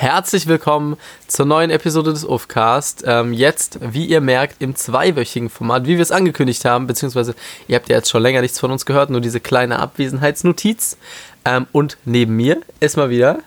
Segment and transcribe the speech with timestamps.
[0.00, 0.96] Herzlich willkommen
[1.26, 3.04] zur neuen Episode des UFCast.
[3.06, 7.34] Ähm, jetzt, wie ihr merkt, im zweiwöchigen Format, wie wir es angekündigt haben, beziehungsweise
[7.68, 10.96] ihr habt ja jetzt schon länger nichts von uns gehört, nur diese kleine Abwesenheitsnotiz.
[11.44, 13.40] Ähm, und neben mir ist mal wieder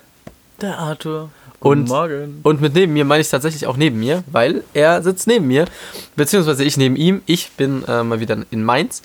[0.62, 1.32] der Arthur.
[1.60, 2.40] Guten und, Morgen.
[2.44, 5.66] Und mit neben mir meine ich tatsächlich auch neben mir, weil er sitzt neben mir,
[6.16, 7.24] beziehungsweise ich neben ihm.
[7.26, 9.02] Ich bin äh, mal wieder in Mainz.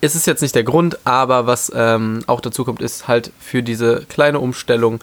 [0.00, 3.62] Es ist jetzt nicht der Grund, aber was ähm, auch dazu kommt, ist halt für
[3.62, 4.98] diese kleine Umstellung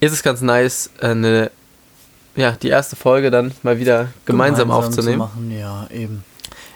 [0.00, 1.50] ist es ganz nice, eine,
[2.34, 5.18] ja, die erste Folge dann mal wieder gemeinsam, gemeinsam aufzunehmen.
[5.18, 6.24] machen, ja, eben.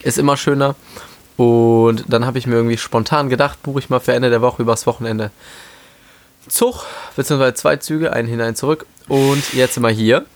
[0.03, 0.75] Ist immer schöner.
[1.37, 4.63] Und dann habe ich mir irgendwie spontan gedacht, buche ich mal für Ende der Woche
[4.63, 5.31] übers Wochenende
[6.47, 6.85] Zug,
[7.17, 8.87] beziehungsweise zwei Züge, einen hinein zurück.
[9.09, 10.27] Und jetzt sind wir hier.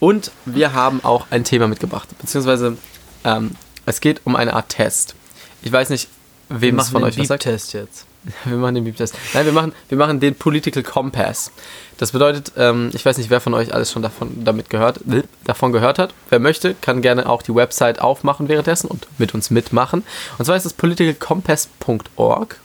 [0.00, 2.78] Und wir haben auch ein Thema mitgebracht, beziehungsweise
[3.24, 3.52] ähm,
[3.84, 5.14] es geht um eine Art Test.
[5.62, 6.08] Ich weiß nicht,
[6.48, 7.42] wem es von euch was sagt.
[7.42, 8.06] Test jetzt.
[8.44, 9.14] Wir machen den Beep-Test.
[9.34, 11.50] Nein, wir machen, wir machen den Political Compass.
[11.96, 15.00] Das bedeutet, ähm, ich weiß nicht, wer von euch alles schon davon, damit gehört,
[15.44, 16.14] davon gehört hat.
[16.28, 20.04] Wer möchte, kann gerne auch die Website aufmachen währenddessen und mit uns mitmachen.
[20.38, 22.60] Und zwar ist es politicalcompass.org.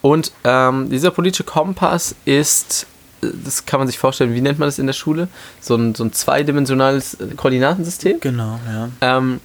[0.00, 2.86] Und ähm, dieser politische Kompass ist,
[3.20, 5.28] das kann man sich vorstellen, wie nennt man das in der Schule?
[5.60, 8.20] So ein, so ein zweidimensionales Koordinatensystem.
[8.20, 8.88] Genau, ja.
[9.00, 9.40] Ähm,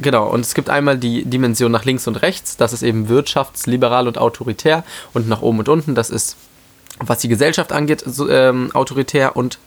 [0.00, 4.08] Genau, und es gibt einmal die Dimension nach links und rechts, das ist eben wirtschaftsliberal
[4.08, 6.36] und autoritär, und nach oben und unten, das ist,
[6.98, 9.58] was die Gesellschaft angeht, so, ähm, autoritär und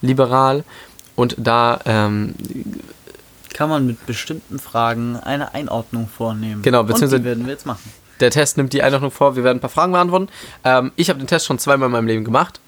[0.00, 0.64] liberal.
[1.14, 2.34] Und da ähm,
[3.52, 6.62] kann man mit bestimmten Fragen eine Einordnung vornehmen.
[6.62, 7.92] Genau, beziehungsweise und die werden wir jetzt machen.
[8.20, 10.28] Der Test nimmt die Einordnung vor, wir werden ein paar Fragen beantworten.
[10.64, 12.60] Ähm, ich habe den Test schon zweimal in meinem Leben gemacht.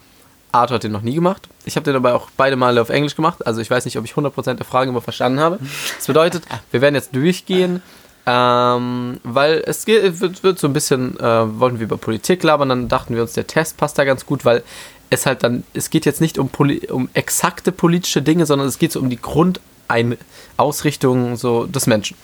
[0.55, 1.48] Arthur hat den noch nie gemacht.
[1.64, 3.47] Ich habe den aber auch beide Male auf Englisch gemacht.
[3.47, 5.58] Also ich weiß nicht, ob ich 100% der Fragen immer verstanden habe.
[5.96, 7.83] Das bedeutet, wir werden jetzt durchgehen,
[8.27, 12.70] ähm, weil es geht, wird, wird, so ein bisschen, äh, wollten wir über Politik labern,
[12.70, 14.62] dann dachten wir uns, der Test passt da ganz gut, weil
[15.11, 16.48] es halt dann, es geht jetzt nicht um,
[16.91, 22.16] um exakte politische Dinge, sondern es geht so um die Grundausrichtung so des Menschen.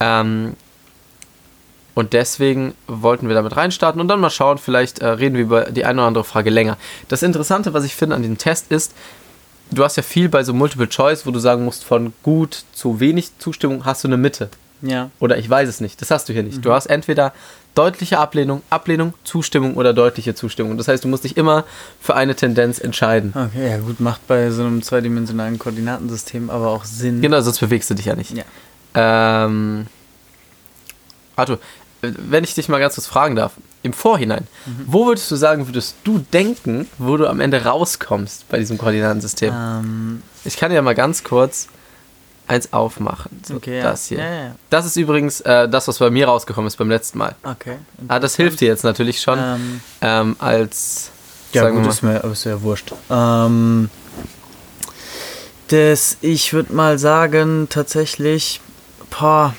[0.00, 0.54] Ähm,
[1.94, 5.64] und deswegen wollten wir damit reinstarten und dann mal schauen, vielleicht äh, reden wir über
[5.70, 6.76] die eine oder andere Frage länger.
[7.08, 8.92] Das Interessante, was ich finde an diesem Test ist,
[9.70, 13.00] du hast ja viel bei so Multiple Choice, wo du sagen musst, von gut zu
[13.00, 14.48] wenig Zustimmung hast du eine Mitte.
[14.82, 15.10] Ja.
[15.18, 16.00] Oder ich weiß es nicht.
[16.00, 16.58] Das hast du hier nicht.
[16.58, 16.62] Mhm.
[16.62, 17.32] Du hast entweder
[17.74, 20.76] deutliche Ablehnung, Ablehnung, Zustimmung oder deutliche Zustimmung.
[20.76, 21.64] Das heißt, du musst dich immer
[22.00, 23.32] für eine Tendenz entscheiden.
[23.34, 27.20] Okay, ja gut, macht bei so einem zweidimensionalen Koordinatensystem aber auch Sinn.
[27.20, 28.32] Genau, sonst bewegst du dich ja nicht.
[28.32, 28.44] Ja.
[28.94, 29.86] Ähm,
[31.36, 31.58] Arthur,
[32.16, 34.84] wenn ich dich mal ganz kurz fragen darf, im Vorhinein, mhm.
[34.86, 39.52] wo würdest du sagen, würdest du denken, wo du am Ende rauskommst bei diesem Koordinatensystem?
[39.54, 40.22] Ähm.
[40.44, 41.68] Ich kann ja mal ganz kurz
[42.46, 43.40] eins aufmachen.
[43.46, 44.18] So, okay, das hier.
[44.18, 44.54] Ja, ja.
[44.70, 47.34] Das ist übrigens äh, das, was bei mir rausgekommen ist beim letzten Mal.
[47.42, 47.76] Okay.
[48.08, 49.80] Ah, das hilft dir jetzt natürlich schon ähm.
[50.00, 51.10] Ähm, als.
[51.52, 52.92] Ja, gut, ist mir, ist ja wurscht.
[53.10, 53.88] Ähm,
[55.68, 58.60] das, ich würde mal sagen, tatsächlich,
[59.10, 59.54] boah,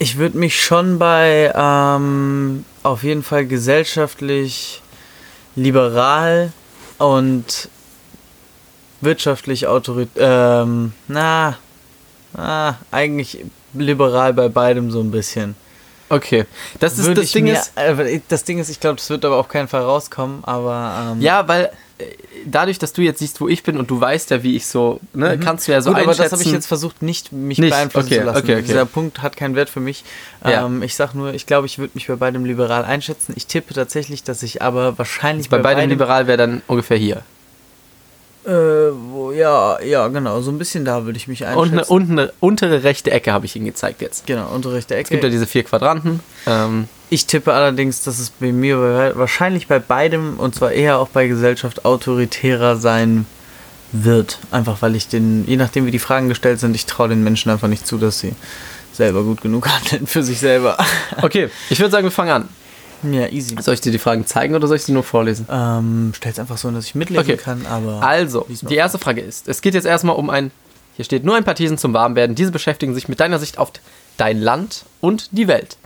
[0.00, 4.80] ich würde mich schon bei ähm, auf jeden Fall gesellschaftlich
[5.56, 6.52] liberal
[6.96, 7.68] und
[9.02, 10.62] wirtschaftlich autoritär.
[10.64, 11.58] Ähm, na,
[12.32, 13.44] na, eigentlich
[13.74, 15.54] liberal bei beidem so ein bisschen.
[16.08, 16.46] Okay,
[16.78, 17.72] das ist das Ding mir, ist.
[17.76, 20.42] Äh, das Ding ist, ich glaube, das wird aber auf keinen Fall rauskommen.
[20.44, 21.70] Aber ähm, ja, weil
[22.46, 25.00] dadurch, dass du jetzt siehst, wo ich bin und du weißt ja, wie ich so,
[25.12, 25.40] ne, mhm.
[25.40, 26.20] kannst du ja so Gut, einschätzen.
[26.20, 27.70] aber das habe ich jetzt versucht, nicht mich nicht.
[27.70, 28.38] beeinflussen okay, zu lassen.
[28.38, 28.62] Okay, okay.
[28.62, 30.04] Dieser Punkt hat keinen Wert für mich.
[30.44, 30.66] Ja.
[30.66, 33.34] Ähm, ich sag nur, ich glaube, ich würde mich bei beidem liberal einschätzen.
[33.36, 37.22] Ich tippe tatsächlich, dass ich aber wahrscheinlich bei, bei beidem liberal wäre dann ungefähr hier.
[38.46, 41.60] Äh, wo, ja, ja, genau, so ein bisschen da würde ich mich einschätzen.
[41.60, 44.26] Und eine, und eine untere rechte Ecke habe ich Ihnen gezeigt jetzt.
[44.26, 45.04] Genau, untere rechte Ecke.
[45.04, 46.20] Es gibt ja diese vier Quadranten.
[46.46, 51.08] Ähm, ich tippe allerdings, dass es bei mir wahrscheinlich bei beidem und zwar eher auch
[51.08, 53.26] bei Gesellschaft autoritärer sein
[53.92, 54.38] wird.
[54.52, 57.50] Einfach weil ich den, je nachdem wie die Fragen gestellt sind, ich traue den Menschen
[57.50, 58.32] einfach nicht zu, dass sie
[58.92, 60.78] selber gut genug handeln für sich selber.
[61.22, 62.48] Okay, ich würde sagen, wir fangen an.
[63.02, 63.56] Ja, easy.
[63.60, 65.46] Soll ich dir die Fragen zeigen oder soll ich sie nur vorlesen?
[65.50, 67.36] Ähm, stell's einfach so, dass ich mitlesen okay.
[67.36, 68.02] kann, aber.
[68.02, 70.50] Also, die erste Frage ist: Es geht jetzt erstmal um ein.
[70.96, 72.36] Hier steht nur ein paar Thesen zum Warmwerden.
[72.36, 73.72] Diese beschäftigen sich mit deiner Sicht auf
[74.20, 75.76] dein Land und die Welt.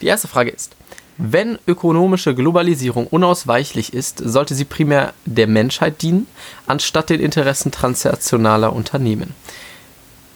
[0.00, 0.74] Die erste Frage ist:
[1.18, 6.26] Wenn ökonomische Globalisierung unausweichlich ist, sollte sie primär der Menschheit dienen,
[6.66, 9.34] anstatt den Interessen transnationaler Unternehmen.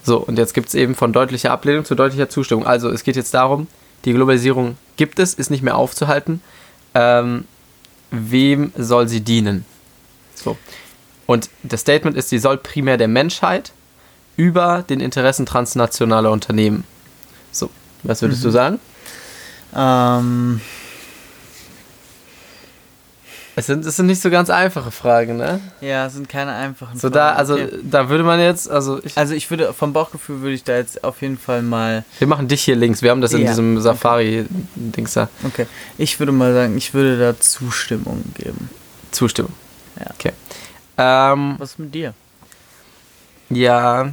[0.02, 2.66] So, und jetzt gibt es eben von deutlicher Ablehnung zu deutlicher Zustimmung.
[2.66, 3.66] Also, es geht jetzt darum,
[4.04, 6.40] die Globalisierung gibt es, ist nicht mehr aufzuhalten.
[6.94, 7.44] Ähm,
[8.10, 9.64] wem soll sie dienen?
[10.34, 10.56] So.
[11.26, 13.72] Und das Statement ist, sie soll primär der Menschheit
[14.36, 16.84] über den Interessen transnationaler Unternehmen.
[17.58, 17.70] So,
[18.02, 18.44] was würdest mhm.
[18.46, 18.80] du sagen?
[19.74, 20.60] Ähm.
[23.58, 25.60] Es sind, es sind nicht so ganz einfache Fragen, ne?
[25.80, 27.38] Ja, es sind keine einfachen So da, Fragen.
[27.38, 27.78] also Okay.
[27.84, 31.02] da würde man jetzt, also ich, Also ich würde, vom Bauchgefühl würde ich da jetzt
[31.04, 33.00] auf jeden Fall mal, wir machen dich hier links.
[33.00, 35.30] Wir haben das in Ja, diesem Safari-Dings da.
[35.42, 35.66] okay,
[35.96, 38.68] ich würde mal sagen, ich würde da Zustimmung geben.
[39.10, 39.54] Zustimmung.
[39.98, 40.10] Ja.
[40.18, 40.32] Okay.
[40.98, 42.12] Ähm, Was ist mit dir?
[43.48, 44.10] ja.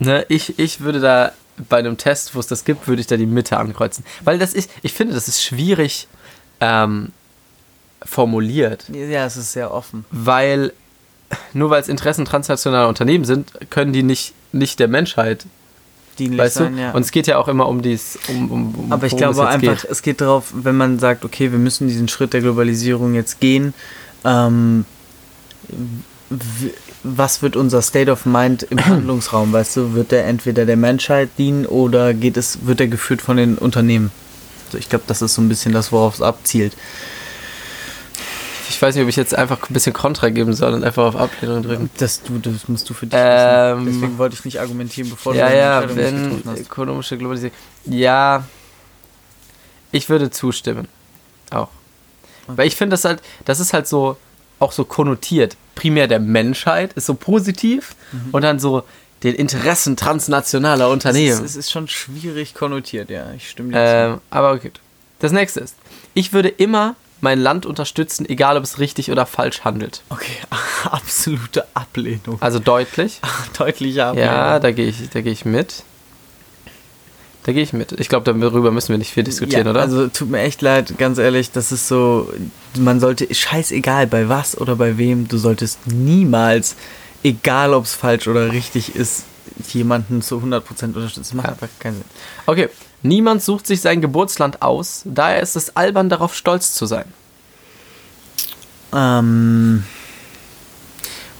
[0.00, 1.32] Ne, ich, ich würde da
[1.68, 4.04] bei einem Test, wo es das gibt, würde ich da die Mitte ankreuzen.
[4.24, 6.08] Weil das ist, ich finde, das ist schwierig
[6.60, 7.12] ähm,
[8.04, 8.84] formuliert.
[8.92, 10.04] Ja, es ist sehr offen.
[10.10, 10.72] Weil
[11.52, 15.44] nur weil es Interessen transnationaler Unternehmen sind, können die nicht, nicht der Menschheit,
[16.18, 16.82] Dienlich weißt sein, du?
[16.82, 16.90] ja.
[16.92, 19.38] Und es geht ja auch immer um dies, um, um, um Aber ich glaube es
[19.38, 19.90] einfach, geht.
[19.90, 23.74] es geht darauf, wenn man sagt, okay, wir müssen diesen Schritt der Globalisierung jetzt gehen,
[24.24, 24.86] ähm,
[27.16, 29.94] was wird unser State of Mind im Handlungsraum, weißt du?
[29.94, 34.10] Wird der entweder der Menschheit dienen oder geht es, wird er geführt von den Unternehmen?
[34.66, 36.76] Also ich glaube, das ist so ein bisschen das, worauf es abzielt.
[38.68, 41.16] Ich weiß nicht, ob ich jetzt einfach ein bisschen Kontra geben soll und einfach auf
[41.16, 41.88] Ablehnung drücken.
[41.98, 44.00] Das, du, das musst du für dich Ähm, wissen.
[44.00, 46.60] Deswegen wollte ich nicht argumentieren, bevor ja, du ja, Entscheidung wenn getroffen hast.
[46.60, 47.56] ökonomische Globalisierung.
[47.86, 48.44] Ja,
[49.92, 50.88] ich würde zustimmen.
[51.50, 51.68] Auch.
[52.48, 54.16] Weil ich finde das halt, das ist halt so,
[54.58, 55.56] auch so konnotiert.
[55.74, 58.28] Primär der Menschheit ist so positiv Mhm.
[58.32, 58.82] und dann so
[59.22, 61.32] den Interessen transnationaler Unternehmen.
[61.32, 63.26] ist, es ist schon schwierig konnotiert, ja.
[63.36, 64.70] Ich stimme dir Ähm, aber okay.
[65.18, 65.74] Das nächste ist,
[66.14, 70.02] ich würde immer mein Land unterstützen, egal ob es richtig oder falsch handelt.
[70.10, 70.36] Okay,
[70.90, 72.36] absolute Ablehnung.
[72.40, 73.20] Also deutlich.
[73.58, 74.30] Deutliche Ablehnung.
[74.34, 75.82] Ja, da gehe ich, da gehe ich mit.
[77.46, 77.92] Da gehe ich mit.
[77.92, 79.80] Ich glaube, darüber müssen wir nicht viel diskutieren, ja, oder?
[79.80, 82.28] Also tut mir echt leid, ganz ehrlich, das ist so,
[82.76, 86.74] man sollte, scheißegal bei was oder bei wem, du solltest niemals,
[87.22, 89.22] egal ob es falsch oder richtig ist,
[89.72, 91.20] jemanden zu 100% unterstützen.
[91.20, 91.52] Das macht Ja.
[91.52, 92.04] einfach keinen Sinn.
[92.46, 92.68] Okay.
[93.02, 97.04] Niemand sucht sich sein Geburtsland aus, daher ist es albern, darauf stolz zu sein.
[98.92, 99.84] Ähm,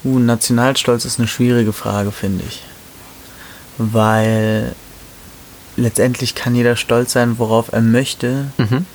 [0.05, 2.63] uh, Nationalstolz ist eine schwierige Frage, finde ich.
[3.77, 4.77] Weil
[5.77, 8.87] letztendlich kann jeder stolz sein, worauf er möchte, Mhm.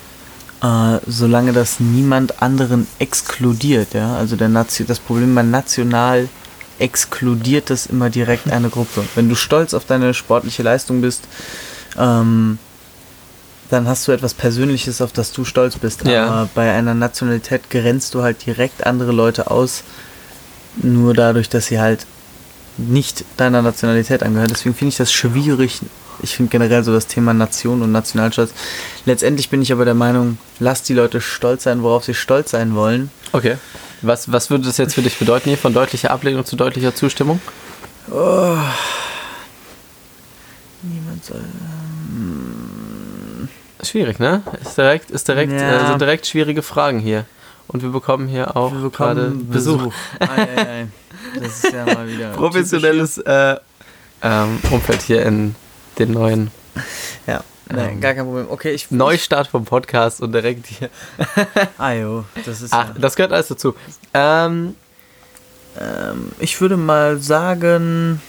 [0.64, 3.94] äh, solange das niemand anderen exkludiert.
[3.94, 4.16] Ja?
[4.16, 6.28] Also der Nazi das Problem bei national
[6.80, 9.04] exkludiert das immer direkt eine Gruppe.
[9.16, 11.24] Wenn du stolz auf deine sportliche Leistung bist,
[11.98, 12.58] ähm,
[13.70, 16.06] dann hast du etwas Persönliches, auf das du stolz bist.
[16.06, 16.26] Ja.
[16.28, 19.84] Aber bei einer Nationalität grenzt du halt direkt andere Leute aus,
[20.76, 22.06] nur dadurch, dass sie halt
[22.78, 24.50] nicht deiner Nationalität angehören.
[24.50, 25.82] Deswegen finde ich das schwierig.
[26.24, 28.54] Ich finde generell so das Thema Nation und Nationalstolz.
[29.06, 32.76] Letztendlich bin ich aber der Meinung, lass die Leute stolz sein, worauf sie stolz sein
[32.76, 33.12] wollen.
[33.32, 33.58] Okay.
[34.02, 37.40] Was, was würde das jetzt für dich bedeuten hier, von deutlicher Ablehnung zu deutlicher Zustimmung?
[40.84, 41.42] Niemand soll.
[43.84, 44.44] Schwierig, ne?
[44.62, 45.84] Ist direkt, ist direkt, Ja.
[45.84, 47.26] äh, sind direkt schwierige Fragen hier.
[47.68, 49.94] Und wir bekommen hier auch Wir gerade bekommen Besuch.
[50.20, 50.88] Ei, ei, ei.
[51.40, 52.30] Das ist ja mal wieder.
[52.36, 53.56] Professionelles äh,
[54.22, 55.56] ähm, Umfeld hier in
[56.02, 56.52] den neuen.
[57.28, 58.48] Ja, nein, Ähm, gar kein Problem.
[58.50, 58.92] Okay, ich.
[58.92, 60.90] Neustart vom Podcast und direkt hier.
[61.78, 62.74] Ah, jo, das ist.
[62.74, 63.76] Ach, ja, das gehört alles dazu.
[64.14, 64.76] Ähm,
[65.80, 68.22] ähm, ich würde mal sagen.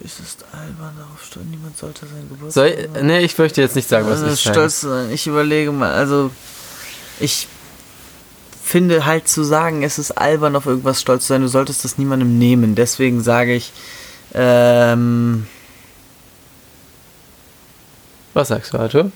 [0.00, 1.46] Ist es albern darauf stolz?
[1.48, 2.52] Niemand sollte sein Geburtstag.
[2.52, 5.12] soll ich, nee, ich möchte jetzt nicht sagen, was also ich stolz sein.
[5.12, 6.30] Ich überlege mal, also
[7.20, 7.46] ich
[8.62, 11.98] finde halt zu sagen, es ist albern auf irgendwas stolz zu sein, du solltest das
[11.98, 12.74] niemandem nehmen.
[12.74, 13.72] Deswegen sage ich,
[14.34, 15.46] ähm,
[18.34, 19.10] Was sagst du, Arthur?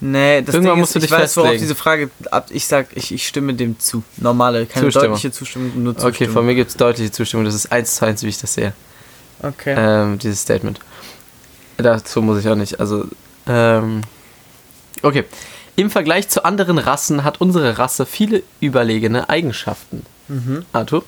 [0.00, 1.62] nee, das Irgendwann Ding musst ist, du ich dich weiß, worauf festlegen.
[1.62, 4.02] diese Frage ab, ich sag, ich, ich stimme dem zu.
[4.18, 5.08] Normale, keine Zustimmung.
[5.16, 6.14] deutliche Zustimmung, nur Zustimmung.
[6.14, 7.44] Okay, von mir gibt es deutliche Zustimmung.
[7.44, 8.72] Das ist eins zu eins, wie ich das sehe.
[9.42, 9.74] Okay.
[9.76, 10.80] Ähm, dieses Statement.
[11.78, 12.78] Dazu muss ich auch nicht.
[12.80, 13.06] Also,
[13.46, 14.02] ähm,
[15.02, 15.24] okay.
[15.78, 20.06] Im Vergleich zu anderen Rassen hat unsere Rasse viele überlegene Eigenschaften.
[20.28, 20.64] Mhm.
[20.72, 21.04] Arthur?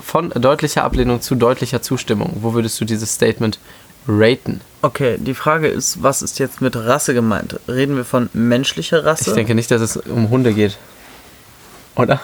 [0.00, 2.38] Von deutlicher Ablehnung zu deutlicher Zustimmung.
[2.40, 3.58] Wo würdest du dieses Statement
[4.06, 4.60] raten?
[4.82, 7.58] Okay, die Frage ist, was ist jetzt mit Rasse gemeint?
[7.68, 9.30] Reden wir von menschlicher Rasse?
[9.30, 10.76] Ich denke nicht, dass es um Hunde geht.
[11.96, 12.20] Oder?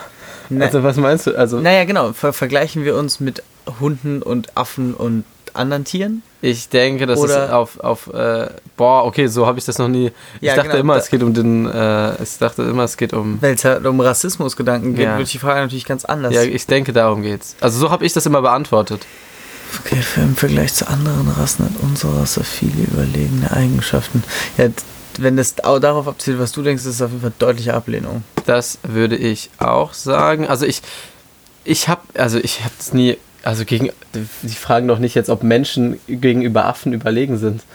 [0.51, 1.35] Ne- Also, was meinst du?
[1.37, 2.13] Also, Naja, genau.
[2.13, 3.43] Ver vergleichen wir uns mit
[3.81, 6.23] Hunden und Affen und anderen Tieren?
[6.45, 9.87] ich denke, das Oder- ist auf, auf äh, boah, okay, so habe ich das noch
[9.89, 10.07] nie.
[10.41, 12.97] Ich Ja, dachte genau, immer, da- es geht um den, äh, ich dachte immer, es
[12.97, 13.39] geht um.
[13.41, 15.11] Wenn es halt um Rassismusgedanken geht, Ja.
[15.13, 16.35] würde ich die Frage natürlich ganz anders.
[16.35, 17.55] Ja, ich denke, darum geht's.
[17.61, 19.07] Also so habe ich das immer beantwortet.
[19.85, 24.23] okay, im Vergleich zu anderen Rassen hat unsere Rasse viele überlegene Eigenschaften.
[24.59, 24.67] Ja,
[25.19, 28.25] wenn das au- darauf abzielt, was du denkst, ist es auf jeden Fall deutliche Ablehnung.
[28.47, 30.47] Das würde ich auch sagen.
[30.49, 30.83] Also ich,
[31.65, 33.91] ich habe, also ich habe es nie, also gegen,
[34.43, 37.63] die fragen doch nicht jetzt, ob Menschen gegenüber Affen überlegen sind.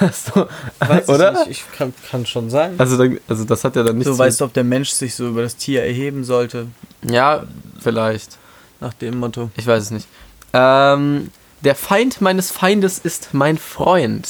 [0.00, 0.46] Das so,
[0.80, 1.32] Weiß oder?
[1.42, 1.50] Ich, nicht.
[1.70, 2.72] ich kann, kann schon sein.
[2.78, 5.14] Also, dann, also das hat ja dann nichts so weißt du, ob der Mensch sich
[5.14, 6.68] so über das Tier erheben sollte,
[7.02, 7.42] Ja,
[7.80, 8.38] vielleicht.
[8.80, 9.50] nach dem Motto.
[9.58, 10.08] Ich weiß es nicht.
[10.54, 11.30] Ähm,
[11.60, 14.26] der Feind meines Feindes ist mein Freund.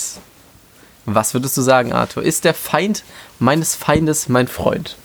[1.07, 2.25] Was würdest du sagen, Arthur?
[2.25, 3.04] Ist der Feind
[3.38, 4.97] meines Feindes mein Freund?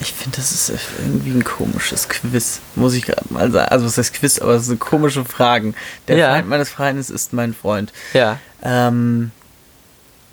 [0.00, 3.68] Ich finde, das ist irgendwie ein komisches Quiz, muss ich gerade mal sagen.
[3.70, 5.74] Also, es heißt Quiz, aber es sind komische Fragen.
[6.06, 6.32] Der Ja.
[6.34, 7.92] Feind meines Feindes ist mein Freund.
[8.14, 8.38] Ja.
[8.62, 9.32] Ähm,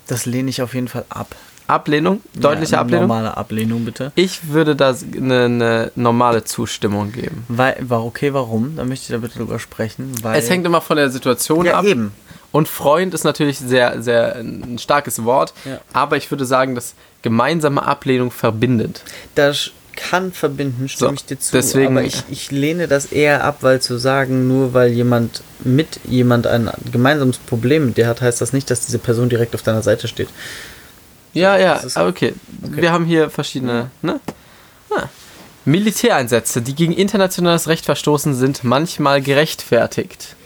[0.06, 1.34] das lehne ich auf jeden Fall ab.
[1.66, 2.20] Ablehnung?
[2.34, 3.08] Deutliche ja, eine Ablehnung?
[3.08, 4.12] Normale Ablehnung, bitte.
[4.14, 7.44] Ich würde da eine, eine normale Zustimmung geben.
[7.48, 8.76] Weil, war okay, warum?
[8.76, 10.12] Da möchte ich da bitte drüber sprechen.
[10.22, 11.84] Weil Es hängt immer von der Situation ja, ab.
[11.84, 12.12] eben.
[12.56, 15.52] Und Freund ist natürlich sehr, sehr ein starkes Wort.
[15.66, 15.78] Ja.
[15.92, 19.02] Aber ich würde sagen, dass gemeinsame Ablehnung verbindet.
[19.34, 21.52] Das kann verbinden, stimme So, ich dir zu.
[21.52, 26.00] deswegen- aber ich, ich lehne das eher ab, weil zu sagen, nur weil jemand mit
[26.04, 29.60] jemand ein gemeinsames Problem mit dir hat, heißt das nicht, dass diese Person direkt auf
[29.62, 30.28] deiner Seite steht.
[31.34, 32.32] Ja, ja, aber okay.
[32.62, 32.80] okay.
[32.80, 34.18] Wir haben hier verschiedene, ne?
[34.90, 35.10] Ah.
[35.66, 40.36] Militäreinsätze, die gegen internationales Recht verstoßen, sind manchmal gerechtfertigt.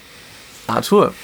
[0.66, 1.14] Arthur.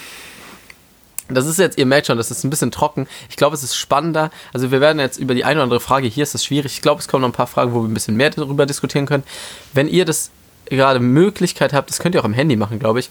[1.28, 3.06] Das ist jetzt, ihr merkt schon, das ist ein bisschen trocken.
[3.28, 4.30] Ich glaube, es ist spannender.
[4.52, 6.75] Also wir werden jetzt über die eine oder andere Frage, hier ist es schwierig.
[6.75, 9.06] Ich glaube, es kommen noch ein paar Fragen, wo wir ein bisschen mehr darüber diskutieren
[9.06, 9.25] können.
[9.73, 10.30] Wenn ihr das
[10.66, 13.11] gerade Möglichkeit habt, das könnt ihr auch im Handy machen, glaube ich,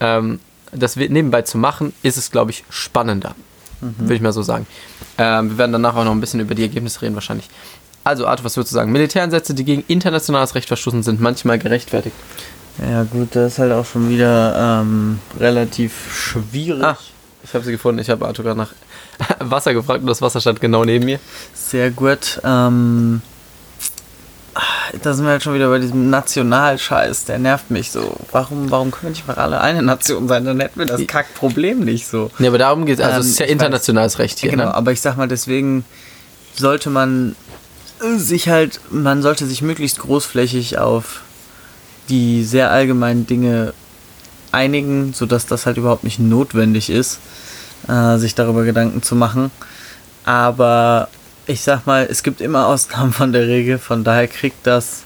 [0.00, 0.40] ähm,
[0.72, 3.34] das nebenbei zu machen, ist es, glaube ich, spannender.
[3.80, 4.66] Würde ich mal so sagen.
[5.18, 7.48] Ähm, wir werden danach auch noch ein bisschen über die Ergebnisse reden, wahrscheinlich.
[8.02, 8.92] Also, Arthur, was würdest du sagen?
[8.92, 12.16] Militäreinsätze, die gegen internationales Recht verstoßen, sind manchmal gerechtfertigt.
[12.78, 16.82] Ja, gut, das ist halt auch schon wieder ähm, relativ schwierig.
[16.82, 16.98] Ah,
[17.54, 18.00] ich habe sie gefunden.
[18.00, 18.72] Ich habe Arthur gerade nach
[19.38, 21.20] Wasser gefragt und das Wasser stand genau neben mir.
[21.54, 22.40] Sehr gut.
[22.42, 23.22] Ähm,
[25.02, 28.16] da sind wir halt schon wieder bei diesem Nationalscheiß, der nervt mich so.
[28.32, 30.44] Warum, warum können wir nicht einfach alle eine Nation sein?
[30.44, 32.30] Dann hätten wir das Kackproblem nicht so.
[32.38, 33.04] Nee, aber darum geht es.
[33.04, 34.50] Also, Ähm, es ist ja internationales Recht hier.
[34.50, 34.74] genau, Ne?
[34.74, 35.84] aber ich sag mal, deswegen
[36.56, 37.34] sollte man
[38.16, 41.20] sich halt, man sollte sich möglichst großflächig auf
[42.08, 43.72] die sehr allgemeinen Dinge
[44.54, 47.18] einigen, sodass das halt überhaupt nicht notwendig ist,
[47.88, 49.50] äh, sich darüber Gedanken zu machen.
[50.24, 51.08] Aber
[51.46, 55.02] ich sag mal, es gibt immer Ausnahmen von der Regel, von daher kriegt das.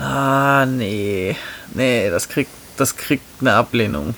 [0.00, 1.36] Ah, nee.
[1.74, 4.14] Nee, das kriegt, das kriegt eine Ablehnung.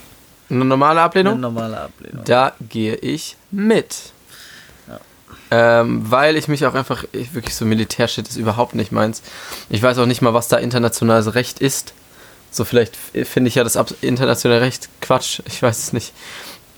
[0.50, 1.40] Eine normale Eine Ablehnung?
[1.40, 2.24] normale Ablehnung.
[2.24, 4.12] Da gehe ich mit.
[5.50, 9.22] Ähm, weil ich mich auch einfach, ich, wirklich so Militärshit ist überhaupt nicht meins.
[9.68, 11.92] Ich weiß auch nicht mal, was da internationales Recht ist.
[12.52, 15.40] So vielleicht finde ich ja das internationale Recht Quatsch.
[15.46, 16.12] Ich weiß es nicht.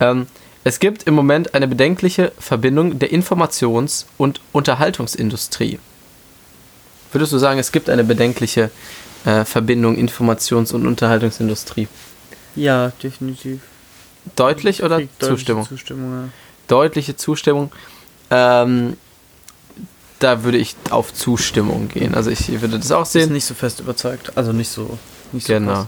[0.01, 0.27] Ähm,
[0.65, 5.79] es gibt im Moment eine bedenkliche Verbindung der Informations- und Unterhaltungsindustrie.
[7.11, 8.71] Würdest du sagen, es gibt eine bedenkliche
[9.25, 11.89] äh, Verbindung Informations- und Unterhaltungsindustrie?
[12.55, 13.61] Ja, definitiv.
[14.37, 15.67] Deutlich oder Zustimmung?
[15.67, 16.33] Zustimmung,
[16.69, 17.73] deutliche Zustimmung.
[18.33, 18.97] Ähm,
[20.19, 22.15] da würde ich auf Zustimmung gehen.
[22.15, 23.03] Also ich würde das auch ja.
[23.03, 23.33] Ist sehen.
[23.33, 24.33] nicht so fest überzeugt.
[24.37, 24.99] Also nicht so.
[25.33, 25.73] Nicht so Genau.
[25.73, 25.87] krass.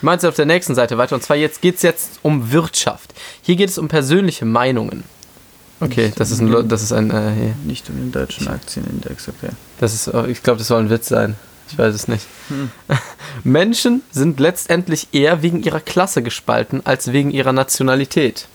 [0.00, 1.14] Meinst du auf der nächsten Seite weiter?
[1.14, 3.14] Und zwar jetzt geht es jetzt um Wirtschaft.
[3.42, 5.04] Hier geht es um persönliche Meinungen.
[5.80, 7.52] Okay, Nicht das ist ein, das ist ein, äh.
[7.64, 9.50] Nicht um den deutschen Aktienindex, okay.
[9.80, 11.36] das ist, oh, ich glaube, das soll ein Witz sein.
[11.70, 12.26] Ich weiß es nicht.
[12.48, 12.70] Hm.
[13.44, 18.46] Menschen sind letztendlich eher wegen ihrer Klasse gespalten als wegen ihrer Nationalität.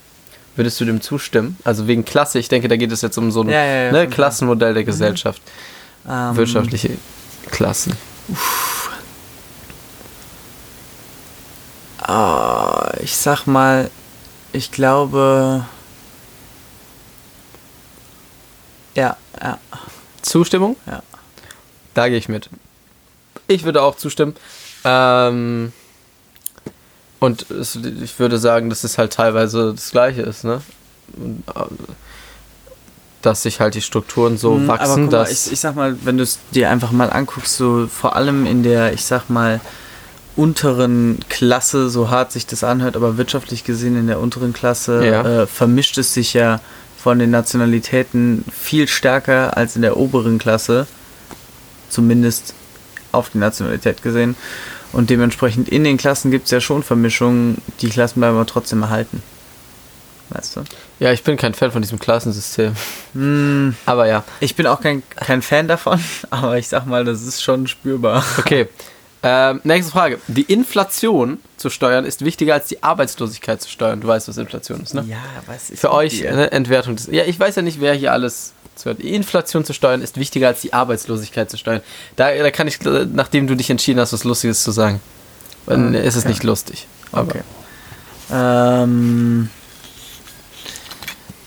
[0.56, 1.56] Würdest du dem zustimmen?
[1.64, 3.92] Also wegen Klasse, ich denke, da geht es jetzt um so ein Ja, ja, ja,
[3.92, 4.08] ne.
[4.08, 5.40] Klassenmodell der Gesellschaft.
[6.08, 6.90] Ähm, Wirtschaftliche
[7.50, 7.96] Klassen.
[11.98, 13.90] ah, ich sag mal,
[14.52, 15.64] ich glaube.
[18.94, 19.58] Ja, ja.
[20.22, 20.76] Zustimmung?
[20.86, 21.02] Ja.
[21.94, 22.50] Da gehe ich mit.
[23.46, 24.34] Ich würde auch zustimmen.
[24.84, 25.72] Ähm,
[27.20, 30.60] und es, ich würde sagen, dass es halt teilweise das Gleiche ist, ne?
[33.22, 35.46] Dass sich halt die Strukturen so Hm, aber wachsen, guck mal, dass.
[35.46, 38.62] ich, ich sag mal, wenn du es dir einfach mal anguckst, so vor allem in
[38.62, 39.60] der, ich sag mal,
[40.36, 45.42] unteren Klasse, so hart sich das anhört, aber wirtschaftlich gesehen in der unteren Klasse Ja.
[45.42, 46.60] äh, vermischt es sich ja
[46.96, 50.86] von den Nationalitäten viel stärker als in der oberen Klasse,
[51.90, 52.54] zumindest
[53.12, 54.34] auf die Nationalität gesehen.
[54.92, 58.82] Und dementsprechend in den Klassen gibt es ja schon Vermischungen, die Klassen bleiben aber trotzdem
[58.82, 59.22] erhalten.
[60.30, 60.62] Weißt du?
[61.00, 62.72] ja, ich bin kein Fan von diesem Klassensystem.
[63.14, 67.22] Hm, Aber ja, ich bin auch kein, kein Fan davon, aber ich sag mal, das
[67.22, 68.24] ist schon spürbar.
[68.38, 68.68] okay.
[69.22, 70.18] Ähm, nächste Frage.
[70.28, 74.00] Die Inflation zu steuern ist wichtiger als die Arbeitslosigkeit zu steuern.
[74.00, 75.04] Du weißt, was Inflation ist, ne?
[75.08, 76.32] Ja, was ist Für euch dir?
[76.32, 77.06] ne, Entwertung des.
[77.08, 78.54] Ja, ich weiß ja nicht, wer hier alles.
[78.84, 81.82] Die Inflation zu steuern ist wichtiger als die Arbeitslosigkeit zu steuern.
[82.16, 85.00] Da, da kann ich, äh, nachdem du dich entschieden hast, was Lustiges zu sagen.
[85.66, 86.28] Dann Ah, ist es okay.
[86.32, 86.86] nicht lustig.
[87.12, 87.42] Okay.
[88.32, 89.50] Ähm,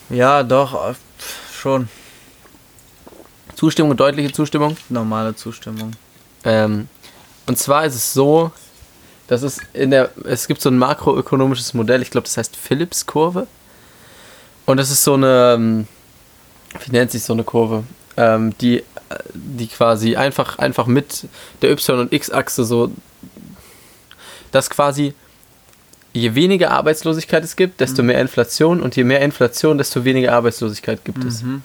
[0.10, 0.94] ja, doch, äh,
[1.54, 1.90] schon.
[3.56, 4.78] Zustimmung, deutliche Zustimmung.
[4.90, 5.92] Normale Zustimmung.
[6.44, 6.88] Ähm,
[7.48, 8.52] und zwar ist es so,
[9.28, 13.48] dass es in der, es gibt so ein makroökonomisches Modell, ich glaube, das heißt Phillips-Kurve.
[14.66, 15.88] Und das ist so eine, ähm,
[16.86, 17.84] wie nennt sich so eine Kurve?
[18.18, 18.84] Ähm, die, äh,
[19.34, 21.26] die quasi einfach, einfach mit
[21.62, 22.92] der Y- und X-Achse so,
[24.52, 25.14] dass quasi
[26.14, 31.04] je weniger Arbeitslosigkeit es gibt, desto mehr Inflation und je mehr Inflation, desto weniger Arbeitslosigkeit
[31.06, 31.42] gibt es.
[31.42, 31.62] Mhm.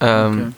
[0.00, 0.52] Ähm, Okay.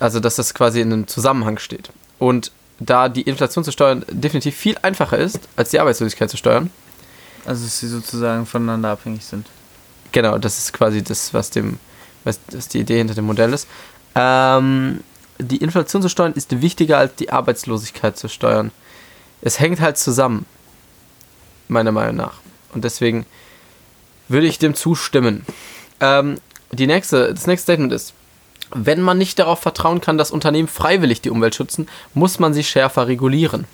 [0.00, 1.90] Also, dass das quasi in einem Zusammenhang steht.
[2.20, 6.70] Und da die Inflation zu steuern definitiv viel einfacher ist, als die Arbeitslosigkeit zu steuern,
[7.44, 9.46] Also, dass sie sozusagen voneinander abhängig sind.
[10.12, 11.80] genau, das ist quasi das, was dem,
[12.24, 13.66] was, was die Idee hinter dem Modell ist.
[14.14, 15.00] Ähm,
[15.38, 18.72] die Inflation zu steuern ist wichtiger als die Arbeitslosigkeit zu steuern.
[19.40, 20.46] Es hängt halt zusammen,
[21.68, 22.34] meiner Meinung nach.
[22.74, 23.24] Und deswegen
[24.28, 25.44] würde ich dem zustimmen.
[26.00, 26.38] Ähm,
[26.72, 28.14] die nächste, das nächste Statement ist,
[28.70, 32.64] wenn man nicht darauf vertrauen kann, dass Unternehmen freiwillig die Umwelt schützen, muss man sie
[32.64, 33.64] schärfer regulieren.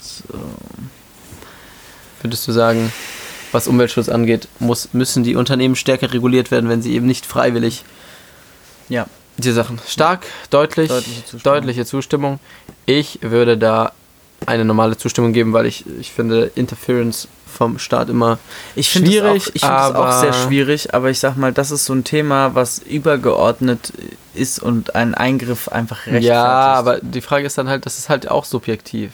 [0.00, 0.38] So.
[2.20, 2.92] Würdest du sagen,
[3.54, 7.84] was Umweltschutz angeht, muss, müssen die Unternehmen stärker reguliert werden, wenn sie eben nicht freiwillig
[8.88, 9.06] Ja,
[9.38, 11.42] die Sachen stark, deutlich, Deutliche Zustimmung.
[11.42, 12.40] deutliche Zustimmung.
[12.86, 13.92] Ich würde da
[14.46, 18.38] eine normale Zustimmung geben, weil ich, ich finde Interference vom Staat immer
[18.74, 21.84] ich Schwierig, auch, ich finde es auch sehr schwierig, aber ich sag mal, das ist
[21.84, 23.92] so ein Thema, was übergeordnet
[24.34, 26.28] ist und einen Eingriff einfach rechtfertigt.
[26.28, 29.12] Ja, aber die Frage ist dann halt, das ist halt auch subjektiv.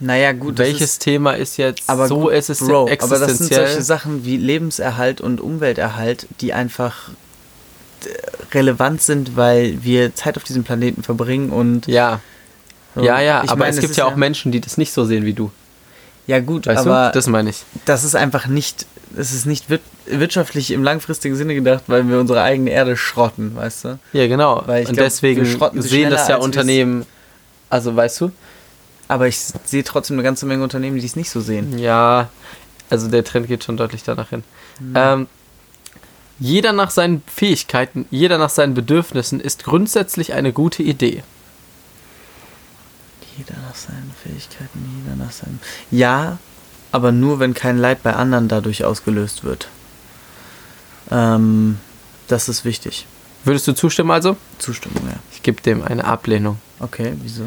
[0.00, 3.08] Naja, gut, Welches ist, Thema ist jetzt aber so gut, ist es Bro, aber das
[3.08, 3.66] sind existenziell?
[3.66, 7.10] solche Sachen wie Lebenserhalt und Umwelterhalt, die einfach
[8.04, 8.08] äh,
[8.54, 12.20] relevant sind, weil wir Zeit auf diesem Planeten verbringen und ja,
[12.94, 13.02] so.
[13.02, 15.24] ja, ja, Ich aber meine, es gibt ja auch Menschen, die das nicht so sehen
[15.24, 15.50] wie du.
[16.26, 17.18] Ja gut, Weißt aber du?
[17.18, 17.64] Das meine ich.
[17.86, 22.18] das ist einfach nicht, es ist nicht wir- wirtschaftlich im langfristigen Sinne gedacht, weil wir
[22.20, 23.98] unsere eigene Erde schrotten, weißt du?
[24.12, 24.60] Ja, genau.
[24.60, 27.04] Und glaub, deswegen wir schrotten sie sehen das ja Unternehmen.
[27.68, 28.30] Also, weißt du?
[29.10, 31.76] Aber ich sehe trotzdem eine ganze Menge Unternehmen, die es nicht so sehen.
[31.80, 32.28] Ja,
[32.90, 34.44] also der Trend geht schon deutlich danach hin.
[34.78, 34.92] Mhm.
[34.94, 35.26] Ähm,
[36.38, 41.24] jeder nach seinen Fähigkeiten, jeder nach seinen Bedürfnissen ist grundsätzlich eine gute Idee.
[43.36, 45.58] Jeder nach seinen Fähigkeiten, jeder nach seinen.
[45.90, 46.38] Ja,
[46.92, 49.66] aber nur wenn kein Leid bei anderen dadurch ausgelöst wird.
[51.10, 51.80] Ähm,
[52.28, 53.06] das ist wichtig.
[53.42, 54.36] Würdest du zustimmen also?
[54.58, 55.18] Zustimmung, ja.
[55.32, 56.60] Ich gebe dem eine Ablehnung.
[56.78, 57.46] Okay, wieso?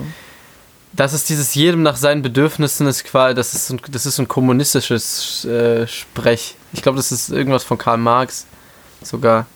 [0.96, 4.28] Das ist dieses jedem nach seinen Bedürfnissen ist quasi, das ist ein, das ist ein
[4.28, 6.56] kommunistisches äh, Sprech.
[6.72, 8.46] Ich glaube, das ist irgendwas von Karl Marx
[9.02, 9.48] sogar.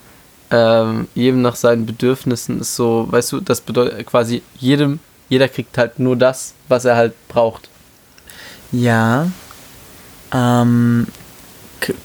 [0.50, 5.78] Ähm, jedem nach seinen Bedürfnissen ist so, weißt du, das bedeutet quasi jedem, jeder kriegt
[5.78, 7.70] halt nur das, was er halt braucht.
[8.72, 9.30] Ja.
[10.34, 11.08] Ähm,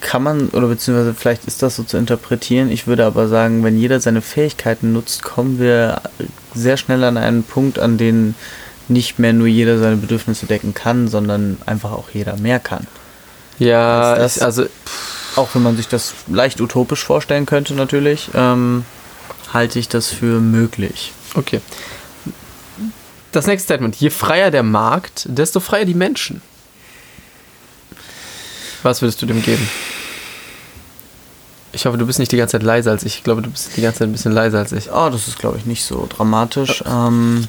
[0.01, 2.71] kann man, oder beziehungsweise vielleicht ist das so zu interpretieren.
[2.71, 6.03] Ich würde aber sagen, wenn jeder seine Fähigkeiten nutzt, kommen wir
[6.55, 8.35] sehr schnell an einen Punkt, an den
[8.93, 12.87] nicht mehr nur jeder seine Bedürfnisse decken kann, sondern einfach auch jeder mehr kann.
[13.59, 14.67] Ja, das- ich, also
[15.37, 18.85] Auch wenn man sich das leicht utopisch vorstellen könnte, natürlich, ähm,
[19.53, 21.13] halte ich das für möglich.
[21.35, 21.61] Okay.
[23.33, 23.97] Das nächste Statement.
[23.97, 26.43] Je freier der Markt, desto freier die Menschen.
[28.83, 29.67] Was würdest du dem geben?
[31.73, 33.17] Ich hoffe, du bist nicht die ganze Zeit leiser als ich.
[33.19, 34.91] Ich glaube, du bist die ganze Zeit ein bisschen leiser als ich.
[34.93, 36.85] Oh, das ist, glaube ich, nicht so dramatisch.
[36.87, 37.47] Ähm,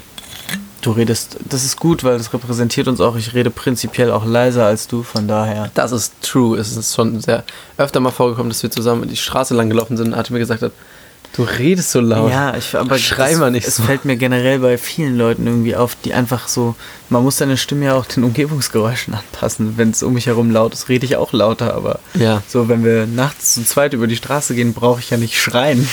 [0.84, 3.16] du redest, das ist gut, weil das repräsentiert uns auch.
[3.16, 5.72] Ich rede prinzipiell auch leiser als du, von daher.
[5.74, 6.58] Das ist true.
[6.60, 7.44] Es ist schon sehr
[7.78, 10.62] öfter mal vorgekommen, dass wir zusammen die Straße lang gelaufen sind und Arte mir gesagt
[10.62, 10.72] hat,
[11.36, 12.30] du redest so laut.
[12.30, 13.84] Ja, ich, aber Schrei es, mal nicht Es so.
[13.84, 16.76] fällt mir generell bei vielen Leuten irgendwie auf, die einfach so,
[17.10, 19.74] man muss seine Stimme ja auch den Umgebungsgeräuschen anpassen.
[19.78, 22.84] Wenn es um mich herum laut ist, rede ich auch lauter, aber Ja, so, wenn
[22.84, 25.88] wir nachts zu zweit über die Straße gehen, brauche ich ja nicht schreien.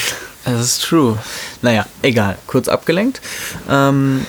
[0.44, 1.16] es ist true.
[1.62, 3.22] Naja, egal, kurz abgelenkt.
[3.70, 4.26] Ähm,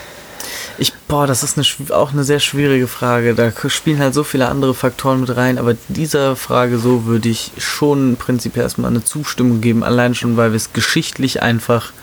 [0.82, 3.36] ich, boah, das ist eine, auch eine sehr schwierige Frage.
[3.36, 7.52] Da spielen halt so viele andere Faktoren mit rein, aber dieser Frage so würde ich
[7.60, 11.94] schon prinzipiell erstmal eine Zustimmung geben, allein schon, weil wir es geschichtlich einfach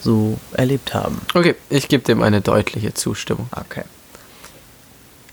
[0.00, 1.20] so erlebt haben.
[1.34, 3.46] Okay, ich gebe dem eine deutliche Zustimmung.
[3.54, 3.84] Okay.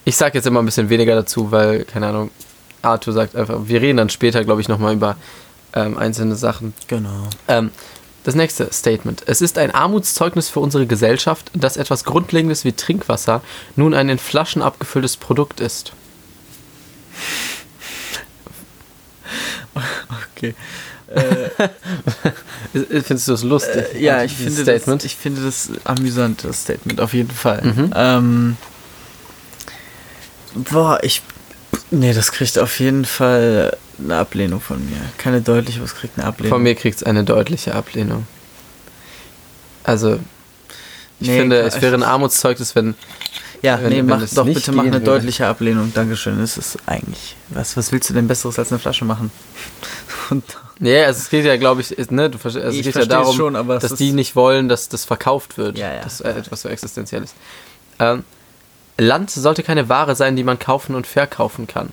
[0.04, 2.30] Ich sage jetzt immer ein bisschen weniger dazu, weil, keine Ahnung,
[2.82, 5.16] Arthur sagt einfach, wir reden dann später, glaube ich, nochmal über
[5.74, 6.74] ähm, einzelne Sachen.
[6.88, 7.30] Genau.
[7.48, 7.72] Ähm,
[8.24, 9.24] das nächste Statement.
[9.26, 13.42] Es ist ein Armutszeugnis für unsere Gesellschaft, dass etwas Grundlegendes wie Trinkwasser
[13.76, 15.94] nun ein in Flaschen abgefülltes Produkt ist.
[20.36, 20.56] Okay.
[21.08, 21.50] Äh,
[23.02, 23.86] Findest du das lustig?
[23.96, 25.04] Äh, ja, ich finde, das, Statement.
[25.06, 27.62] ich finde das amüsant, das Statement, auf jeden Fall.
[27.62, 27.94] Mhm.
[27.96, 28.58] Ähm,
[30.56, 31.22] Boah, ich.
[31.92, 34.98] Nee, das kriegt auf jeden Fall eine Ablehnung von mir.
[35.18, 36.56] Keine deutliche, was kriegt eine Ablehnung?
[36.58, 38.28] Von mir kriegt es eine deutliche Ablehnung.
[39.84, 40.20] Also,
[41.20, 42.96] ich Nee, finde, es wäre ein Armutszeugnis, wenn.
[43.62, 45.06] Ja, wenn- nee, wenn mach es doch bitte mach eine würde.
[45.06, 45.92] deutliche Ablehnung.
[45.94, 46.39] Dankeschön.
[46.39, 47.36] Das ist eigentlich.
[47.50, 49.32] Was, was willst du denn Besseres als eine Flasche machen?
[50.30, 50.44] Und
[50.80, 53.08] Nee, also es geht ja, glaube ich, ist, ne, du also es geht ja es
[53.08, 55.78] darum, schon, aber es dass die nicht wollen, dass das verkauft wird.
[55.78, 56.02] Ja, ja.
[56.02, 57.34] Das ist äh, etwas so Existenzielles.
[58.00, 58.24] Ähm,
[58.98, 61.89] Land sollte keine Ware sein, die man kaufen und verkaufen kann.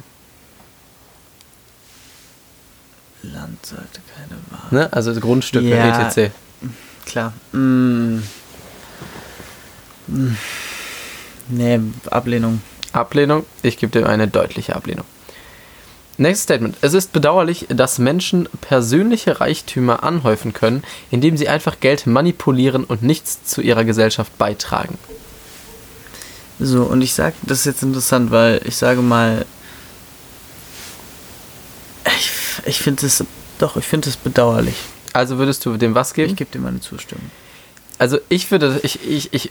[3.22, 4.68] Land sollte keine Wahl.
[4.70, 4.92] Ne?
[4.92, 6.08] Also Grundstücke, Ja.
[6.08, 6.32] etc.
[7.06, 7.32] Klar.
[7.52, 8.18] Mm.
[10.06, 10.36] Mm.
[11.48, 11.80] Nee,
[12.10, 12.62] Ablehnung.
[12.92, 13.44] Ablehnung.
[13.62, 15.04] Ich gebe dir eine deutliche Ablehnung.
[16.18, 16.76] Nächstes Statement.
[16.82, 23.02] Es ist bedauerlich, dass Menschen persönliche Reichtümer anhäufen können, indem sie einfach Geld manipulieren und
[23.02, 24.98] nichts zu ihrer Gesellschaft beitragen.
[26.58, 29.46] So, und ich sag, das ist jetzt interessant, weil ich sage mal,
[32.18, 32.30] ich,
[32.66, 33.24] ich finde es,
[33.58, 34.76] doch, ich finde es bedauerlich.
[35.12, 36.30] Also würdest du dem was geben?
[36.30, 37.30] Ich gebe dir meine Zustimmung.
[37.98, 39.50] Also ich würde, ich, ich, ich,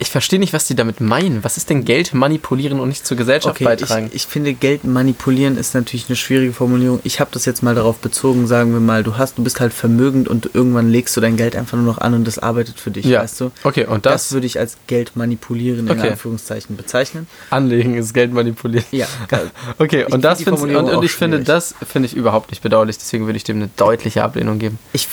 [0.00, 1.44] ich verstehe nicht, was die damit meinen.
[1.44, 4.06] Was ist denn Geld manipulieren und nicht zur Gesellschaft Okay, beitragen?
[4.08, 7.00] ich, ich finde, Geld manipulieren ist natürlich eine schwierige Formulierung.
[7.04, 9.74] Ich habe das jetzt mal darauf bezogen, sagen wir mal, du hast, du bist halt
[9.74, 12.90] vermögend und irgendwann legst du dein Geld einfach nur noch an und das arbeitet für
[12.90, 13.20] dich, ja.
[13.20, 13.50] weißt du?
[13.62, 16.10] Okay, und Das, das, würde ich als Geld manipulieren in Okay.
[16.10, 17.26] Anführungszeichen bezeichnen.
[17.50, 18.86] Anlegen ist Geld manipulieren.
[18.90, 19.06] Ja.
[19.78, 22.50] Okay, Ich und das find die find's, und, und ich finde, das finde ich überhaupt
[22.50, 24.78] nicht bedauerlich, deswegen würde ich dem eine deutliche Ablehnung geben.
[24.92, 25.08] Ich,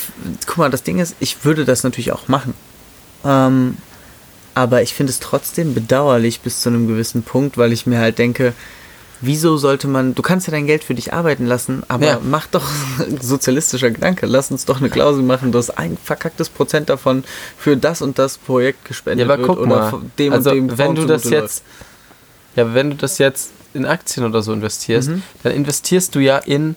[0.45, 2.53] guck mal, das Ding ist, ich würde das natürlich auch machen.
[3.25, 3.77] Ähm,
[4.57, 8.17] aber ich finde es trotzdem bedauerlich bis zu einem gewissen Punkt, weil ich mir halt
[8.17, 8.53] denke,
[9.21, 12.19] wieso sollte man, du kannst ja dein Geld für dich arbeiten lassen, aber Ja.
[12.23, 12.67] mach doch
[13.21, 17.23] sozialistischer Gedanke, lass uns doch eine Klausel machen, dass ein verkacktes Prozent davon
[17.55, 20.55] für das und das Projekt gespendet Ja, aber wird guck oder mal, dem also und
[20.55, 21.63] dem wenn du das jetzt,
[22.55, 25.21] ja, wenn du das jetzt in Aktien oder so investierst, Mhm.
[25.43, 26.75] dann investierst du ja in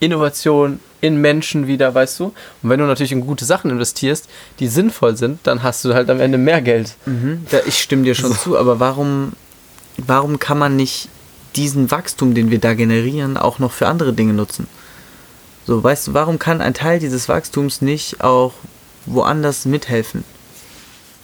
[0.00, 2.24] Innovation, in Menschen wieder, weißt du?
[2.62, 6.10] Und wenn du natürlich in gute Sachen investierst, die sinnvoll sind, dann hast du halt
[6.10, 6.96] am Ende mehr Geld.
[7.06, 9.32] Mhm, da, ich stimme dir schon zu, aber warum,
[9.96, 11.08] warum kann man nicht
[11.56, 14.66] diesen Wachstum, den wir da generieren, auch noch für andere Dinge nutzen?
[15.66, 18.54] So, weißt du, warum kann ein Teil dieses Wachstums nicht auch
[19.06, 20.24] woanders mithelfen?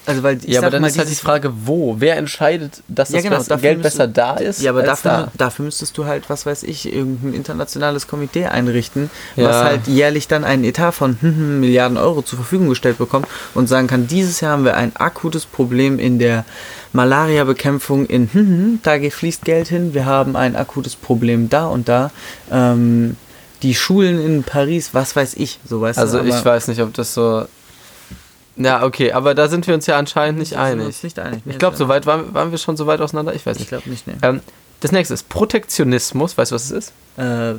[0.07, 1.97] Also, weil Ja, aber dann mal, ist halt die Frage, wo?
[1.99, 4.61] Wer entscheidet, dass Ja, das genau, bess- dafür Geld besser da ist?
[4.61, 5.33] Ja, aber dafür, da?
[5.39, 9.49] dafür müsstest du halt, was weiß ich, irgendein internationales Komitee einrichten, Ja.
[9.49, 11.17] was halt jährlich dann einen Etat von
[11.61, 15.47] Milliarden Euro zur Verfügung gestellt bekommt und sagen kann, dieses Jahr haben wir ein akutes
[15.47, 16.45] Problem in der
[16.93, 22.11] Malaria-Bekämpfung in da fließt Geld hin, wir haben ein akutes Problem da und da.
[22.51, 23.17] Ähm,
[23.63, 26.29] die Schulen in Paris, was weiß ich, so weißt Also du.
[26.29, 27.47] ich weiß nicht, ob das so.
[28.57, 30.87] Ja, okay, aber da sind wir uns ja anscheinend nicht einig.
[30.87, 31.43] uns nicht einig.
[31.47, 33.35] Ich glaube, so weit waren, waren wir schon so weit auseinander.
[33.35, 33.69] Ich weiß Ich nicht.
[33.71, 34.15] glaube nicht, ne.
[34.23, 34.41] Ähm,
[34.81, 36.37] das nächste ist Protektionismus.
[36.37, 36.93] Weißt du, was es ist?
[37.17, 37.55] Äh,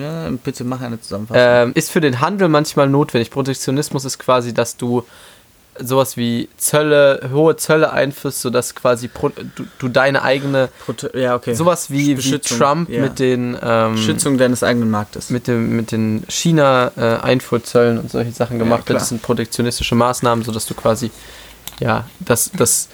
[0.00, 1.42] ja, bitte mach eine Zusammenfassung.
[1.44, 3.30] Ähm, ist für den Handel manchmal notwendig.
[3.30, 5.04] Protektionismus ist quasi, dass du
[5.78, 11.34] sowas wie Zölle, hohe Zölle einführst, sodass quasi pro, du, du deine eigene, Prote ja,
[11.34, 11.54] okay.
[11.54, 13.00] sowas wie, wie Trump ja.
[13.00, 15.30] mit den ähm, Schützung deines eigenen Marktes.
[15.30, 18.86] mit, dem, mit den China-Einfuhrzöllen und solche Sachen gemacht wird.
[18.86, 18.98] klar.
[18.98, 21.10] Das sind protektionistische Maßnahmen, sodass du quasi,
[21.80, 22.88] ja, dass, dass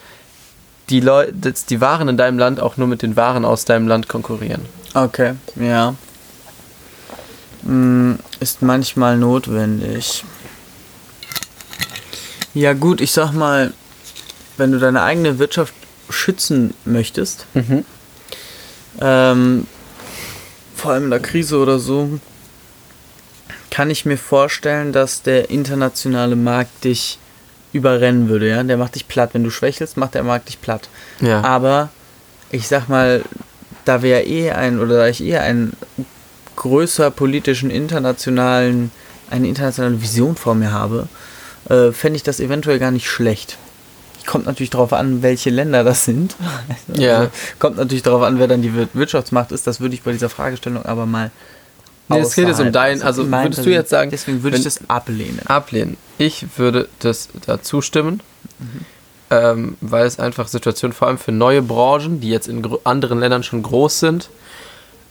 [0.89, 3.89] die Leute, dass die Waren in deinem Land auch nur mit den Waren aus deinem
[3.89, 4.63] Land konkurrieren.
[4.95, 5.95] Okay, ja.
[7.63, 10.25] Mm, Ist manchmal notwendig.
[12.59, 13.73] Ja gut, ich sag mal,
[14.57, 15.73] wenn du deine eigene Wirtschaft
[16.11, 17.47] schützen möchtest,
[19.01, 19.67] ähm,
[20.75, 22.19] vor allem in der Krise oder so,
[23.71, 27.21] kann ich mir vorstellen, dass der internationale Markt dich
[27.73, 28.61] überrennen würde, ja.
[28.65, 29.35] Der macht dich platt.
[29.35, 30.89] Wenn du schwächelst, macht der Markt dich platt.
[31.21, 31.43] Ja.
[31.43, 31.91] Aber
[32.51, 33.23] ich sag mal,
[33.85, 35.75] da wir ja eh ein, oder da ich eh einen
[36.57, 38.91] größer politischen, internationalen,
[39.31, 41.07] eine internationale Vision vor mir habe,
[41.69, 43.57] äh, fände ich das eventuell gar nicht schlecht.
[44.27, 46.37] Kommt natürlich darauf an, welche Länder das sind.
[46.95, 47.31] Ja.
[47.59, 49.67] kommt natürlich darauf an, wer dann die Wir- Wirtschaftsmacht ist.
[49.67, 51.31] Das würde ich bei dieser Fragestellung aber mal.
[52.11, 54.43] Nee, es geht jetzt um außerhalb- dein- also in meinem würdest du jetzt sagen, Deswegen
[54.43, 55.41] würde ich das ablehnen.
[55.47, 55.97] Ablehnen.
[56.17, 58.23] Ich würde das da zustimmen,
[58.59, 58.67] Mhm.
[59.31, 63.43] ähm, weil es einfach Situationen, vor allem für neue Branchen, die jetzt in anderen Ländern
[63.43, 64.31] schon groß sind,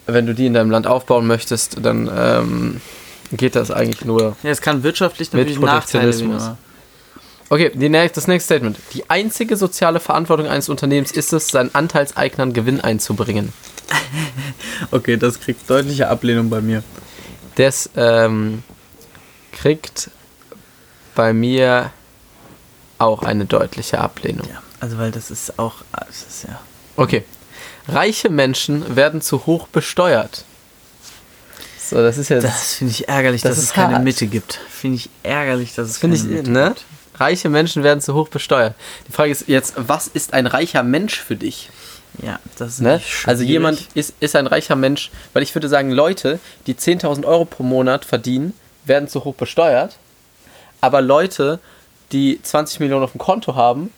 [0.07, 2.81] wenn du die in deinem Land aufbauen möchtest, dann ähm,
[3.31, 4.35] geht das eigentlich nur.
[4.43, 6.57] Ja, es kann wirtschaftlich Mit natürlich Nachteile Protektionismus.
[7.49, 8.77] Okay, die, näch- das nächste Statement.
[8.93, 13.53] Die einzige soziale Verantwortung eines Unternehmens ist es, seinen Anteilseignern Gewinn einzubringen.
[14.91, 16.83] Okay, das kriegt deutliche Ablehnung bei mir.
[17.55, 18.63] Das ähm,
[19.51, 20.11] kriegt
[21.15, 21.91] bei mir
[22.99, 24.47] auch eine deutliche Ablehnung.
[24.47, 26.59] Ja, also weil das ist auch, das ist ja.
[26.95, 27.23] Okay.
[27.87, 30.45] Reiche Menschen werden zu hoch besteuert.
[31.89, 32.39] So, das ist ja.
[32.39, 34.03] Das finde ich ärgerlich, Das dass es keine hart.
[34.03, 34.59] Mitte gibt.
[34.69, 36.67] Finde ich ärgerlich, dass es Finde keine ich, Mitte ne?
[36.69, 36.85] gibt.
[37.19, 38.75] Reiche Menschen werden zu hoch besteuert.
[39.07, 41.69] Die Frage ist jetzt, was ist ein reicher Mensch für dich?
[42.21, 43.01] Ja, das ist Ne?
[43.25, 47.45] Also jemand ist, ist ein reicher Mensch, weil ich würde sagen, Leute, die 10.000 Euro
[47.45, 48.53] pro Monat verdienen,
[48.85, 49.97] werden zu hoch besteuert.
[50.81, 51.59] Aber Leute,
[52.11, 53.91] die 20 Millionen auf dem Konto haben,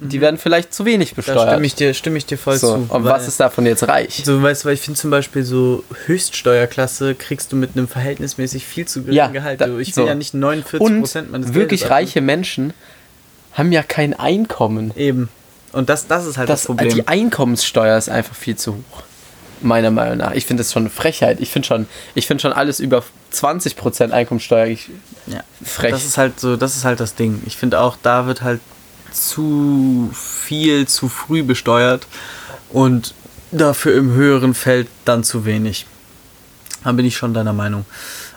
[0.00, 1.48] die werden vielleicht zu wenig Da besteuert.
[1.50, 2.86] stimme ich dir, stimme ich dir voll so, zu.
[2.94, 4.22] und was ist davon jetzt reich?
[4.24, 8.64] So, weißt du, weil ich finde zum Beispiel so Höchststeuerklasse kriegst du mit einem verhältnismäßig
[8.66, 9.60] viel zu geringen Ja, Gehalt.
[9.60, 10.02] da- ich so.
[10.02, 12.72] will ja nicht 49% Und meines wirklich Geldes reiche Menschen
[13.52, 14.92] haben ja kein Einkommen.
[14.96, 15.28] Eben.
[15.72, 16.94] Und das, das ist halt das, Das, Problem.
[16.94, 19.02] die Einkommenssteuer ist einfach viel zu hoch.
[19.62, 20.32] Meiner Meinung nach.
[20.32, 21.38] Ich finde das schon eine Frechheit.
[21.40, 24.88] Ich finde schon, ich finde schon alles über 20% Einkommenssteuer ich,
[25.26, 25.44] ja.
[25.62, 25.90] frech.
[25.90, 27.42] Das ist halt so, das ist halt das Ding.
[27.46, 28.60] Ich finde auch, da wird halt
[29.12, 32.06] zu viel zu früh besteuert
[32.70, 33.14] und
[33.50, 35.86] dafür im höheren Feld dann zu wenig.
[36.84, 37.84] Da bin ich schon deiner Meinung.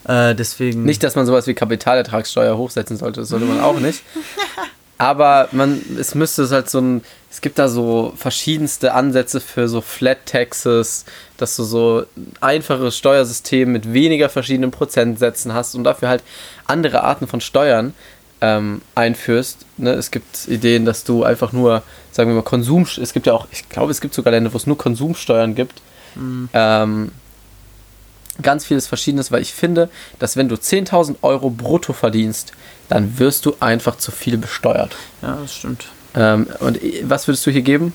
[0.05, 0.83] Äh, deswegen.
[0.83, 4.01] Nicht, dass man sowas wie Kapitalertragssteuer hochsetzen sollte, das sollte man auch nicht.
[4.97, 9.81] Aber man, es müsste halt so ein, es gibt da so verschiedenste Ansätze für so
[9.81, 11.05] Flat Taxes,
[11.37, 16.23] dass du so ein einfaches Steuersystem mit weniger verschiedenen Prozentsätzen hast und dafür halt
[16.67, 17.93] andere Arten von Steuern
[18.43, 19.65] ähm, einführst.
[19.77, 19.93] Ne?
[19.93, 23.47] Es gibt Ideen, dass du einfach nur, sagen wir mal, Konsum, es gibt ja auch,
[23.51, 25.81] ich glaube, es gibt sogar Länder, wo es nur Konsumsteuern gibt.
[26.53, 27.11] Ähm,
[28.41, 32.51] ganz vieles Verschiedenes, weil ich finde, dass wenn du 10.000 Euro brutto verdienst,
[32.89, 34.93] dann wirst du einfach zu viel besteuert.
[35.21, 35.87] Ja, das stimmt.
[36.13, 37.93] Ähm, und was würdest du hier geben?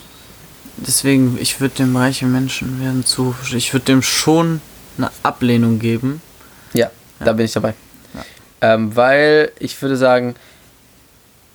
[0.78, 3.34] Deswegen, ich würde dem reichen Menschen werden zu.
[3.54, 4.62] Ich würde dem schon
[4.96, 6.22] eine Ablehnung geben.
[6.72, 7.74] Ja, da bin ich dabei.
[8.61, 10.35] Ähm, weil ich würde sagen,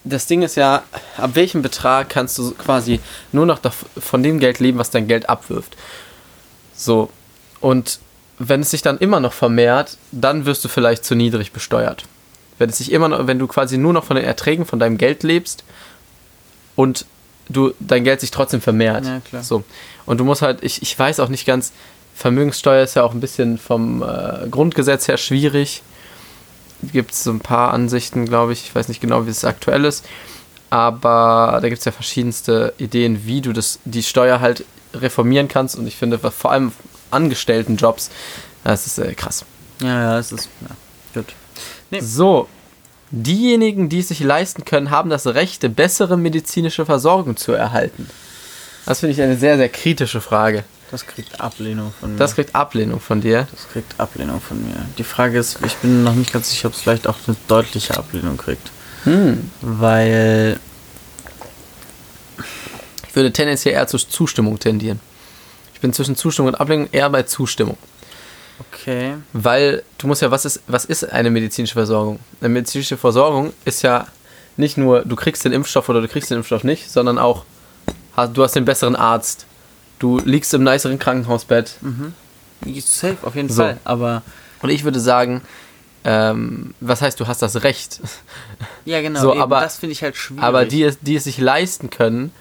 [0.03, 0.83] das Ding ist ja,
[1.17, 2.99] ab welchem Betrag kannst du quasi
[3.31, 3.59] nur noch
[3.97, 5.77] von dem Geld leben, was dein Geld abwirft.
[6.75, 7.09] So.
[7.61, 7.99] Und
[8.39, 12.03] wenn es sich dann immer noch vermehrt, dann wirst du vielleicht zu niedrig besteuert.
[12.57, 14.97] Wenn es sich immer noch, wenn du quasi nur noch von den Erträgen von deinem
[14.97, 15.63] Geld lebst
[16.75, 17.05] und
[17.49, 19.05] du dein Geld sich trotzdem vermehrt.
[19.05, 19.43] Ja, klar.
[19.43, 19.63] So.
[20.05, 21.71] Und du musst halt, ich, ich weiß auch nicht ganz,
[22.15, 25.81] Vermögenssteuer ist ja auch ein bisschen vom äh, Grundgesetz her schwierig.
[26.91, 28.63] Gibt es so ein paar Ansichten, glaube ich.
[28.65, 30.05] Ich weiß nicht genau, wie es aktuell ist.
[30.69, 35.75] Aber da gibt es ja verschiedenste Ideen, wie du das, die Steuer halt reformieren kannst.
[35.75, 36.71] Und ich finde, vor allem
[37.11, 38.09] Angestelltenjobs,
[38.63, 39.45] das ist äh, krass.
[39.81, 40.49] Ja, ja, es ist.
[40.61, 41.33] Ja, gut.
[41.91, 41.99] Nee.
[42.01, 42.47] So,
[43.11, 48.09] diejenigen, die es sich leisten können, haben das Recht, bessere medizinische Versorgung zu erhalten.
[48.85, 50.63] Das finde ich eine sehr, sehr kritische Frage.
[50.91, 52.17] Das kriegt Ablehnung von mir.
[52.17, 53.47] Das kriegt Ablehnung von dir.
[53.51, 54.75] das kriegt Ablehnung von mir.
[54.97, 57.97] Die Frage ist, ich bin noch nicht ganz sicher, ob es vielleicht auch eine deutliche
[57.97, 58.71] Ablehnung kriegt.
[59.05, 59.49] Hm.
[59.61, 60.59] Weil.
[63.07, 64.99] Ich würde tendenziell eher zur Zustimmung tendieren.
[65.73, 67.77] Ich bin zwischen Zustimmung und Ablehnung eher bei Zustimmung.
[68.59, 69.15] Okay.
[69.33, 72.19] Weil du musst ja, was ist, was ist eine medizinische Versorgung?
[72.39, 74.07] Eine medizinische Versorgung ist ja
[74.57, 77.45] nicht nur, du kriegst den Impfstoff oder du kriegst den Impfstoff nicht, sondern auch,
[78.33, 79.45] du hast den besseren Arzt,
[80.03, 81.75] du liegst im niceren Krankenhausbett.
[82.85, 83.63] Safe, auf jeden So.
[83.63, 83.77] Fall.
[83.85, 84.21] Aber.
[84.61, 85.41] Und ich würde sagen,
[86.05, 87.99] ähm, was heißt, du hast das Recht?
[88.85, 89.21] Ja, genau.
[89.21, 90.43] So, eben, aber- das finde ich halt schwierig.
[90.43, 92.31] Aber die, es- die es sich leisten können,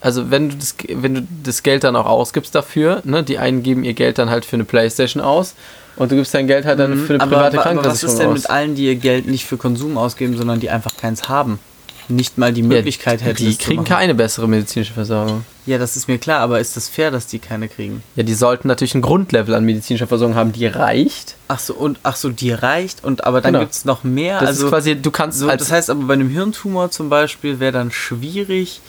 [0.00, 3.62] also wenn du das, wenn du das Geld dann auch ausgibst dafür, ne, die einen
[3.64, 5.54] geben ihr Geld dann halt für eine Playstation aus
[5.96, 7.20] und du gibst dein Geld halt dann für eine Mhm.
[7.22, 8.34] aber, private aber, aber was Krankenversicherung ist denn aus.
[8.34, 11.58] mit allen, die ihr Geld nicht für Konsum ausgeben, sondern die einfach keins haben?
[12.14, 13.44] Nicht mal die Möglichkeit ja, hätten.
[13.44, 15.44] Die kriegen keine bessere medizinische Versorgung.
[15.64, 18.02] Ja, das ist mir klar, aber ist das fair, dass die keine kriegen?
[18.16, 21.36] Ja, die sollten natürlich ein Grundlevel an medizinischer Versorgung haben, die reicht.
[21.48, 23.64] Ach so, und ach so, die reicht und aber dann Genau.
[23.64, 24.40] gibt es noch mehr.
[24.40, 27.72] Das also quasi, du kannst so, das heißt aber bei einem Hirntumor zum Beispiel wäre
[27.72, 28.80] dann schwierig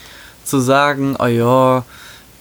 [0.43, 1.86] zu sagen, oh ja,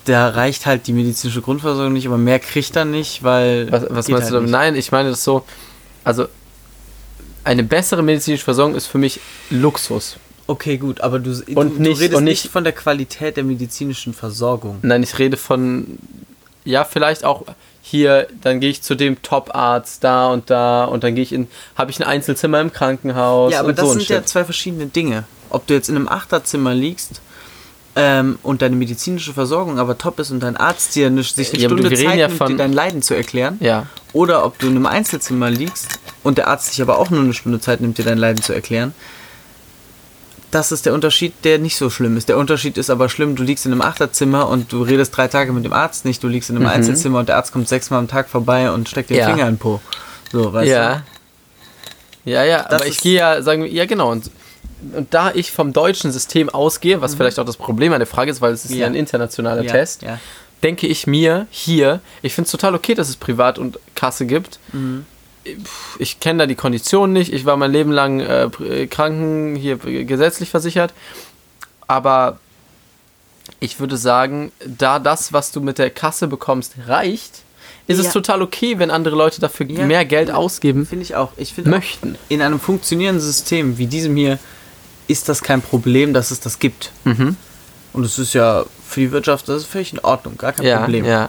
[0.06, 3.70] der reicht halt die medizinische Grundversorgung nicht, aber mehr kriegt er nicht, weil.
[3.70, 4.50] was, was meinst du halt damit?
[4.50, 5.44] Nein, ich meine das so,
[6.04, 6.26] also
[7.44, 10.16] eine bessere medizinische Versorgung ist für mich Luxus.
[10.52, 13.36] Okay, gut, aber du, du, Und nicht- du redest und nicht nicht- von der Qualität
[13.38, 14.78] der medizinischen Versorgung.
[14.82, 15.98] Nein, ich rede von,
[16.64, 17.44] ja, vielleicht auch
[17.80, 21.48] hier, dann gehe ich zu dem Top-Arzt da und da und dann gehe ich in,
[21.74, 24.28] habe ich ein Einzelzimmer im Krankenhaus Ja, aber und das so sind ja Shit.
[24.28, 25.24] zwei verschiedene Dinge.
[25.48, 27.20] Ob du jetzt in einem Achterzimmer liegst
[27.96, 31.62] ähm, und deine medizinische Versorgung aber top ist und dein Arzt dir eine, sich eine
[31.62, 33.56] Ja, Stunde Zeit ja nimmt, von- dir dein Leiden zu erklären.
[33.60, 35.88] Ja, Oder ob du in einem Einzelzimmer liegst
[36.22, 38.52] und der Arzt sich aber auch nur eine Stunde Zeit nimmt, dir dein Leiden zu
[38.52, 38.94] erklären.
[40.52, 42.28] Das ist der Unterschied, der nicht so schlimm ist.
[42.28, 45.52] Der Unterschied ist aber schlimm, du liegst in einem Achterzimmer und du redest drei Tage
[45.52, 46.22] mit dem Arzt nicht.
[46.22, 46.72] Du liegst in einem Mhm.
[46.72, 49.30] Einzelzimmer und der Arzt kommt sechsmal am Tag vorbei und steckt dir den Ja.
[49.30, 49.80] Finger in den Po.
[50.30, 51.02] So, weißt ja.
[52.24, 54.12] Ja, ja, Das aber ich gehe ja, sagen wir, ja genau.
[54.12, 54.30] Und,
[54.94, 58.30] und da ich vom deutschen System ausgehe, was vielleicht auch das Problem an der Frage
[58.30, 58.86] ist, weil es ist ja, Ja.
[58.86, 59.66] ein internationaler du?
[59.66, 60.04] Ja, Test,
[60.62, 64.60] denke ich mir hier, ich finde es total okay, dass es Privat und Kasse gibt.
[64.70, 64.76] Pff,
[65.98, 67.32] Ich kenne da die Konditionen nicht.
[67.32, 70.92] Ich war mein Leben lang äh, pr- Kranken hier äh, gesetzlich versichert.
[71.88, 72.38] Aber
[73.60, 77.42] ich würde sagen, da das, was du mit der Kasse bekommst, reicht,
[77.88, 78.06] ist Ja.
[78.06, 79.84] es total okay, wenn andere Leute dafür Ja.
[79.84, 81.32] mehr Geld ausgeben Finde ich auch.
[81.36, 82.16] Ich finde möchten.
[82.28, 84.38] in einem funktionierenden System wie diesem hier
[85.08, 86.92] ist das kein Problem, dass es das gibt.
[87.04, 87.36] Mhm.
[87.92, 90.78] Und es ist ja für die Wirtschaft, das ist völlig in Ordnung, gar kein Ja,
[90.78, 91.04] Problem.
[91.04, 91.28] ja,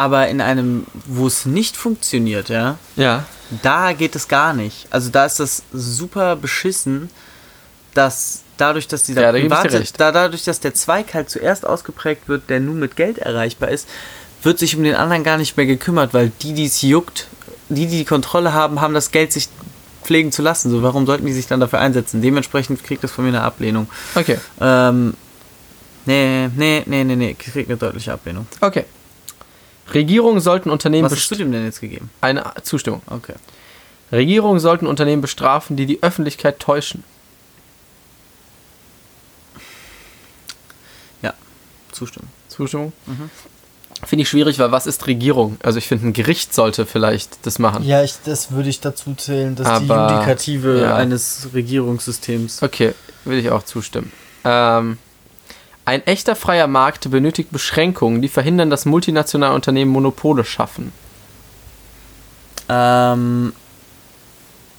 [0.00, 3.24] Aber in einem, wo es nicht funktioniert, ja, ja.
[3.62, 4.86] da geht es gar nicht.
[4.90, 7.10] Also da ist das super beschissen,
[7.92, 12.28] dass dadurch, dass dieser Ja, da private, da, dadurch, dass der Zweig halt zuerst ausgeprägt
[12.28, 13.86] wird, der nun mit Geld erreichbar ist,
[14.42, 17.26] wird sich um den anderen gar nicht mehr gekümmert, weil die, die es juckt,
[17.68, 19.50] die, die die Kontrolle haben, haben das Geld sich
[20.02, 20.70] pflegen zu lassen.
[20.70, 22.22] So, warum sollten die sich dann dafür einsetzen?
[22.22, 23.86] Dementsprechend kriegt das von mir eine Ablehnung.
[24.14, 25.12] Okay, Ähm,
[26.06, 28.46] nee, nee, nee, nee, nee, kriegt eine deutliche Ablehnung.
[28.62, 28.86] okay.
[29.94, 32.10] Regierungen sollten Unternehmen Was hast du dem denn jetzt gegeben?
[32.20, 33.02] eine Zustimmung.
[33.06, 33.34] Okay.
[34.12, 37.04] Regierungen sollten Unternehmen bestrafen, die die Öffentlichkeit täuschen.
[41.22, 41.34] Ja,
[41.92, 42.28] Zustimmung.
[42.48, 42.92] Zustimmung?
[43.06, 43.30] Mhm.
[44.04, 45.58] Finde ich schwierig, weil was ist Regierung?
[45.62, 47.84] Also ich finde, ein Gericht sollte vielleicht das machen.
[47.84, 50.96] Ja, ich, das würde ich dazu zählen, dass die Aber- Judikative ja.
[50.96, 52.62] eines Regierungssystems.
[52.62, 54.10] Okay, will ich auch zustimmen.
[54.44, 54.96] Ähm,
[55.90, 60.92] ein echter freier Markt benötigt Beschränkungen, die verhindern, dass multinationale Unternehmen Monopole schaffen.
[62.68, 63.52] Ähm,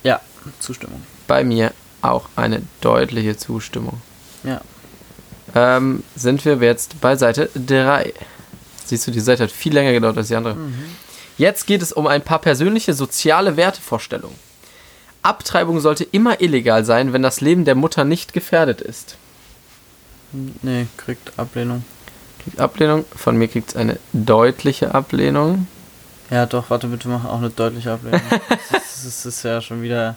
[0.03, 0.21] ja,
[0.59, 1.03] Zustimmung.
[1.27, 4.01] Bei mir auch eine deutliche Zustimmung.
[4.45, 4.61] Ja.
[5.53, 8.13] Ähm, sind wir jetzt bei Seite 3.
[8.85, 10.55] Siehst du, die Seite hat viel länger gedauert als die andere.
[11.37, 14.39] Jetzt geht es um ein paar persönliche soziale Wertevorstellungen.
[15.23, 19.17] Abtreibung sollte immer illegal sein, wenn das Leben der Mutter nicht gefährdet ist.
[20.61, 21.83] Nee, kriegt Ablehnung.
[22.43, 23.05] Kriegt Ablehnung.
[23.15, 25.67] Von mir kriegt es eine deutliche Ablehnung.
[26.29, 28.21] Ja, doch, warte bitte, mach auch eine deutliche Ablehnung.
[28.49, 30.15] das, ist, das ist ja schon wieder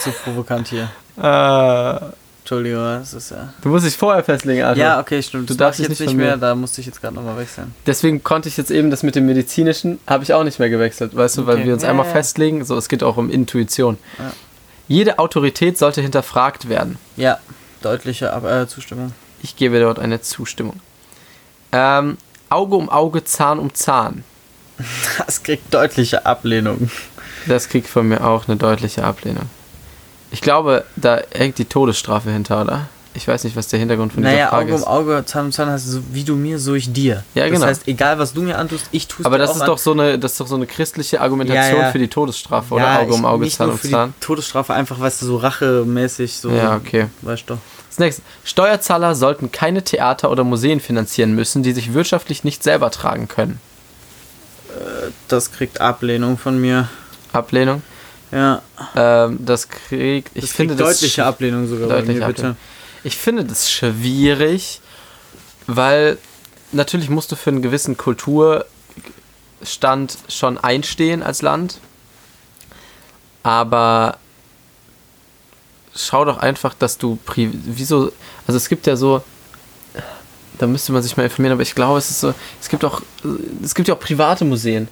[0.00, 0.90] zu provokant hier.
[1.16, 3.54] Äh, Entschuldigung, das ist ja.
[3.62, 4.80] du musst dich vorher festlegen, Alter.
[4.80, 5.48] Ja, okay, stimmt.
[5.48, 7.72] Du Das darfst ich jetzt nicht mehr, da musste ich jetzt gerade nochmal wechseln.
[7.86, 11.16] Deswegen konnte ich jetzt eben das mit dem medizinischen, habe ich auch nicht mehr gewechselt,
[11.16, 11.66] weißt du, weil Okay.
[11.66, 12.12] wir uns Ja, einmal ja.
[12.12, 13.96] festlegen, so es geht auch um Intuition.
[14.18, 14.32] Ja.
[14.88, 16.98] Jede Autorität sollte hinterfragt werden.
[17.16, 17.38] Ja,
[17.80, 19.12] deutliche Ab äh, Zustimmung.
[19.44, 20.80] Ich gebe dort eine Zustimmung.
[21.70, 22.16] Ähm,
[22.48, 24.24] Auge um Auge, Zahn um Zahn.
[25.18, 26.90] Das kriegt deutliche Ablehnung.
[27.46, 29.44] Das kriegt von mir auch eine deutliche Ablehnung.
[30.30, 32.86] Ich glaube, da hängt die Todesstrafe hinter, oder?
[33.16, 34.86] Ich weiß nicht, was der Hintergrund von dieser Naja, Frage Auge um ist.
[34.88, 37.22] Auge, Zahn um Zahn heißt so, wie du mir, so ich dir.
[37.34, 37.66] Ja, das genau.
[37.66, 39.78] heißt, egal was du mir antust, ich tue es Aber dir das auch ist doch
[39.78, 41.92] so eine, das ist doch so eine christliche Argumentation Ja, ja.
[41.92, 42.82] für die Todesstrafe, oder?
[42.84, 44.14] Ja, Auge um ich- Auge, nicht Zahn um für Zahn.
[44.16, 46.50] Die Todesstrafe einfach, weißt du, so rachemäßig, so.
[46.50, 47.06] Ja, okay.
[47.22, 47.58] Weißt du.
[47.94, 48.22] Das nächste.
[48.42, 53.60] Steuerzahler sollten keine Theater oder Museen finanzieren müssen, die sich wirtschaftlich nicht selber tragen können.
[55.28, 56.88] Das kriegt Ablehnung von mir.
[57.32, 57.82] Ablehnung.
[58.32, 58.62] Ja.
[58.96, 60.32] Ähm, das kriegt.
[60.34, 62.40] Ich Das finde kriegt das deutliche Ablehnung sogar deutliche mir, bitte.
[62.40, 62.56] Ablehnung.
[63.04, 64.80] Ich finde das schwierig,
[65.68, 66.18] weil
[66.72, 68.66] natürlich musst du für einen gewissen Kulturstand
[70.28, 71.78] schon einstehen als Land.
[73.44, 74.18] Aber
[75.96, 78.12] schau doch einfach, dass du wieso
[78.46, 79.22] also es gibt ja so
[80.58, 83.02] da müsste man sich mal informieren, aber ich glaube, es ist so es gibt auch
[83.62, 84.88] es gibt ja auch private Museen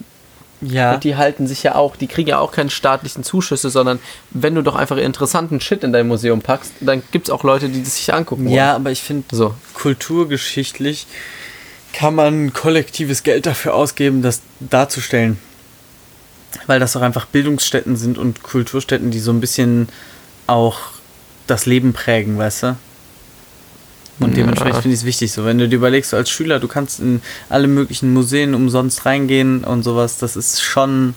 [0.60, 0.94] Ja.
[0.94, 3.98] und die halten sich ja auch, die kriegen ja auch keine staatlichen Zuschüsse, sondern
[4.30, 7.68] wenn du doch einfach interessanten Shit in dein Museum packst, dann gibt es auch Leute,
[7.68, 8.54] die das sich angucken wollen.
[8.54, 9.54] Ja, aber ich finde, So.
[9.74, 11.06] kulturgeschichtlich
[11.92, 15.38] kann man kollektives Geld dafür ausgeben, das darzustellen.
[16.66, 19.88] Weil das auch einfach Bildungsstätten sind und Kulturstätten, die so ein bisschen
[20.46, 20.78] auch
[21.46, 22.76] das Leben prägen, weißt du?
[24.20, 24.36] Und Ja.
[24.36, 25.32] dementsprechend finde ich es wichtig.
[25.32, 29.04] So, wenn du dir überlegst, so als Schüler, du kannst in alle möglichen Museen umsonst
[29.06, 31.14] reingehen und sowas, das ist schon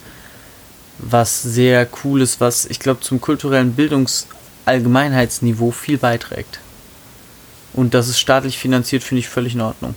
[0.98, 6.60] was sehr Cooles, was ich glaube zum kulturellen Bildungsallgemeinheitsniveau viel beiträgt.
[7.74, 9.96] Und das ist staatlich finanziert, finde ich völlig in Ordnung.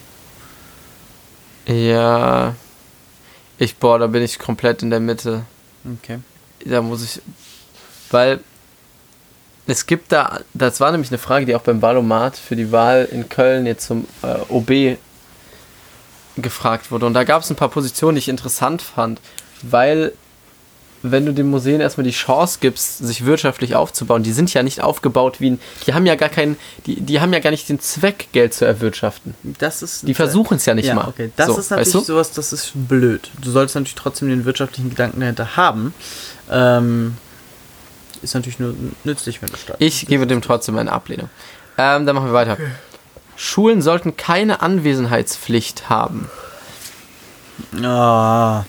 [1.66, 2.56] Ja.
[3.58, 5.44] Ich, boah, da bin ich komplett in der Mitte.
[6.02, 6.18] Okay.
[6.64, 7.20] Da muss ich.
[8.10, 8.40] Weil
[9.68, 13.06] es gibt da, das war nämlich eine Frage, die auch beim Wahlomat für die Wahl
[13.10, 14.96] in Köln jetzt zum äh, OB
[16.36, 17.04] gefragt wurde.
[17.04, 19.20] Und da gab es ein paar Positionen, die ich interessant fand,
[19.62, 20.12] weil
[21.02, 24.80] wenn du den Museen erstmal die Chance gibst, sich wirtschaftlich aufzubauen, die sind ja nicht
[24.82, 26.56] aufgebaut wie ein, die haben ja gar keinen,
[26.86, 29.34] die, die haben ja gar nicht den Zweck, Geld zu erwirtschaften.
[29.42, 31.08] Das ist Die versuchen es ja nicht ja, mal.
[31.08, 31.30] Okay.
[31.36, 32.12] Das So, ist natürlich weißt du?
[32.12, 33.30] sowas, das ist blöd.
[33.40, 35.92] Du sollst natürlich trotzdem den wirtschaftlichen Gedanken dahinter haben.
[36.50, 37.16] Ähm,
[38.22, 39.80] ist natürlich nur nützlich, wenn du startest.
[39.80, 41.28] Ich gebe dem trotzdem eine Ablehnung.
[41.76, 42.56] Ähm, dann machen wir weiter.
[43.36, 46.28] Schulen sollten keine Anwesenheitspflicht haben.
[47.82, 48.64] Ah,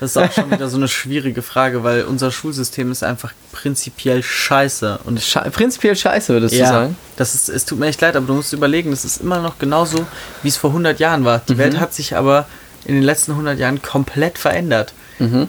[0.00, 4.22] das ist auch schon wieder so eine schwierige Frage, weil unser Schulsystem ist einfach prinzipiell
[4.22, 5.00] scheiße.
[5.04, 6.96] Und Sche prinzipiell scheiße, würdest ja, du sagen?
[7.16, 9.58] das ist, es tut mir echt leid, aber du musst überlegen, das ist immer noch
[9.58, 10.06] genauso,
[10.42, 11.38] wie es vor 100 Jahren war.
[11.48, 11.58] Die Mhm.
[11.58, 12.46] Welt hat sich aber
[12.84, 14.92] in den letzten 100 Jahren komplett verändert.
[15.18, 15.48] Mhm.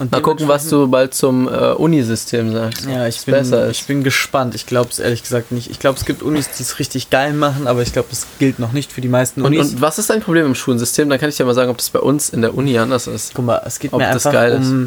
[0.00, 2.86] Und Mal gucken, was du bald zum äh, Unisystem sagst.
[2.86, 4.54] Ja, ich bin, besser ich bin gespannt.
[4.56, 5.70] Ich glaube es ehrlich gesagt nicht.
[5.70, 8.58] Ich glaube, es gibt Unis, die es richtig geil machen, aber ich glaube, das gilt
[8.58, 9.72] noch nicht für die meisten Und, Unis.
[9.74, 11.08] und was ist dein Problem im Schulsystem?
[11.08, 13.34] Dann kann ich dir mal sagen, ob das bei uns in der Uni anders ist.
[13.34, 14.66] Guck mal, es geht Ob mir das einfach geil ist.
[14.68, 14.86] um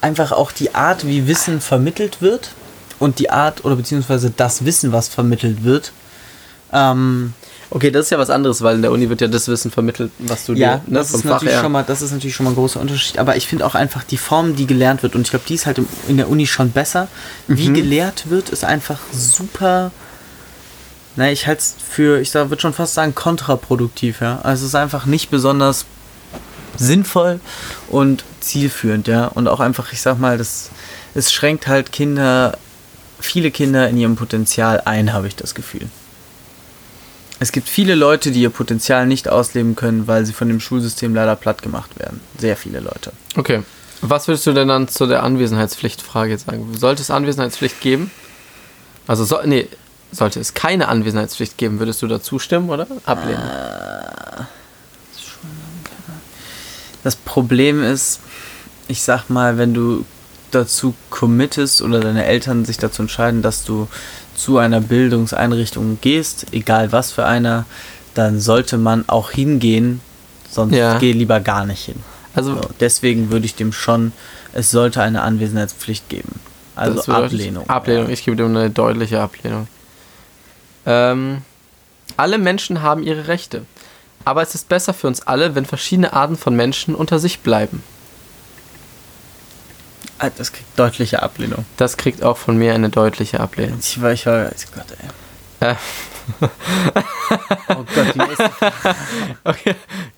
[0.00, 2.50] einfach auch die Art, wie Wissen vermittelt wird
[2.98, 5.92] und die Art oder beziehungsweise das Wissen, was vermittelt wird.
[6.72, 7.34] Ähm,
[7.70, 10.10] Okay, das ist ja was anderes, weil in der Uni wird ja das Wissen vermittelt,
[10.18, 12.50] was du ja, dir ne, das, ist natürlich schon mal, das ist natürlich schon mal
[12.50, 13.18] ein großer Unterschied.
[13.18, 15.66] Aber ich finde auch einfach die Form, die gelehrt wird, und ich glaube, die ist
[15.66, 17.08] halt im, in der Uni schon besser.
[17.46, 17.74] Wie Mhm.
[17.74, 19.90] gelehrt wird, ist einfach super.
[21.16, 24.40] Na, ich halte es für, ich würde schon fast sagen, kontraproduktiv, ja.
[24.42, 25.84] Also es ist einfach nicht besonders
[26.78, 27.40] sinnvoll
[27.88, 29.26] und zielführend, ja.
[29.26, 30.70] Und auch einfach, ich sag mal, das,
[31.14, 32.56] es schränkt halt Kinder,
[33.20, 35.88] viele Kinder in ihrem Potenzial ein, habe ich das Gefühl.
[37.40, 41.14] Es gibt viele Leute, die ihr Potenzial nicht ausleben können, weil sie von dem Schulsystem
[41.14, 42.20] leider platt gemacht werden.
[42.38, 43.12] Sehr viele Leute.
[43.36, 43.62] Okay.
[44.00, 46.76] Was würdest du denn dann zu der Anwesenheitspflichtfrage jetzt sagen?
[46.76, 48.10] Sollte es Anwesenheitspflicht geben?
[49.06, 49.68] Also, so, nee,
[50.12, 53.42] sollte es keine Anwesenheitspflicht geben, würdest du da zustimmen oder ablehnen?
[57.04, 58.20] Das Problem ist,
[58.88, 60.04] ich sag mal, wenn du
[60.50, 63.88] dazu committest oder deine Eltern sich dazu entscheiden, dass du
[64.38, 67.66] zu einer Bildungseinrichtung gehst, egal was für einer,
[68.14, 70.00] dann sollte man auch hingehen,
[70.48, 70.98] sonst Ja.
[70.98, 71.96] geh lieber gar nicht hin.
[72.34, 74.12] Also, So, deswegen würde ich dem schon,
[74.52, 76.40] es sollte eine Anwesenheitspflicht geben.
[76.76, 77.68] Also Ablehnung.
[77.68, 78.08] Ablehnung.
[78.10, 79.66] Ich gebe dem eine deutliche Ablehnung.
[80.86, 81.38] Ähm,
[82.16, 83.64] alle Menschen haben ihre Rechte.
[84.24, 87.82] Aber es ist besser für uns alle, wenn verschiedene Arten von Menschen unter sich bleiben.
[90.18, 91.64] Ah, Das kriegt deutliche Ablehnung.
[91.76, 93.78] Das kriegt auch von mir eine deutliche Ablehnung.
[93.80, 94.86] Ich war, ich war, oh Gott,
[95.60, 95.68] ey.
[95.70, 95.74] Äh.
[97.70, 98.50] oh Gott, die nächste
[99.44, 99.74] Okay.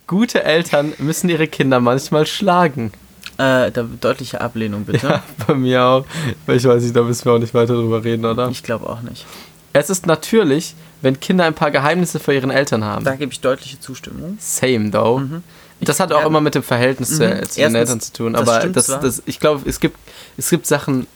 [0.07, 2.93] Gute Eltern müssen ihre Kinder manchmal schlagen.
[3.39, 5.07] Äh, da, deutliche Ablehnung, bitte.
[5.07, 6.05] Ja, bei mir auch.
[6.47, 8.49] Ich weiß nicht, da müssen wir auch nicht weiter drüber reden, oder?
[8.49, 9.25] Ich glaube auch nicht.
[9.73, 13.05] Es ist natürlich, wenn Kinder ein paar Geheimnisse vor ihren Eltern haben.
[13.05, 14.37] Da gebe ich deutliche Zustimmung.
[14.41, 15.21] Same, though.
[15.21, 15.43] Mhm.
[15.81, 16.27] Das hat auch ja.
[16.27, 17.29] immer mit dem Verhältnis zu, Mhm.
[17.29, 18.33] zu den Erstens, Eltern zu tun.
[18.35, 19.01] das Aber das, zwar.
[19.01, 19.97] das, ich glaube, es gibt,
[20.37, 21.07] es gibt Sachen,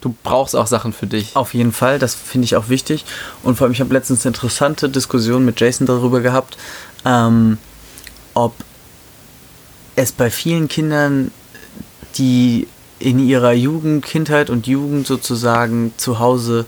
[0.00, 1.34] du brauchst auch Sachen für dich.
[1.36, 3.04] Auf jeden Fall, das finde ich auch wichtig.
[3.42, 6.56] Und vor allem, ich habe letztens eine interessante Diskussion mit Jason darüber gehabt,
[7.04, 7.58] ähm,
[8.34, 8.54] ob
[9.96, 11.30] es bei vielen Kindern,
[12.16, 12.66] die
[12.98, 16.64] in ihrer Jugend, Kindheit und Jugend sozusagen zu Hause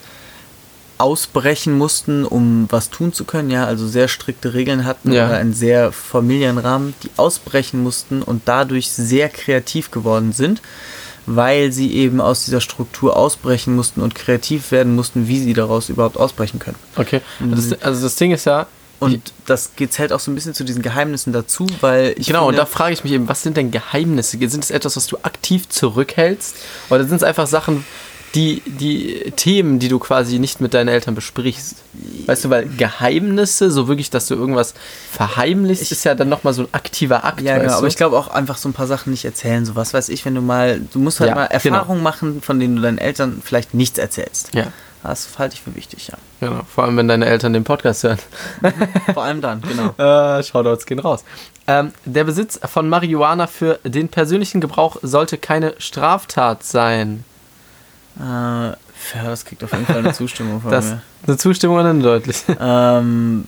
[0.98, 5.26] ausbrechen mussten, um was tun zu können, ja, also sehr strikte Regeln hatten Ja.
[5.26, 10.62] oder einen sehr familiären Rahmen, die ausbrechen mussten und dadurch sehr kreativ geworden sind,
[11.26, 15.88] weil sie eben aus dieser Struktur ausbrechen mussten und kreativ werden mussten, wie sie daraus
[15.88, 16.78] überhaupt ausbrechen können.
[16.96, 17.20] Okay.
[17.40, 17.50] Mhm.
[17.54, 18.66] Das, also das Ding ist ja,
[18.98, 22.54] Und das zählt auch so ein bisschen zu diesen Geheimnissen dazu, weil ich genau, und
[22.54, 24.38] finde, da frage ich mich eben, was sind denn Geheimnisse?
[24.48, 26.56] Sind es etwas, was du aktiv zurückhältst?
[26.88, 27.84] Oder sind es einfach Sachen,
[28.36, 31.76] die, die Themen, die du quasi nicht mit deinen Eltern besprichst?
[32.26, 34.74] Weißt du, weil Geheimnisse, so wirklich, dass du irgendwas
[35.10, 37.40] verheimlichst, ist ja dann nochmal so ein aktiver Akt.
[37.40, 37.78] ja, genau, du?
[37.78, 40.24] aber ich glaube auch einfach so ein paar Sachen nicht erzählen, so was weiß ich,
[40.24, 41.76] wenn du mal, du musst halt Ja, mal genau.
[41.78, 44.54] Erfahrungen machen, von denen du deinen Eltern vielleicht nichts erzählst.
[44.54, 44.66] Ja,
[45.02, 46.18] Das halte ich für wichtig, ja.
[46.40, 46.60] genau.
[46.72, 48.18] Vor allem, wenn deine Eltern den Podcast hören.
[49.14, 49.94] Vor allem dann, genau.
[49.98, 51.24] Äh, Shoutouts gehen raus.
[51.66, 57.24] Ähm, der Besitz von Marihuana für den persönlichen Gebrauch sollte keine Straftat sein.
[58.18, 58.76] Äh, ja,
[59.24, 61.02] das kriegt auf jeden Fall eine Zustimmung von Das mir.
[61.26, 62.56] eine Zustimmung oder eine deutliche?
[62.60, 63.46] Ähm,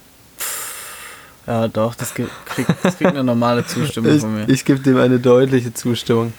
[1.46, 2.30] ja, doch, das kriegt,
[2.82, 4.48] das kriegt eine normale Zustimmung Ich, von mir.
[4.50, 6.34] ich gebe dem eine deutliche Zustimmung.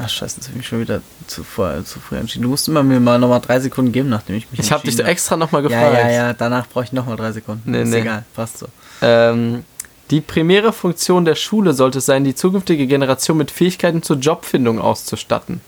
[0.00, 2.44] Ach, scheiße, das habe ich mich schon wieder zu, früh- zu früh entschieden.
[2.44, 4.94] Du musst immer mir mal nochmal drei Sekunden geben, nachdem ich mich Ich habe dich
[4.96, 5.94] da extra nochmal gefragt.
[5.94, 7.68] Ja, ja, ja, danach brauche ich nochmal drei Sekunden.
[7.72, 7.98] Nee, ist nee.
[8.02, 8.68] egal, passt so.
[9.02, 9.64] Ähm,
[10.10, 14.80] die primäre Funktion der Schule sollte es sein, die zukünftige Generation mit Fähigkeiten zur Jobfindung
[14.80, 15.60] auszustatten.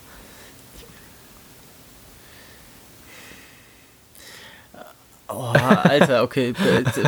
[5.29, 5.53] Oh,
[5.85, 6.53] Alter, okay,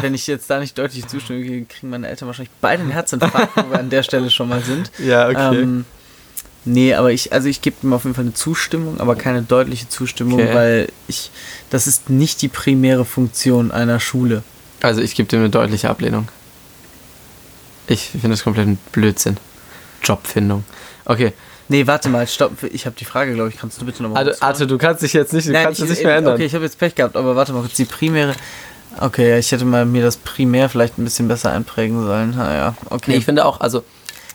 [0.00, 3.70] wenn ich jetzt da nicht deutlich zustimme, kriegen meine Eltern wahrscheinlich beide einen Herzinfarkt, wo
[3.70, 4.90] wir an der Stelle schon mal sind.
[4.98, 5.84] Ja, Ähm,
[6.64, 9.88] nee, aber ich, also ich gebe ihm auf jeden Fall eine Zustimmung, aber keine deutliche
[9.88, 10.54] Zustimmung, Okay.
[10.54, 11.30] weil ich,
[11.70, 14.42] das ist nicht die primäre Funktion einer Schule.
[14.82, 16.28] also ich gebe dem eine deutliche Ablehnung.
[17.88, 19.36] Ich finde das komplett ein Blödsinn.
[20.02, 20.64] Jobfindung.
[21.04, 21.32] Okay,
[21.68, 24.40] Nee, warte mal, stopp, ich habe die Frage, glaube ich, kannst du bitte nochmal also,
[24.40, 26.34] Arte, du kannst dich jetzt nicht, du kannst ich, es nicht mehr ändern.
[26.34, 28.34] Okay, ich habe jetzt Pech gehabt, aber warte mal kurz, die primäre,
[29.00, 33.10] okay, ich hätte mal mir das primär vielleicht ein bisschen besser einprägen sollen, naja, okay.
[33.12, 33.82] Nee, ich finde auch, also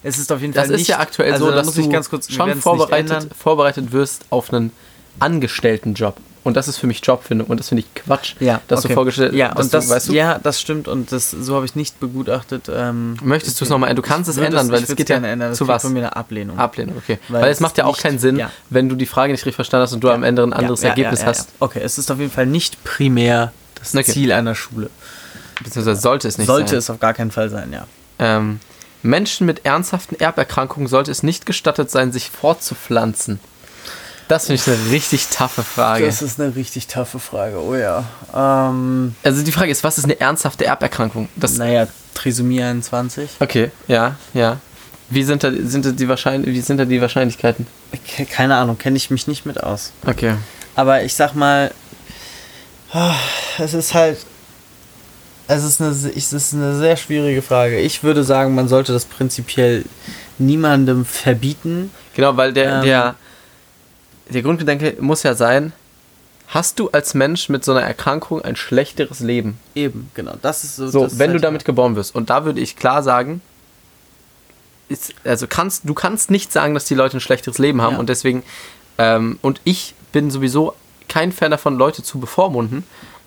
[0.03, 1.77] Es ist auf jeden das Fall ist nicht, ja aktuell also so, da dass muss
[1.77, 4.71] ich ganz kurz, schon vorbereitet, vorbereitet wirst auf einen
[5.19, 6.15] Angestelltenjob.
[6.43, 8.87] Und das ist für mich Jobfindung und das finde ich Quatsch, Ja, dass okay.
[8.89, 11.65] du vorgestellt ja, und das, du, weißt du, ja, das stimmt und das, so habe
[11.65, 12.67] ich nicht begutachtet.
[12.73, 14.01] Ähm, Möchtest du es nochmal ändern?
[14.03, 15.53] Du kannst es ändern, weil es geht ja ändern.
[15.53, 15.83] Zu was?
[15.83, 16.57] von mir eine Ablehnung.
[16.57, 17.19] Ablehnung, okay.
[17.27, 18.49] Weil Weil, es macht ja auch nicht- keinen Sinn, ja.
[18.71, 20.87] wenn du die Frage nicht richtig verstanden hast und du am Ende ein anderes Ja,
[20.87, 21.49] ja, Ergebnis hast.
[21.49, 21.55] Ja.
[21.59, 24.11] Okay, es ist auf jeden Fall nicht primär das Okay.
[24.11, 24.89] Ziel einer Schule.
[25.63, 26.79] Beziehungsweise sollte es nicht Sollte sein.
[26.79, 27.85] es auf gar keinen Fall sein, ja.
[28.17, 28.59] Ähm,
[29.03, 33.39] Menschen mit ernsthaften Erberkrankungen sollte es nicht gestattet sein, sich fortzupflanzen.
[34.31, 36.05] Das finde ich eine richtig taffe Frage.
[36.05, 38.05] Das ist eine richtig taffe Frage, oh ja.
[38.33, 41.27] Ähm, also die Frage ist, was ist eine ernsthafte Erberkrankung?
[41.35, 43.29] Das, naja, Trisomie 21.
[43.41, 44.57] okay, ja, ja.
[45.09, 47.67] Wie sind da, sind da, die, Wahrschein wie sind da die Wahrscheinlichkeiten?
[48.07, 49.91] Ke- Keine Ahnung, kenne ich mich nicht mit aus.
[50.07, 50.35] Okay.
[50.75, 51.71] Aber ich sag mal,
[52.93, 53.13] ah,
[53.59, 54.17] es ist halt.
[55.49, 57.77] Es ist, eine, es ist eine sehr schwierige Frage.
[57.81, 59.83] Ich würde sagen, man sollte das prinzipiell
[60.37, 61.91] niemandem verbieten.
[62.15, 62.81] Genau, weil der, Ähm.
[62.83, 63.15] der,
[64.31, 65.73] der Grundgedanke muss ja sein,
[66.47, 69.57] hast du als Mensch mit so einer Erkrankung ein schlechteres Leben?
[69.75, 70.33] Eben, genau.
[70.41, 70.87] Das ist so.
[70.89, 72.13] So, wenn du halt- damit geboren wirst.
[72.15, 73.41] Und da würde ich klar sagen,
[74.89, 77.99] ist, also kannst, du kannst nicht sagen, dass die Leute ein schlechteres Leben haben Ja.
[77.99, 78.43] und deswegen,
[78.97, 80.75] ähm, und ich bin sowieso
[81.07, 82.83] kein Fan davon, Leute zu bevormunden,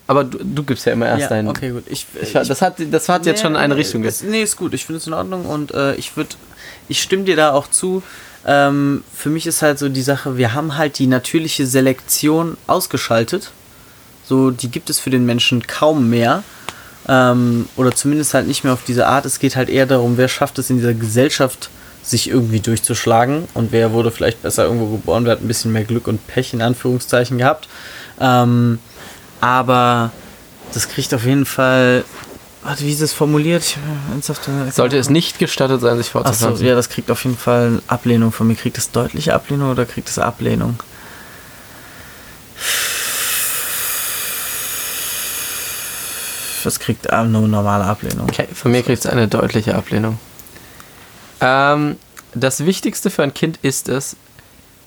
[0.07, 1.47] aber du, du gibst ja immer erst Ja, deinen.
[1.47, 1.83] okay, gut.
[1.87, 4.23] Ich, Ich, das hat, das hat jetzt schon in eine Richtung ist.
[4.23, 4.73] Nee, ist gut.
[4.75, 6.35] Ich finde es in Ordnung und äh, ich würde,
[6.87, 8.03] ich stimme dir da auch zu.
[8.45, 13.51] Ähm, für mich ist halt so die Sache, wir haben halt die natürliche Selektion ausgeschaltet.
[14.23, 16.43] So, die gibt es für den Menschen kaum mehr.
[17.07, 19.25] Ähm, oder zumindest halt nicht mehr auf diese Art.
[19.25, 21.69] Es geht halt eher darum, wer schafft es in dieser Gesellschaft,
[22.03, 25.85] sich irgendwie durchzuschlagen und wer wurde vielleicht besser irgendwo geboren, wer hat ein bisschen mehr
[25.85, 27.67] Glück und Pech in Anführungszeichen gehabt.
[28.19, 28.79] Ähm,
[29.41, 30.11] aber
[30.73, 32.03] das kriegt auf jeden Fall.
[32.65, 33.77] Warte, wie ist es formuliert?
[34.11, 36.65] Äh, äh, Sollte es nicht gestattet sein, sich Achso, fortzupflanzen.
[36.65, 38.55] ja, das kriegt auf jeden Fall Ablehnung von mir.
[38.55, 40.79] Kriegt es deutliche Ablehnung oder kriegt es Ablehnung?
[46.63, 48.27] Das kriegt äh, nur normale Ablehnung.
[48.27, 50.17] Okay, von mir kriegt es eine deutliche Ablehnung.
[51.41, 51.97] Ähm,
[52.33, 54.15] das Wichtigste für ein Kind ist es,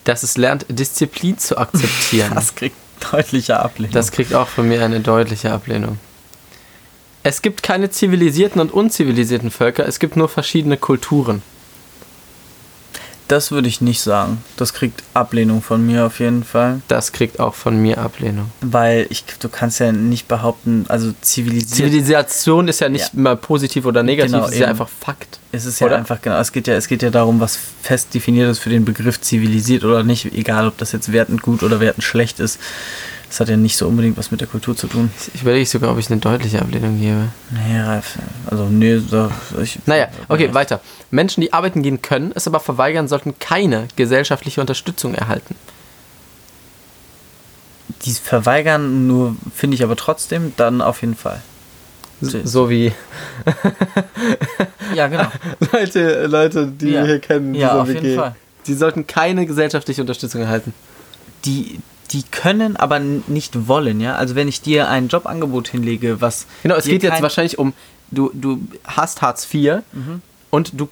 [0.02, 2.32] dass es lernt, Disziplin zu akzeptieren.
[2.34, 2.76] Das kriegt
[3.12, 3.92] deutliche Ablehnung.
[3.92, 6.00] Das kriegt auch von mir eine deutliche Ablehnung.
[7.28, 11.42] Es gibt keine zivilisierten und unzivilisierten Völker, es gibt nur verschiedene Kulturen.
[13.28, 14.42] Das würde ich nicht sagen.
[14.56, 16.80] Das kriegt Ablehnung von mir auf jeden Fall.
[16.88, 18.50] Das kriegt auch von mir Ablehnung.
[18.62, 23.18] Weil ich, du kannst ja nicht behaupten, also zivilisiert Zivilisation ist ja nicht Ja.
[23.18, 25.38] immer positiv oder negativ, Genau, es ist ja einfach Fakt.
[25.52, 25.96] Es ist ja Oder?
[25.96, 28.86] einfach genau, es geht ja, es geht ja darum, was fest definiert ist für den
[28.86, 32.58] Begriff zivilisiert oder nicht, egal ob das jetzt wertend gut oder wertend schlecht ist.
[33.28, 35.10] Das hat ja nicht so unbedingt was mit der Kultur zu tun.
[35.34, 37.28] Ich überlege sogar, ob ich eine deutliche Ablehnung gebe.
[37.50, 39.30] Nee, Ralf, also nee, so,
[39.62, 40.80] ich, Naja, okay, weiter.
[41.10, 45.54] Menschen, die arbeiten gehen können, es aber verweigern, sollten keine gesellschaftliche Unterstützung erhalten.
[48.04, 51.42] Die verweigern nur, finde ich aber trotzdem, dann auf jeden Fall.
[52.20, 52.92] So, so wie
[54.94, 55.30] Ja, genau.
[55.72, 57.00] Leute, Leute, die Ja.
[57.02, 57.54] wir hier kennen.
[57.54, 58.16] Ja, dieser auf jeden WG.
[58.16, 58.36] Fall.
[58.66, 60.74] Die sollten keine gesellschaftliche Unterstützung erhalten.
[61.44, 61.78] Die,
[62.12, 64.14] die können aber nicht wollen, ja.
[64.16, 67.72] Also wenn ich dir ein Jobangebot hinlege, was Genau, es geht jetzt wahrscheinlich um,
[68.11, 70.22] du, du hast Hartz IV Mhm.
[70.50, 70.88] und du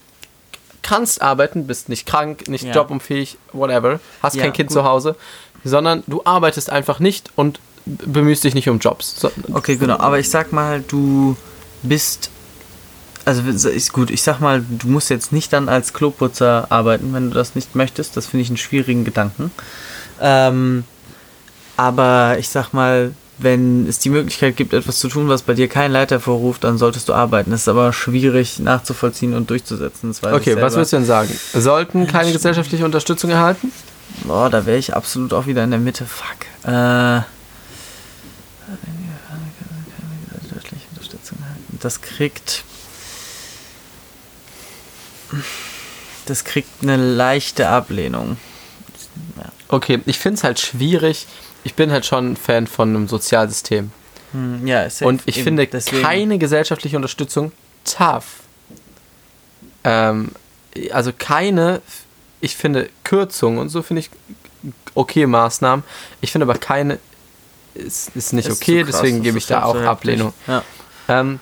[0.83, 2.73] kannst arbeiten, bist nicht krank, nicht Ja.
[2.75, 4.75] jobunfähig, whatever, hast Ja, kein Kind gut.
[4.75, 5.17] zu Hause,
[5.65, 9.15] sondern du arbeitest einfach nicht und bemühst dich nicht um Jobs.
[9.19, 9.99] So, Okay, genau.
[9.99, 11.37] Aber ich sag mal, du
[11.83, 12.31] bist.
[13.25, 17.31] Also ist gut, ich sag mal, du musst jetzt nicht dann als Kloputzer arbeiten, wenn
[17.31, 18.17] du das nicht möchtest.
[18.17, 19.51] Das finde ich einen schwierigen Gedanken.
[20.21, 20.85] Ähm,
[21.77, 25.69] aber ich sag mal, wenn es die Möglichkeit gibt, etwas zu tun, was bei dir
[25.69, 27.51] keinen Leid hervorruft, dann solltest du arbeiten.
[27.51, 30.15] Das ist aber schwierig nachzuvollziehen und durchzusetzen.
[30.23, 31.39] Okay, was würdest du denn sagen?
[31.53, 33.73] Sollten keine gesellschaftliche Unterstützung erhalten?
[34.25, 36.07] Boah, da wäre ich absolut auch wieder in der Mitte.
[36.07, 36.71] Fuck.
[36.71, 37.23] Äh.
[41.81, 42.65] Das kriegt.
[46.25, 48.39] Das kriegt eine leichte Ablehnung.
[49.69, 51.27] Okay, ich finde es halt schwierig.
[51.67, 53.91] Ich bin halt schon ein Fan von einem Sozialsystem.
[54.31, 57.51] Hm, ja, ist Und ich eben finde deswegen- keine gesellschaftliche Unterstützung
[57.85, 58.43] tough.
[59.83, 60.31] Ähm,
[60.93, 61.83] also keine,
[62.41, 64.11] ich finde Kürzungen und so finde ich
[64.95, 65.85] okay Maßnahmen.
[66.21, 67.01] Ich finde aber keine
[67.75, 69.89] ist, ist nicht ist okay, krass, deswegen gebe ich da halt auch so.
[69.89, 70.35] Ablehnung.
[70.47, 70.63] Ja.
[71.09, 71.41] Ähm,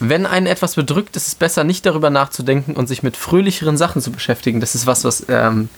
[0.00, 4.02] wenn einen etwas bedrückt, ist es besser, nicht darüber nachzudenken und sich mit fröhlicheren Sachen
[4.02, 4.60] zu beschäftigen.
[4.60, 5.70] Das ist was, was, ähm,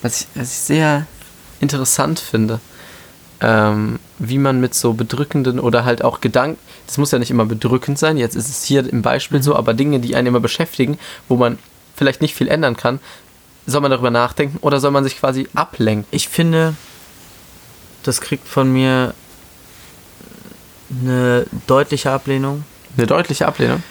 [0.00, 1.06] was, ich, was ich sehr
[1.60, 2.60] interessant finde.
[3.40, 7.44] Ähm, wie man mit so bedrückenden oder halt auch Gedanken, das muss ja nicht immer
[7.44, 10.98] bedrückend sein, jetzt ist es hier im Beispiel so, aber Dinge, die einen immer beschäftigen,
[11.28, 11.58] wo man
[11.96, 13.00] vielleicht nicht viel ändern kann,
[13.66, 16.06] soll man darüber nachdenken oder soll man sich quasi ablenken?
[16.10, 16.74] Ich finde,
[18.02, 19.14] das kriegt von mir
[20.90, 22.64] eine deutliche Ablehnung.
[22.96, 23.82] Eine deutliche Ablehnung.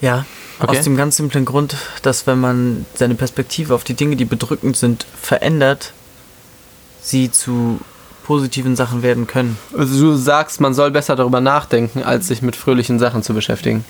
[0.00, 0.24] Ja.
[0.58, 0.78] Okay.
[0.78, 4.76] Aus dem ganz simplen Grund, dass wenn man seine Perspektive auf die Dinge, die bedrückend
[4.76, 5.92] sind, verändert,
[7.04, 7.80] sie zu
[8.24, 9.58] positiven Sachen werden können.
[9.76, 13.84] Also du sagst, man soll besser darüber nachdenken, als sich mit fröhlichen Sachen zu beschäftigen.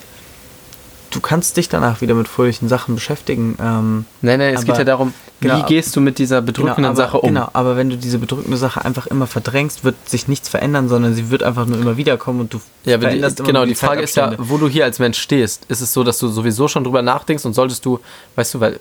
[1.10, 3.56] Du kannst dich danach wieder mit fröhlichen Sachen beschäftigen.
[3.60, 6.96] Ähm, Nein, nein, es geht ja darum, genau, wie gehst du mit dieser bedrückenden aber,
[6.96, 7.28] Sache um?
[7.28, 11.14] Genau, aber wenn du diese bedrückende Sache einfach immer verdrängst, wird sich nichts verändern, sondern
[11.14, 13.60] sie wird einfach nur immer wieder kommen und du Ja, aber die, veränderst immer genau,
[13.60, 15.66] nur die Frage ist ja, wo du hier als Mensch stehst.
[15.68, 18.00] Ist es so, dass du sowieso schon drüber nachdenkst und solltest du,
[18.34, 18.80] weißt du, weil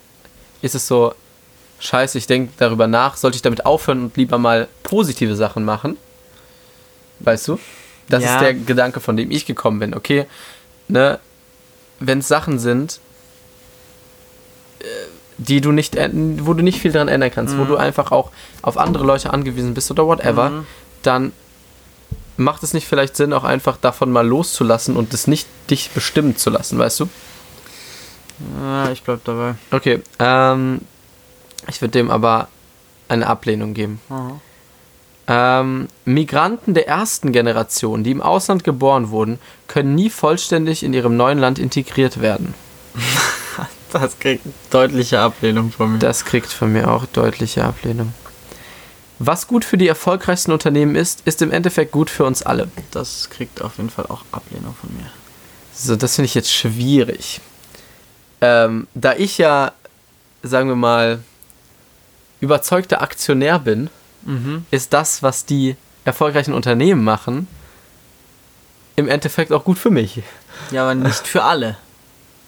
[0.64, 1.14] ist es so,
[1.86, 5.98] scheiße, ich denke darüber nach, sollte ich damit aufhören und lieber mal positive Sachen machen?
[7.20, 7.60] Weißt du?
[8.10, 8.36] Das Ja.
[8.36, 9.94] ist der Gedanke, von dem ich gekommen bin.
[9.94, 10.26] Okay,
[10.88, 11.20] ne,
[12.00, 13.00] wenn es Sachen sind,
[14.80, 14.86] äh,
[15.38, 18.32] die du nicht, änd- wo du nicht viel dran ändern kannst, wo du einfach auch
[18.62, 20.68] auf andere Leute angewiesen bist oder whatever, Mhm.
[21.02, 21.32] dann
[22.38, 26.36] macht es nicht vielleicht Sinn, auch einfach davon mal loszulassen und es nicht dich bestimmen
[26.38, 27.10] zu lassen, weißt du?
[28.62, 29.56] Ja, ich bleib dabei.
[29.72, 30.82] Okay, ähm,
[31.68, 32.48] ich würde dem aber
[33.08, 34.00] eine Ablehnung geben.
[35.28, 41.16] Ähm, Migranten der ersten Generation, die im Ausland geboren wurden, können nie vollständig in ihrem
[41.16, 42.54] neuen Land integriert werden.
[43.94, 46.00] Das kriegt deutliche Ablehnung von mir.
[46.00, 48.12] Das kriegt von mir auch deutliche Ablehnung.
[49.20, 52.70] Was gut für die erfolgreichsten Unternehmen ist, ist im Endeffekt gut für uns alle.
[52.90, 55.12] Das kriegt auf jeden Fall auch Ablehnung von mir.
[55.74, 57.40] So, das finde ich jetzt schwierig.
[58.42, 59.74] Ähm, da ich ja,
[60.42, 61.20] sagen wir mal,
[62.44, 63.90] überzeugter Aktionär bin,
[64.26, 64.66] Mhm.
[64.72, 65.76] ist das, was die
[66.06, 67.48] erfolgreichen Unternehmen machen,
[68.96, 70.22] im Endeffekt auch gut für mich.
[70.72, 71.78] Ja, aber nicht für alle.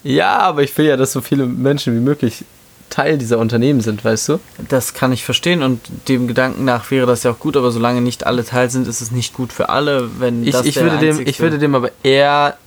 [0.03, 2.45] Ja, aber ich will ja, dass so viele Menschen wie möglich
[2.89, 4.39] Teil dieser Unternehmen sind, weißt du?
[4.69, 7.99] Das kann ich verstehen und dem Gedanken nach wäre das ja auch gut, aber solange
[7.99, 10.99] nicht alle Teil sind, ist es nicht gut für alle, wenn Ich, das ich, würde
[10.99, 12.57] dem, ich würde dem aber eher.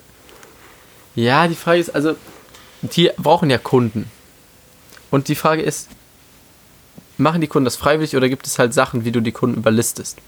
[1.15, 2.15] Ja, die Frage ist, also,
[2.83, 4.11] die brauchen ja Kunden.
[5.11, 5.89] Und die Frage ist,
[7.19, 10.19] machen die Kunden das freiwillig oder gibt es halt Sachen, wie du die Kunden überlistest?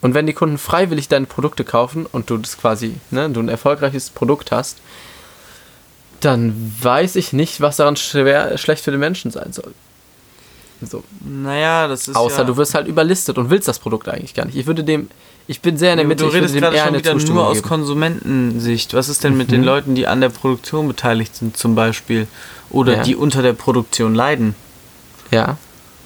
[0.00, 3.48] Und wenn die Kunden freiwillig deine Produkte kaufen und du das quasi, ne, du ein
[3.48, 4.78] erfolgreiches Produkt hast,
[6.20, 9.72] dann weiß ich nicht, was daran schwer, schlecht für den Menschen sein soll.
[10.80, 11.02] So.
[11.24, 14.44] Naja, das ist Außer ja, du wirst halt überlistet und willst das Produkt eigentlich gar
[14.46, 14.56] nicht.
[14.56, 15.10] Ich würde dem,
[15.48, 17.68] ich bin sehr in der Mitte, du redest gerade schon wieder Zustimmung nur aus geben.
[17.68, 18.94] Konsumentensicht.
[18.94, 19.66] Was ist denn mit den Mhm.
[19.66, 22.28] Leuten, die an der Produktion beteiligt sind zum Beispiel?
[22.70, 23.02] Oder Ja.
[23.02, 24.54] die unter der Produktion leiden?
[25.32, 25.56] Ja.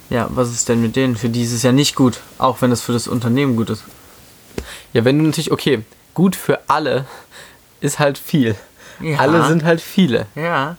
[0.09, 1.15] Ja, was ist denn mit denen?
[1.15, 3.83] Für die ist es ja nicht gut, auch wenn es für das Unternehmen gut ist.
[4.93, 5.83] Ja, wenn du natürlich, okay,
[6.13, 7.05] gut für alle
[7.81, 8.55] ist halt viel.
[8.99, 9.17] Ja.
[9.17, 10.27] Alle sind halt viele.
[10.35, 10.77] Ja.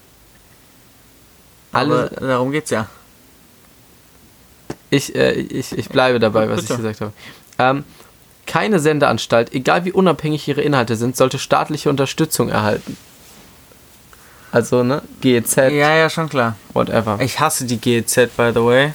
[1.72, 2.86] Alle, Aber darum geht's ja.
[4.90, 6.76] ich, äh, ich, ich bleibe dabei, was ich Bitte.
[6.76, 7.12] gesagt habe.
[7.58, 7.84] Ähm,
[8.46, 12.96] keine Sendeanstalt, egal wie unabhängig ihre Inhalte sind, sollte staatliche Unterstützung erhalten.
[14.52, 16.54] Also, ne, GEZ, Ja, ja, schon klar.
[16.74, 17.18] whatever.
[17.20, 18.92] Ich hasse die GEZ, by the way.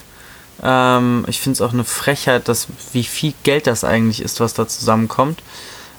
[0.62, 4.54] Ähm, ich finde es auch eine Frechheit, dass, wie viel Geld das eigentlich ist, was
[4.54, 5.42] da zusammenkommt.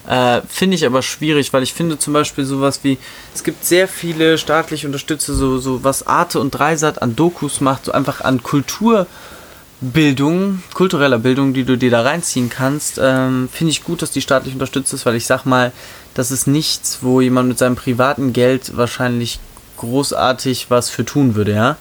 [0.07, 2.97] Äh, finde ich aber schwierig, weil ich finde zum Beispiel sowas wie,
[3.35, 7.85] es gibt sehr viele staatliche Unterstützer, so, so was Arte und Dreisat an Dokus macht,
[7.85, 12.99] so einfach an Kulturbildung, kultureller Bildung, die du dir da reinziehen kannst.
[13.01, 15.71] Ähm, finde ich gut, dass die staatlich unterstützt ist, weil ich sag mal,
[16.15, 19.39] das ist nichts, wo jemand mit seinem privaten Geld wahrscheinlich
[19.77, 21.77] großartig was für tun würde, ja.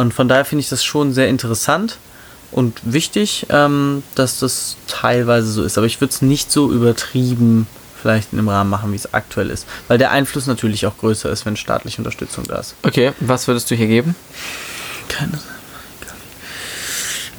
[0.00, 1.98] Und von daher finde ich das schon sehr interessant
[2.52, 5.76] und wichtig, ähm, dass das teilweise so ist.
[5.76, 7.66] Aber ich würde es nicht so übertrieben
[8.00, 9.66] vielleicht in dem Rahmen machen, wie es aktuell ist.
[9.88, 12.76] Weil der Einfluss natürlich auch größer ist, wenn staatliche Unterstützung da ist.
[12.82, 14.16] Okay, was würdest du hier geben?
[15.08, 15.38] Keine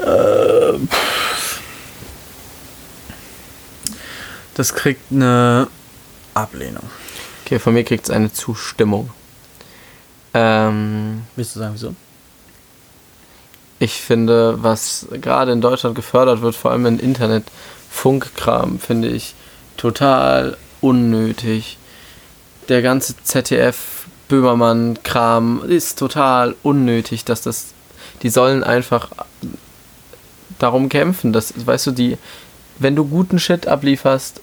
[0.05, 0.88] Ähm,
[4.53, 5.68] Das kriegt eine
[6.36, 6.84] Ablehnung.
[7.43, 9.09] Okay, von mir kriegt es eine Zustimmung.
[10.36, 11.95] Ähm, Willst du sagen, wieso?
[13.82, 17.45] Ich finde, was gerade in Deutschland gefördert wird, vor allem im Internet,
[17.89, 19.34] Funkkram, finde ich
[19.75, 21.79] total unnötig.
[22.69, 27.73] Der ganze ZDF Böhmermann-Kram ist total unnötig, dass das.
[28.21, 29.09] Die sollen einfach
[30.59, 32.19] darum kämpfen, dass, weißt du, die,
[32.77, 34.41] wenn du guten Shit ablieferst,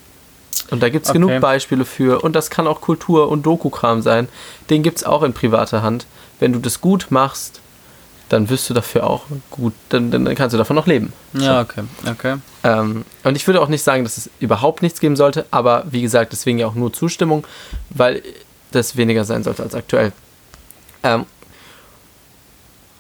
[0.73, 1.21] und da gibt es Okay.
[1.21, 4.29] genug Beispiele für, und das kann auch Kultur- und Doku-Kram sein,
[4.69, 6.07] den gibt es auch in privater Hand.
[6.41, 7.61] Wenn du das gut machst,
[8.29, 11.13] dann wirst du dafür auch gut, dann, dann kannst du davon noch leben.
[11.33, 11.83] Ja, okay.
[12.11, 12.37] Okay.
[12.65, 16.03] Ähm, und ich würde auch nicht sagen, dass es überhaupt nichts geben sollte, aber wie
[16.03, 17.47] gesagt, deswegen ja auch nur Zustimmung,
[17.91, 18.23] weil
[18.73, 20.13] das weniger sein sollte als aktuell.
[21.03, 21.25] Ähm,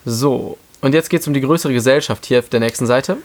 [0.05, 3.19] So, und jetzt geht es um die größere Gesellschaft hier auf der nächsten Seite.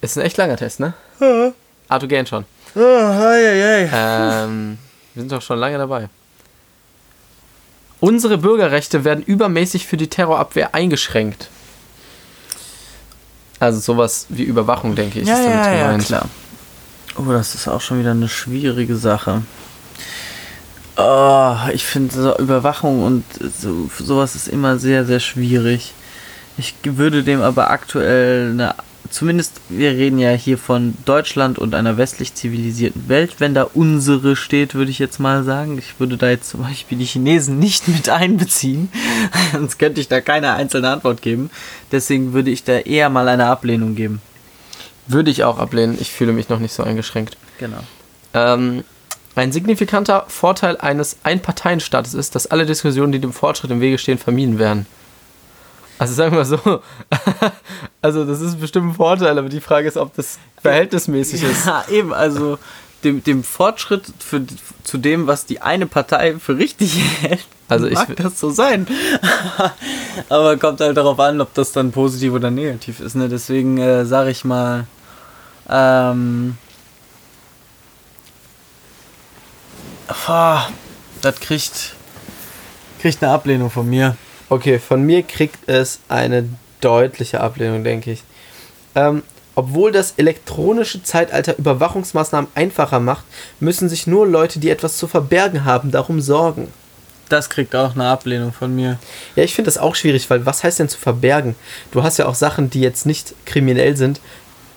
[0.00, 0.94] Ist ein echt langer Test, ne?
[1.20, 1.52] Ja.
[1.88, 2.44] Ah, du gern schon.
[2.74, 3.90] Oh, hei, hei.
[3.92, 4.78] Ähm,
[5.14, 6.08] wir sind doch schon lange dabei.
[8.00, 11.48] Unsere Bürgerrechte werden übermäßig für die Terrorabwehr eingeschränkt.
[13.58, 16.06] Also sowas wie Überwachung, denke ich, Ja, ist damit ja, ja, gemeint.
[16.06, 16.26] klar.
[17.16, 19.42] Oh, das ist auch schon wieder eine schwierige Sache.
[20.96, 23.24] Oh, ich finde so Überwachung und
[23.58, 25.92] so, sowas ist immer sehr, sehr schwierig.
[26.56, 28.74] Ich würde dem aber aktuell eine,
[29.10, 33.36] zumindest wir reden ja hier von Deutschland und einer westlich zivilisierten Welt.
[33.38, 35.78] Wenn da unsere steht, würde ich jetzt mal sagen.
[35.78, 38.90] Ich würde da jetzt zum Beispiel die Chinesen nicht mit einbeziehen.
[39.52, 41.50] Sonst könnte ich da keine einzelne Antwort geben.
[41.92, 44.22] Deswegen würde ich da eher mal eine Ablehnung geben.
[45.06, 45.98] Würde ich auch ablehnen.
[46.00, 47.36] Ich fühle mich noch nicht so eingeschränkt.
[47.58, 47.80] Genau.
[48.32, 48.84] Ähm,
[49.34, 54.18] ein signifikanter Vorteil eines Einparteienstaates ist, dass alle Diskussionen, die dem Fortschritt im Wege stehen,
[54.18, 54.86] vermieden werden.
[56.00, 56.58] Also sagen wir mal so,
[58.02, 61.66] also das ist bestimmt ein Vorteil, aber die Frage ist, ob das verhältnismäßig ist.
[61.66, 62.58] Ja, eben, also
[63.04, 64.42] dem, dem Fortschritt für,
[64.82, 68.86] zu dem, was die eine Partei für richtig hält, Also ich- mag das so sein.
[70.30, 73.14] Aber kommt halt darauf an, ob das dann positiv oder negativ ist.
[73.14, 73.28] Ne?
[73.28, 74.86] Deswegen äh, sage ich mal,
[75.68, 76.56] ähm,
[80.26, 80.68] boah,
[81.20, 81.94] das kriegt,
[83.00, 84.16] kriegt eine Ablehnung von mir.
[84.50, 86.48] Okay, von mir kriegt es eine
[86.80, 88.22] deutliche Ablehnung, denke ich.
[88.94, 89.22] Ähm,
[89.54, 93.24] obwohl das elektronische Zeitalter Überwachungsmaßnahmen einfacher macht,
[93.60, 96.68] müssen sich nur Leute, die etwas zu verbergen haben, darum sorgen.
[97.28, 98.98] Das kriegt auch eine Ablehnung von mir.
[99.36, 101.54] Ja, ich finde das auch schwierig, weil was heißt denn zu verbergen?
[101.92, 104.20] Du hast ja auch Sachen, die jetzt nicht kriminell sind,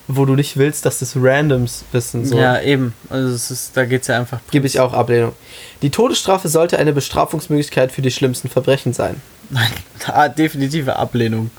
[0.06, 2.24] wo du nicht willst, dass das Randoms wissen.
[2.24, 2.38] So.
[2.38, 2.94] Ja, eben.
[3.10, 4.38] Also es ist, da geht es ja einfach.
[4.52, 5.32] Gebe ich auch Ablehnung.
[5.82, 9.20] Die Todesstrafe sollte eine Bestrafungsmöglichkeit für die schlimmsten Verbrechen sein.
[9.50, 9.70] Nein,
[10.06, 11.50] ah, definitive Ablehnung.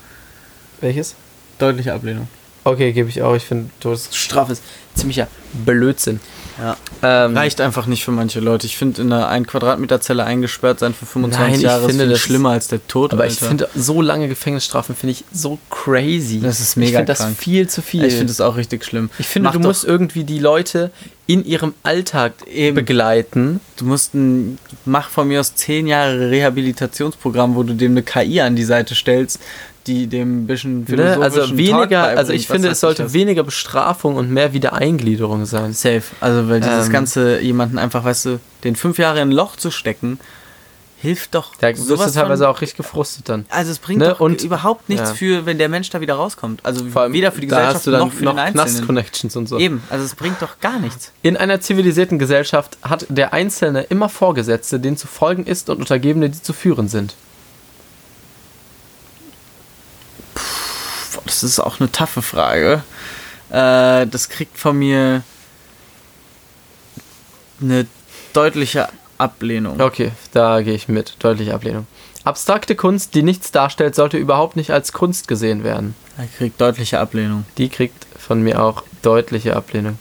[0.80, 1.14] Welches?
[1.58, 2.28] Deutliche Ablehnung.
[2.64, 3.34] Okay, gebe ich auch.
[3.34, 4.62] Ich finde, Todesstrafe ist
[4.94, 6.20] ziemlicher Blödsinn.
[6.58, 6.76] Ja.
[7.02, 8.66] Ähm, Reicht einfach nicht für manche Leute.
[8.66, 12.04] Ich finde, in einer 1 Quadratmeter Zelle eingesperrt sein für 25 Nein, ich Jahre finde,
[12.04, 13.12] ist das- schlimmer als der Tod.
[13.12, 13.46] aber ich Alter.
[13.46, 16.40] finde, so lange Gefängnisstrafen finde ich so crazy.
[16.40, 18.04] Das ist Ich mega finde das viel zu viel.
[18.04, 19.10] ich finde es auch richtig schlimm.
[19.18, 20.90] Ich finde, Mach du musst irgendwie die Leute
[21.26, 22.74] in ihrem Alltag Eben.
[22.76, 23.60] begleiten.
[23.76, 28.40] Du musst ein, mach von mir aus 10 Jahre Rehabilitationsprogramm, wo du dem eine KI
[28.40, 29.40] an die Seite stellst,
[29.86, 30.86] die dem ein bisschen Ne?
[30.86, 35.72] philosophischen Also Talk weniger, also ich finde, es sollte weniger Bestrafung und mehr Wiedereingliederung sein.
[35.72, 36.02] Safe.
[36.20, 36.92] Also, weil dieses Ähm.
[36.92, 40.18] ganze, jemanden einfach, weißt du, den fünf Jahre in ein Loch zu stecken,
[40.98, 41.54] hilft doch.
[41.56, 43.44] Da wirst du teilweise von- auch richtig gefrustet dann.
[43.50, 45.14] Also es bringt Ne, doch und- überhaupt nichts ja.
[45.14, 46.60] für, wenn der Mensch da wieder rauskommt.
[46.64, 48.54] Also Vor allem, weder für die Gesellschaft noch für noch den Einzelnen.
[48.66, 49.58] Knast-Connections und so.
[49.58, 51.12] Eben, also es bringt doch gar nichts.
[51.22, 56.30] In einer zivilisierten Gesellschaft hat der Einzelne immer Vorgesetzte, denen zu folgen ist und Untergebene,
[56.30, 57.14] die zu führen sind.
[61.26, 62.82] Das ist auch eine taffe Frage.
[63.50, 65.22] Äh, das kriegt von mir
[67.60, 67.86] eine
[68.32, 69.80] deutliche Ablehnung.
[69.80, 71.16] Okay, da gehe ich mit.
[71.20, 71.86] Deutliche Ablehnung.
[72.24, 75.94] Abstrakte Kunst, die nichts darstellt, sollte überhaupt nicht als Kunst gesehen werden.
[76.18, 77.44] Er kriegt deutliche Ablehnung.
[77.56, 79.98] Die kriegt von mir auch deutliche Ablehnung.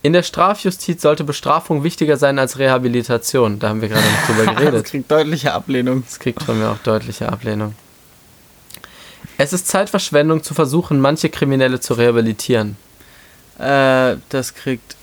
[0.00, 3.58] In der Strafjustiz sollte Bestrafung wichtiger sein als Rehabilitation.
[3.58, 4.86] Da haben wir gerade noch drüber Das geredet.
[4.86, 6.04] kriegt deutliche Ablehnung.
[6.04, 7.74] Das kriegt von mir auch deutliche Ablehnung.
[9.40, 12.76] Es ist Zeitverschwendung zu versuchen, manche Kriminelle zu rehabilitieren.
[13.58, 14.96] Äh, das kriegt.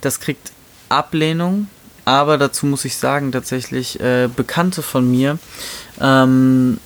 [0.00, 0.52] Das kriegt
[0.88, 1.68] Ablehnung,
[2.04, 5.38] aber dazu muss ich sagen, tatsächlich, äh, Bekannte von mir
[6.00, 6.78] ähm,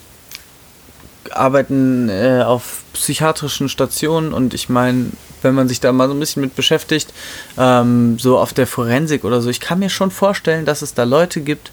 [1.30, 5.11] arbeiten äh, auf psychiatrischen Stationen und ich meine,
[5.42, 7.12] wenn man sich da mal so ein bisschen mit beschäftigt,
[7.57, 11.05] ähm, so auf der Forensik oder so, ich kann mir schon vorstellen, dass es da
[11.05, 11.70] Leute gibt,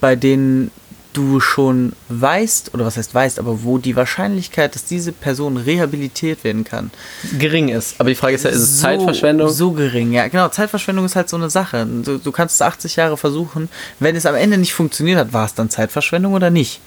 [0.00, 0.70] bei denen
[1.12, 6.44] du schon weißt, oder was heißt weißt, aber wo die Wahrscheinlichkeit, dass diese Person rehabilitiert
[6.44, 6.90] werden kann,
[7.38, 7.94] Gering ist.
[7.98, 9.48] Aber die Frage ist ja, ist es so, Zeitverschwendung?
[9.48, 10.48] So gering, ja, genau.
[10.48, 11.86] Zeitverschwendung ist halt so eine Sache.
[11.86, 13.68] Du, du kannst es 80 Jahre versuchen.
[13.98, 16.80] Wenn es am Ende nicht funktioniert hat, war es dann Zeitverschwendung oder nicht?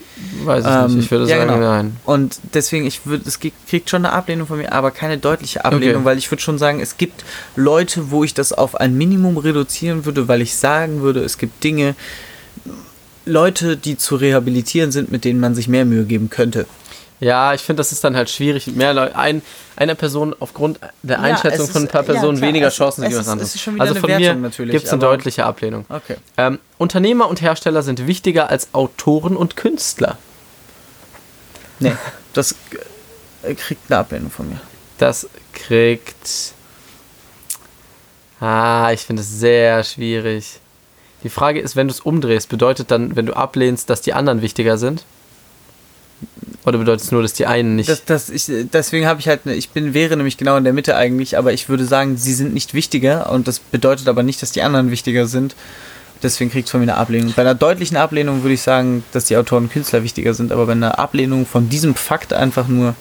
[0.43, 1.05] Weiß ich Ähm, nicht.
[1.05, 1.59] Ich würde ja, sagen, genau.
[1.59, 1.97] nein.
[2.05, 5.97] Und deswegen, ich würde, es kriegt schon eine Ablehnung von mir, aber keine deutliche Ablehnung,
[5.97, 6.05] Okay.
[6.05, 7.23] weil ich würde schon sagen, es gibt
[7.55, 11.63] Leute, wo ich das auf ein Minimum reduzieren würde, weil ich sagen würde, es gibt
[11.63, 11.95] Dinge,
[13.25, 16.65] Leute, die zu rehabilitieren sind, mit denen man sich mehr Mühe geben könnte.
[17.19, 18.65] Ja, ich finde, das ist dann halt schwierig.
[18.65, 19.43] Mehr Leute, ein,
[19.75, 22.75] einer Person aufgrund der Ja, Einschätzung es von ein paar ja, Personen klar, weniger es-
[22.75, 23.49] Chancen als ist- anderes.
[23.49, 25.85] es ist schon wieder also von Wertung mir natürlich, gibt es eine deutliche Ablehnung.
[25.89, 26.15] Okay.
[26.37, 30.17] Ähm, Unternehmer und Hersteller sind wichtiger als Autoren und Künstler.
[31.79, 31.93] Nee,
[32.33, 32.55] das
[33.55, 34.59] kriegt eine Ablehnung von mir.
[34.97, 36.53] Das kriegt.
[38.39, 40.59] Ah, ich finde es sehr schwierig.
[41.23, 44.41] Die Frage ist, wenn du es umdrehst, bedeutet dann, wenn du ablehnst, dass die anderen
[44.41, 45.03] wichtiger sind?
[46.65, 47.89] Oder bedeutet es nur, dass die einen nicht.
[47.89, 50.73] Das, das, ich, deswegen habe ich halt, ne- ich bin, wäre nämlich genau in der
[50.73, 54.41] Mitte eigentlich, aber ich würde sagen, sie sind nicht wichtiger und das bedeutet aber nicht,
[54.41, 55.55] dass die anderen wichtiger sind.
[56.21, 57.33] Deswegen kriegt es von mir eine Ablehnung.
[57.35, 60.67] Bei einer deutlichen Ablehnung würde ich sagen, dass die Autoren und Künstler wichtiger sind, aber
[60.67, 62.93] bei einer Ablehnung von diesem Fakt einfach nur.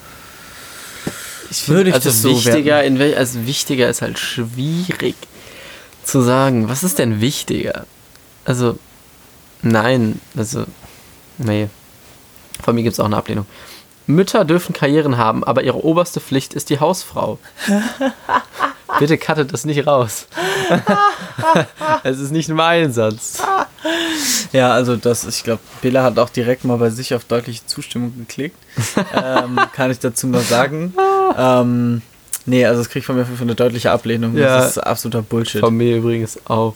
[1.51, 5.13] ich würde ich also das so wichtiger, in wel, also wichtiger ist halt schwierig
[6.03, 6.67] zu sagen.
[6.67, 7.85] Was ist denn wichtiger?
[8.45, 8.77] Also,
[9.61, 10.65] nein, also,
[11.37, 11.67] nee.
[12.63, 13.45] Von mir gibt es auch eine Ablehnung.
[14.07, 17.39] Mütter dürfen Karrieren haben, aber ihre oberste Pflicht ist die Hausfrau.
[18.99, 20.27] Bitte cuttet das nicht raus.
[22.03, 23.39] Es ist nicht mein Satz.
[24.51, 28.13] Ja, also das, ich glaube, Bela hat auch direkt mal bei sich auf deutliche Zustimmung
[28.17, 28.57] geklickt.
[29.13, 30.93] ähm, kann ich dazu mal sagen.
[31.37, 32.01] Ähm,
[32.45, 34.37] nee, also es kriegt von mir eine deutliche Ablehnung.
[34.37, 34.57] Ja.
[34.57, 35.61] Das ist absoluter Bullshit.
[35.61, 36.75] Von mir übrigens auch.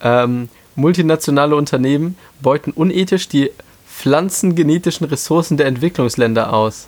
[0.00, 3.50] Ähm, multinationale Unternehmen beuten unethisch die
[3.88, 6.86] pflanzengenetischen Ressourcen der Entwicklungsländer aus.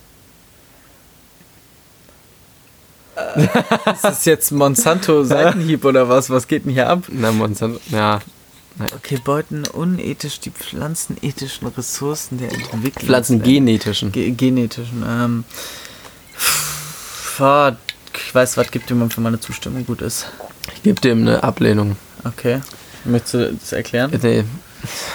[3.92, 6.30] Ist das jetzt Monsanto Seitenhieb oder was?
[6.30, 7.04] Was geht denn hier ab?
[7.08, 8.20] Na, Monsanto, ja.
[8.94, 13.06] Okay, beuten unethisch die pflanzenethischen Ressourcen der Entwicklung.
[13.06, 14.12] Pflanzengenetischen.
[14.12, 15.04] Ge genetischen.
[15.06, 15.44] Ähm,
[18.14, 20.26] ich weiß, was gibt jemand für meine Zustimmung gut ist.
[20.74, 21.96] Ich gebe dem eine Ablehnung.
[22.24, 22.60] Okay.
[23.04, 24.10] Möchtest du das erklären?
[24.22, 24.44] Nee,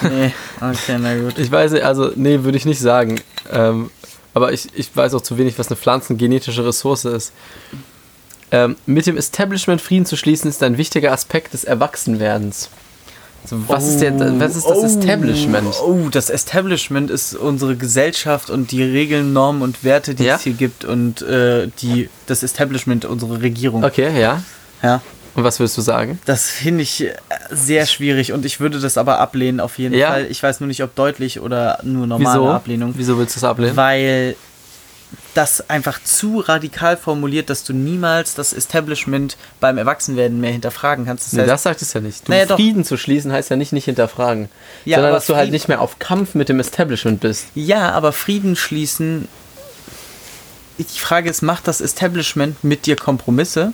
[0.02, 0.32] Nee.
[0.60, 1.38] Okay, na gut.
[1.38, 3.20] ich weiß, also, nee, würde ich nicht sagen.
[3.50, 3.90] Ähm,
[4.34, 7.32] aber ich, ich weiß auch zu wenig, was eine pflanzengenetische Ressource ist.
[8.50, 12.68] Ähm, mit dem Establishment Frieden zu schließen, ist ein wichtiger Aspekt des Erwachsenwerdens.
[13.42, 15.68] Also, was, ist der, was ist das Establishment?
[15.82, 20.36] Oh, das Establishment ist unsere Gesellschaft und die Regeln, Normen und Werte, die Ja?
[20.36, 23.84] es hier gibt und äh, die, das Establishment, unsere Regierung.
[23.84, 24.42] Okay, ja.
[24.82, 25.02] Ja.
[25.34, 26.18] Und was würdest du sagen?
[26.26, 27.12] Das finde ich äh,
[27.50, 30.10] sehr schwierig und ich würde das aber ablehnen auf jeden Ja?
[30.12, 30.26] Fall.
[30.30, 32.50] Ich weiß nur nicht, ob deutlich oder nur normale Wieso?
[32.50, 32.94] Ablehnung.
[32.96, 33.76] Wieso willst du es ablehnen?
[33.76, 34.36] Weil
[35.34, 41.26] das einfach zu radikal formuliert, dass du niemals das Establishment beim Erwachsenwerden mehr hinterfragen kannst.
[41.26, 42.26] Das Nee, heißt, das sagt es ja nicht.
[42.28, 42.56] Du, Naja, doch.
[42.56, 44.48] Frieden zu schließen heißt ja nicht nicht hinterfragen.
[44.84, 47.46] Ja, sondern dass du halt Frieden- nicht mehr auf Kampf mit dem Establishment bist.
[47.56, 49.26] Ja, aber Frieden schließen.
[50.78, 53.72] Die Frage ist, macht das Establishment mit dir Kompromisse?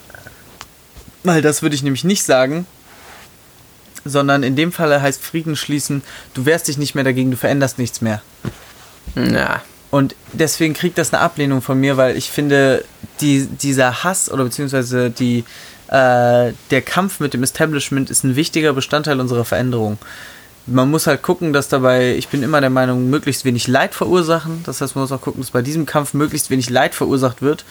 [1.25, 2.67] Weil das würde ich nämlich nicht sagen.
[4.05, 6.03] Sondern in dem Falle heißt Frieden schließen,
[6.33, 8.23] du wehrst dich nicht mehr dagegen, du veränderst nichts mehr.
[9.15, 9.63] Na.
[9.91, 12.85] Und deswegen kriegt das eine Ablehnung von mir, weil ich finde,
[13.21, 15.45] die, dieser Hass oder beziehungsweise die,
[15.89, 19.99] äh, der Kampf mit dem Establishment ist ein wichtiger Bestandteil unserer Veränderung.
[20.67, 24.63] Man muss halt gucken, dass dabei, ich bin immer der Meinung, möglichst wenig Leid verursachen.
[24.65, 27.65] Das heißt, man muss auch gucken, dass bei diesem Kampf möglichst wenig Leid verursacht wird.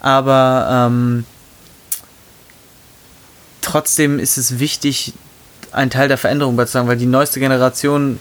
[0.00, 1.26] Aber ähm,
[3.66, 5.12] trotzdem ist es wichtig,
[5.72, 8.20] ein Teil der Veränderung beizutragen, weil die neueste Generation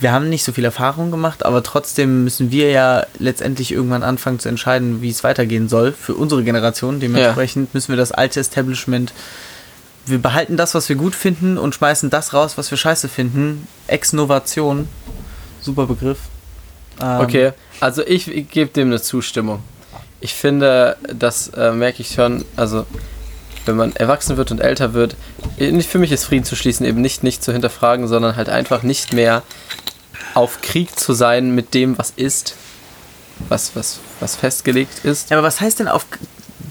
[0.00, 4.38] wir haben nicht so viel Erfahrung gemacht, aber trotzdem müssen wir ja letztendlich irgendwann anfangen
[4.38, 7.00] zu entscheiden, wie es weitergehen soll für unsere Generation.
[7.00, 9.12] Dementsprechend müssen wir das alte Establishment,
[10.06, 13.68] wir behalten das, was wir gut finden und schmeißen das raus, was wir scheiße finden.
[13.86, 14.88] Exnovation,
[15.60, 16.18] super Begriff.
[17.00, 19.62] Ähm, Okay, also ich, ich gebe dem eine Zustimmung.
[20.20, 22.86] Ich finde, das äh, merke ich schon, also
[23.66, 25.16] wenn man erwachsen wird und älter wird,
[25.86, 29.12] für mich ist Frieden zu schließen eben nicht nicht zu hinterfragen, sondern halt einfach nicht
[29.12, 29.42] mehr
[30.34, 32.54] auf Krieg zu sein mit dem, was ist,
[33.48, 35.30] was, was, was festgelegt ist.
[35.30, 36.06] Ja, aber was heißt denn auf.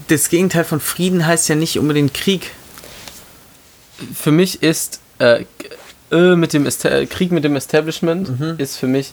[0.08, 2.50] Das Gegenteil von Frieden heißt ja nicht unbedingt Krieg.
[4.14, 5.44] Für mich ist äh,
[6.10, 8.54] äh, mit dem Esta- Krieg mit dem Establishment Mhm.
[8.58, 9.12] ist für mich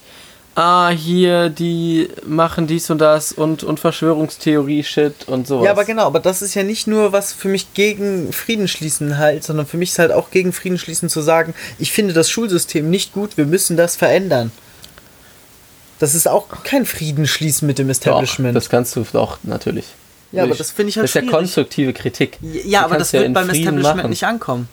[0.58, 5.66] ah hier die machen dies und das und und Verschwörungstheorie Shit und sowas.
[5.66, 9.20] Ja, aber genau, aber das ist ja nicht nur was für mich gegen Frieden schließen
[9.20, 12.30] halt, sondern für mich ist halt auch gegen Frieden schließen zu sagen, ich finde das
[12.32, 14.52] Schulsystem nicht gut, wir müssen das verändern.
[16.00, 18.56] Das ist auch kein Frieden schließen mit dem Doch, Establishment.
[18.56, 19.86] das kannst du doch natürlich.
[20.32, 22.38] ja, aber das finde ich halt Das ist ja konstruktive Kritik.
[22.42, 24.10] Ja, Die aber das ja wird beim Frieden Establishment machen.
[24.10, 24.70] nicht ankommen.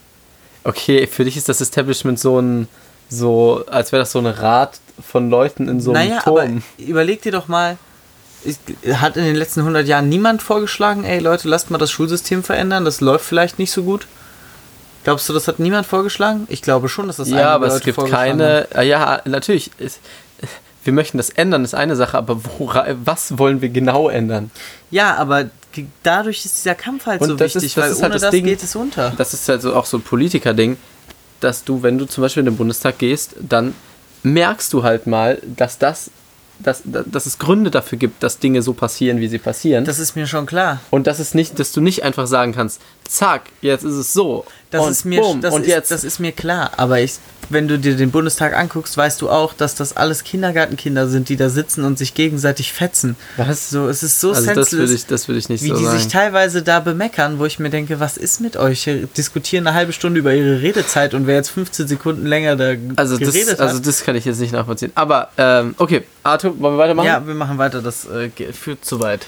[0.64, 2.68] Okay, für dich ist das Establishment so ein
[3.08, 6.62] so als wäre das so ein Rat von Leuten in so einem naja, aber Turm.
[6.78, 7.76] überleg dir doch mal,
[8.94, 12.84] hat in den letzten 100 Jahren niemand vorgeschlagen, ey Leute, lasst mal das Schulsystem verändern,
[12.84, 14.06] das läuft vielleicht nicht so gut?
[15.04, 16.46] Glaubst du, das hat niemand vorgeschlagen?
[16.48, 18.68] Ich glaube schon, dass das ja, aber es Leute gibt vorgeschlagen keine.
[18.74, 19.70] Ah, Ja, natürlich.
[19.78, 19.98] Es,
[20.82, 24.50] wir möchten das ändern, ist eine Sache, aber wora, was wollen wir genau ändern?
[24.90, 25.46] Ja, aber
[26.02, 28.22] dadurch ist dieser Kampf halt Und so ist- wichtig, das weil ist ohne halt das
[28.22, 28.44] das Ding.
[28.44, 29.12] geht es unter.
[29.16, 30.76] Das ist halt so auch so ein Politiker-Ding,
[31.44, 33.74] dass du, wenn du zum Beispiel in den Bundestag gehst, dann
[34.22, 36.10] merkst du halt mal, dass das
[36.60, 39.84] dass, dass es Gründe dafür gibt, dass Dinge so passieren, wie sie passieren.
[39.84, 40.80] Das ist mir schon klar.
[40.90, 44.44] und das ist nicht, dass du nicht einfach sagen kannst, zack, jetzt ist es so.
[44.70, 45.90] Das und ist mir bumm, das und ist, jetzt.
[45.90, 47.14] das ist mir klar, aber ich
[47.50, 51.36] wenn du dir den Bundestag anguckst, weißt du auch, dass das alles Kindergartenkinder sind, die
[51.36, 53.16] da sitzen und sich gegenseitig fetzen.
[53.36, 53.70] Was?
[53.70, 55.76] So, es ist so also das senseless, würde ich, das würde ich nicht wie so
[55.76, 55.98] die sagen.
[55.98, 58.88] sich teilweise da bemeckern, wo ich mir denke, was ist mit euch?
[59.16, 63.18] Diskutieren eine halbe Stunde über ihre Redezeit und wer jetzt 15 Sekunden länger da Also
[63.18, 63.86] geredet das, also hat.
[63.86, 64.92] das kann ich jetzt nicht nachvollziehen.
[64.94, 67.06] Aber, ähm, okay, Arthur, wollen wir weitermachen?
[67.06, 69.26] Ja, wir machen weiter, das äh, führt zu weit.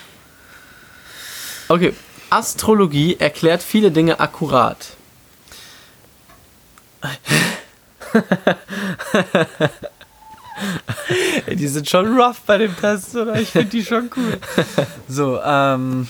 [1.69, 1.93] Okay.
[2.31, 4.97] Astrologie erklärt viele Dinge akkurat.
[11.53, 13.39] Die sind schon rough bei dem Test, oder?
[13.41, 14.39] Ich finde die schon cool.
[15.09, 16.09] So, ähm.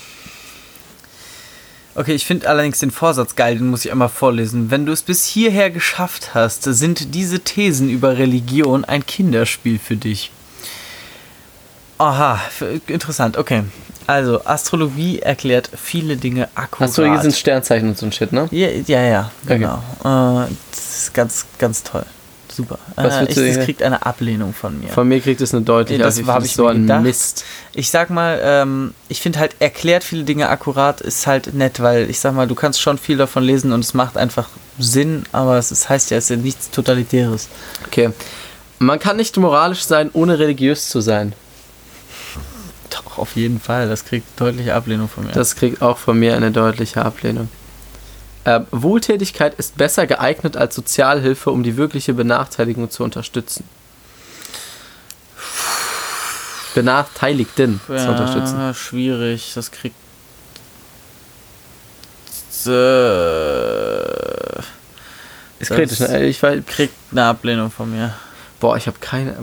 [1.95, 4.71] Okay, ich finde allerdings den Vorsatz geil, den muss ich einmal vorlesen.
[4.71, 9.97] Wenn du es bis hierher geschafft hast, sind diese Thesen über Religion ein Kinderspiel für
[9.97, 10.31] dich.
[11.99, 12.39] Aha,
[12.87, 13.65] interessant, okay.
[14.07, 16.91] Also, Astrologie erklärt viele Dinge akkurat.
[16.91, 18.49] Astrologie sind Sternzeichen und so ein Shit, ne?
[18.51, 19.59] Ja, ja, ja Okay.
[19.59, 19.83] genau.
[20.05, 22.05] Äh, das ist ganz, ganz toll.
[22.57, 22.79] Super.
[22.95, 24.89] Was äh, ich, das kriegt eine Ablehnung von mir.
[24.89, 27.03] Von mir kriegt es eine deutliche, das also ich hab finde ich so ein.
[27.03, 27.45] Mist.
[27.75, 32.09] Ich sag mal, ähm, ich finde halt, erklärt viele Dinge akkurat ist halt nett, weil
[32.09, 34.49] ich sag mal, du kannst schon viel davon lesen und es macht einfach
[34.79, 37.49] Sinn, aber es ist, heißt ja, es ist ja nichts Totalitäres.
[37.87, 38.11] Okay.
[38.79, 41.35] Man kann nicht moralisch sein, ohne religiös zu sein.
[42.97, 43.89] Doch, auf jeden Fall.
[43.89, 45.33] Das kriegt deutliche Ablehnung von mir.
[45.33, 47.49] Das kriegt auch von mir eine deutliche Ablehnung.
[48.45, 53.65] Ähm, Wohltätigkeit ist besser geeignet als Sozialhilfe, um die wirkliche Benachteiligung zu unterstützen.
[56.75, 58.59] Benachteiligten zu unterstützen.
[58.59, 59.53] ja, schwierig.
[59.55, 59.97] Das kriegt.
[62.67, 64.61] Äh,
[65.59, 66.27] Ist kritisch, ne?
[66.27, 68.15] Ich weiß, kriegt eine Ablehnung von mir.
[68.61, 69.37] boah, ich habe keine.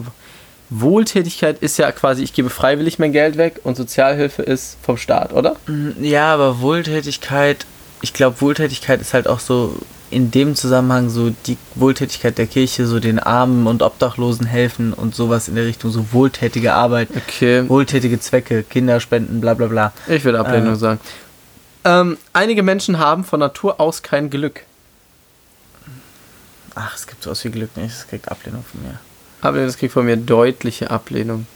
[0.81, 5.33] Wohltätigkeit ist ja quasi, ich gebe freiwillig mein Geld weg und Sozialhilfe ist vom Staat,
[5.33, 5.55] oder?
[5.67, 7.65] Mm, Ja, aber Wohltätigkeit,
[8.01, 9.75] ich glaube, Wohltätigkeit ist halt auch so
[10.09, 15.15] in dem Zusammenhang so die Wohltätigkeit der Kirche, so den Armen und Obdachlosen helfen und
[15.15, 17.67] sowas in der Richtung, so wohltätige Arbeit, Okay.
[17.67, 19.93] wohltätige Zwecke, Kinderspenden, bla bla bla.
[20.07, 20.77] Ich würde Ablehnung Äh.
[20.77, 20.99] sagen.
[21.85, 24.61] Ähm, einige Menschen haben von Natur aus kein Glück.
[26.75, 28.99] Ach, es gibt sowas wie Glück nicht, es kriegt Ablehnung von mir.
[29.43, 31.47] Ablehnung, das kriegt von mir deutliche Ablehnung.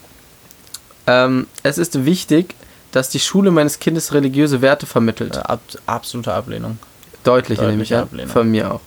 [1.05, 2.55] Ähm, es ist wichtig,
[2.91, 5.37] dass die Schule meines Kindes religiöse Werte vermittelt.
[5.37, 6.79] Äh, ab, absolute Ablehnung.
[7.23, 8.03] Deutliche, deutliche nehme ich an.
[8.03, 8.31] Ablehnung.
[8.31, 8.81] Von mir auch.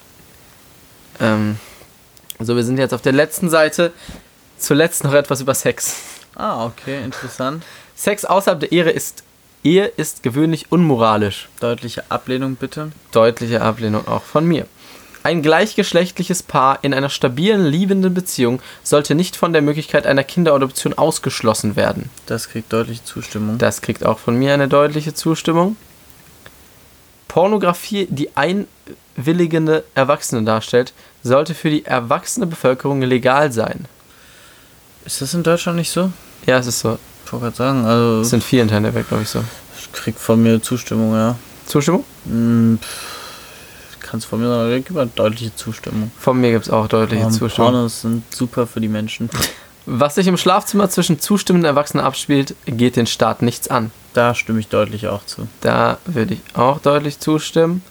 [1.21, 1.57] Ähm,
[2.39, 3.93] so, wir sind jetzt auf der letzten Seite.
[4.59, 5.97] Zuletzt noch etwas über Sex.
[6.35, 7.65] Ah, okay, interessant.
[7.95, 9.25] Sex außerhalb der Ehe ist,
[9.63, 11.49] Ehe ist gewöhnlich unmoralisch.
[11.61, 12.93] Deutliche Ablehnung bitte.
[13.13, 14.67] Deutliche Ablehnung auch von mir.
[15.23, 20.95] Ein gleichgeschlechtliches Paar in einer stabilen, liebenden Beziehung sollte nicht von der Möglichkeit einer Kinderadoption
[20.97, 22.09] ausgeschlossen werden.
[22.27, 23.59] Das kriegt deutliche Zustimmung.
[23.59, 25.77] Das kriegt auch von mir eine deutliche Zustimmung.
[27.29, 33.85] Pornografie, die einwilligende Erwachsene darstellt, sollte für die erwachsene Bevölkerung legal sein.
[35.05, 36.11] Ist das in Deutschland nicht so?
[36.47, 36.99] Ja, es ist so.
[37.25, 39.45] Ich wollte gerade sagen, also Das sind vielen Teilen der Welt, glaube ich, so.
[39.79, 41.37] ich krieg von mir Zustimmung, ja.
[41.67, 42.05] Zustimmung?
[42.25, 43.20] Hm, pff,
[44.11, 46.11] Kannst von mir sagen, ich gebe deutliche Zustimmung.
[46.19, 47.73] Von mir gibt es auch deutliche Ähm, Zustimmung.
[47.73, 49.31] Pornos sind super für die Menschen.
[49.87, 53.93] Was sich im Schlafzimmer zwischen zustimmenden Erwachsenen abspielt, geht den Staat nichts an.
[54.13, 55.47] Da stimme ich deutlich auch zu.
[55.61, 57.83] Da würde ich auch deutlich zustimmen.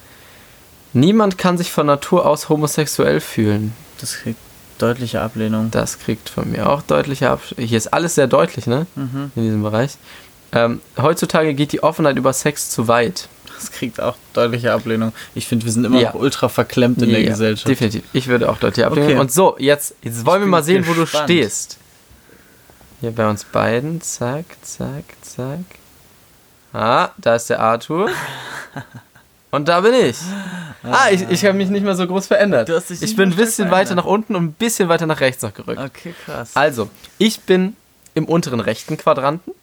[0.92, 3.74] Niemand kann sich von Natur aus homosexuell fühlen.
[4.02, 4.40] Das kriegt
[4.78, 5.72] deutliche Ablehnung.
[5.72, 8.88] Das kriegt von mir auch deutliche Absch Hier ist alles sehr deutlich, ne?
[8.96, 9.32] Mhm.
[9.36, 9.92] In diesem Bereich.
[10.52, 13.30] Ähm, heutzutage geht die Offenheit über Sex zu weit.
[13.60, 15.12] Das kriegt auch deutliche Ablehnung.
[15.36, 16.10] Ich finde, wir sind immer Ja.
[16.14, 17.68] noch ultra verklemmt in der Ja, Gesellschaft.
[17.68, 18.04] Definitiv.
[18.14, 19.10] Ich würde auch deutlich ablehnen.
[19.10, 19.20] Okay.
[19.20, 21.30] Und so, jetzt, jetzt wollen wir mal sehen, wo gespannt.
[21.30, 21.78] du stehst.
[23.02, 24.02] Hier bei uns beiden.
[24.02, 25.60] Zack, zack, zack.
[26.74, 28.10] Ah, da ist der Arthur.
[29.52, 30.18] Und da bin ich.
[30.84, 32.70] Ah, ich, ich habe mich nicht mehr so groß verändert.
[33.02, 35.82] Ich bin ein bisschen weiter nach unten und ein bisschen weiter nach rechts noch gerückt.
[35.84, 36.52] Okay, krass.
[36.54, 36.88] Also,
[37.18, 37.76] ich bin
[38.14, 39.54] im unteren rechten Quadranten,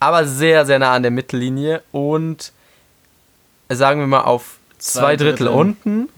[0.00, 2.52] aber sehr, sehr nah an der Mittellinie und
[3.76, 5.48] sagen wir mal auf zwei, Drittel, Drittel.
[5.48, 6.08] unten.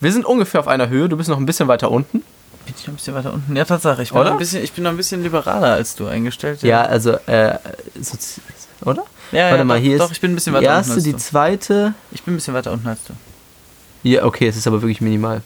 [0.00, 2.18] Wir sind ungefähr auf einer Höhe, du bist noch ein bisschen weiter unten.
[2.64, 3.56] bin ich noch ein bisschen weiter unten?
[3.56, 4.02] Ja, Tatsache.
[4.02, 6.62] Ich bin, noch ein bisschen, ich bin noch ein bisschen liberaler als du eingestellt.
[6.62, 7.58] Ja, also, äh,
[8.00, 8.40] sozi-
[8.84, 9.04] oder?
[9.32, 10.92] ja, Warte ja, mal, doch, hier doch, ist ich bin ein bisschen die weiter erste,
[10.94, 11.94] unten die zweite.
[12.12, 13.14] Ich bin ein bisschen weiter unten als du.
[14.04, 15.42] Ja, okay, es ist aber wirklich minimal.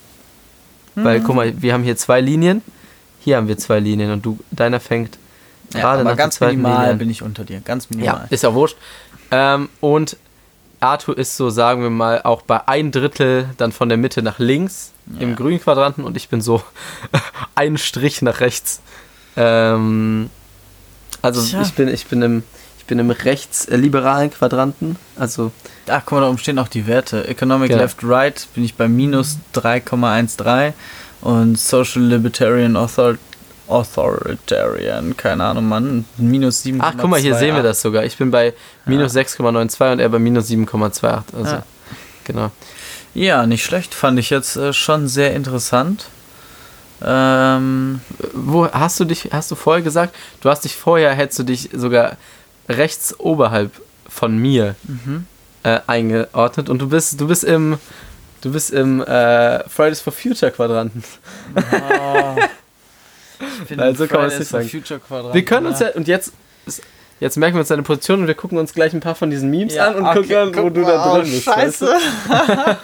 [0.94, 1.04] Mhm.
[1.04, 2.62] Weil, guck mal, wir haben hier zwei Linien,
[3.20, 5.18] hier haben wir zwei Linien und du, deiner fängt
[5.74, 6.98] Ja, gerade aber nach ganz der zweiten minimal Linie an.
[6.98, 7.60] bin ich unter dir.
[7.60, 8.26] Ganz Ja, minimal.
[8.30, 8.76] ist ja wurscht.
[9.30, 10.16] Ähm, und
[10.80, 14.38] Arthur ist so, sagen wir mal, auch bei ein Drittel dann von der Mitte nach
[14.38, 15.34] links im Ja.
[15.36, 16.62] grünen Quadranten und ich bin so
[17.54, 18.80] ein Strich nach rechts.
[19.36, 20.30] Ähm,
[21.22, 21.62] Also Tja.
[21.62, 22.42] ich bin, ich bin im,
[22.78, 24.96] ich bin im rechtsliberalen Quadranten.
[25.16, 25.50] Also
[25.88, 27.26] Ach, guck mal, da oben stehen auch die Werte.
[27.28, 27.82] Economic Genau.
[27.82, 30.72] Left Right bin ich bei minus 3,13
[31.22, 33.14] und Social Libertarian Author
[33.68, 36.78] Authoritarian, keine Ahnung, Mann, minus 7,28.
[36.80, 38.04] Ach, guck mal, hier sehen wir das sogar.
[38.04, 38.54] Ich bin bei
[38.84, 41.22] minus 6,92 und er bei minus 7,28.
[41.36, 41.62] Also, Ja.
[42.24, 42.50] genau.
[43.14, 46.06] Ja, nicht schlecht, fand ich jetzt äh, schon sehr interessant.
[47.02, 48.00] Ähm,
[48.32, 51.70] Wo hast du dich, hast du vorher gesagt, du hast dich vorher, hättest du dich
[51.72, 52.16] sogar
[52.68, 53.72] rechts oberhalb
[54.08, 55.26] von mir mhm.
[55.62, 57.78] äh, eingeordnet und du bist, du bist im,
[58.40, 61.02] du bist im äh, Fridays for Future Quadranten.
[61.54, 61.64] bin
[63.74, 64.70] Nein, so kann man es nicht sagen.
[65.32, 65.88] Wir können uns ja.
[65.94, 66.32] und jetzt,
[67.20, 69.50] jetzt merken wir uns deine Position und wir gucken uns gleich ein paar von diesen
[69.50, 71.46] Memes Ja, an und okay, gucken an, wo guck du da oh, drin bist.
[71.46, 71.86] weißt du?
[71.86, 72.78] Scheiße.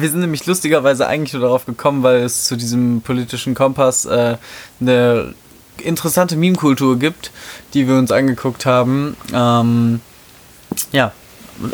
[0.00, 4.36] wir sind nämlich lustigerweise eigentlich nur darauf gekommen, weil es zu diesem politischen Kompass äh,
[4.80, 5.34] eine
[5.78, 7.30] interessante Meme-Kultur gibt,
[7.74, 9.16] die wir uns angeguckt haben.
[9.32, 10.00] Ähm,
[10.92, 11.12] ja,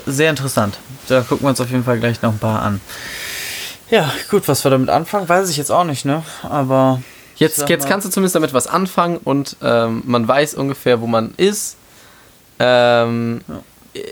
[0.06, 0.78] sehr interessant.
[1.08, 2.80] Da gucken wir uns auf jeden Fall gleich noch ein paar an.
[3.90, 6.22] Ja, gut, was wir damit anfangen, weiß ich jetzt auch nicht, ne?
[6.42, 7.02] Aber
[7.38, 11.34] Jetzt, jetzt kannst du zumindest damit was anfangen und ähm, man weiß ungefähr, wo man
[11.36, 11.76] ist.
[12.58, 13.40] Ähm,
[13.92, 14.04] ich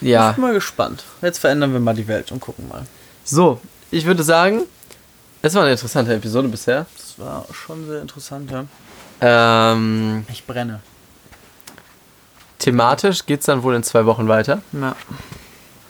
[0.00, 1.04] ja, bin mal gespannt.
[1.22, 2.86] Jetzt verändern wir mal die Welt und gucken mal.
[3.24, 3.60] so,
[3.90, 4.62] ich würde sagen,
[5.42, 6.86] es war eine interessante Episode bisher.
[6.96, 8.64] Das war schon sehr interessant, ja.
[9.20, 10.80] Ähm, Ich brenne.
[12.58, 14.62] thematisch geht es dann wohl in zwei Wochen weiter.
[14.72, 14.94] Ja.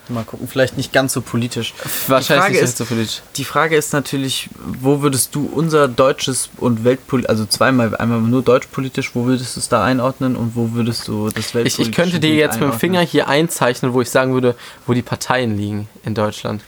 [0.08, 1.72] Mal gucken, vielleicht nicht ganz so politisch.
[2.08, 3.22] Wahrscheinlich Frage nicht ist- so politisch.
[3.36, 8.42] Die Frage ist natürlich, wo würdest du unser deutsches und Weltpolitisch, also zweimal, einmal nur
[8.42, 11.92] deutschpolitisch, wo würdest du es da einordnen und wo würdest du das Ich, weltpolitische ich
[11.92, 12.80] könnte dir jetzt mit dem einordnen?
[12.80, 14.54] Finger hier einzeichnen, wo ich sagen würde,
[14.86, 16.62] wo die Parteien liegen in Deutschland.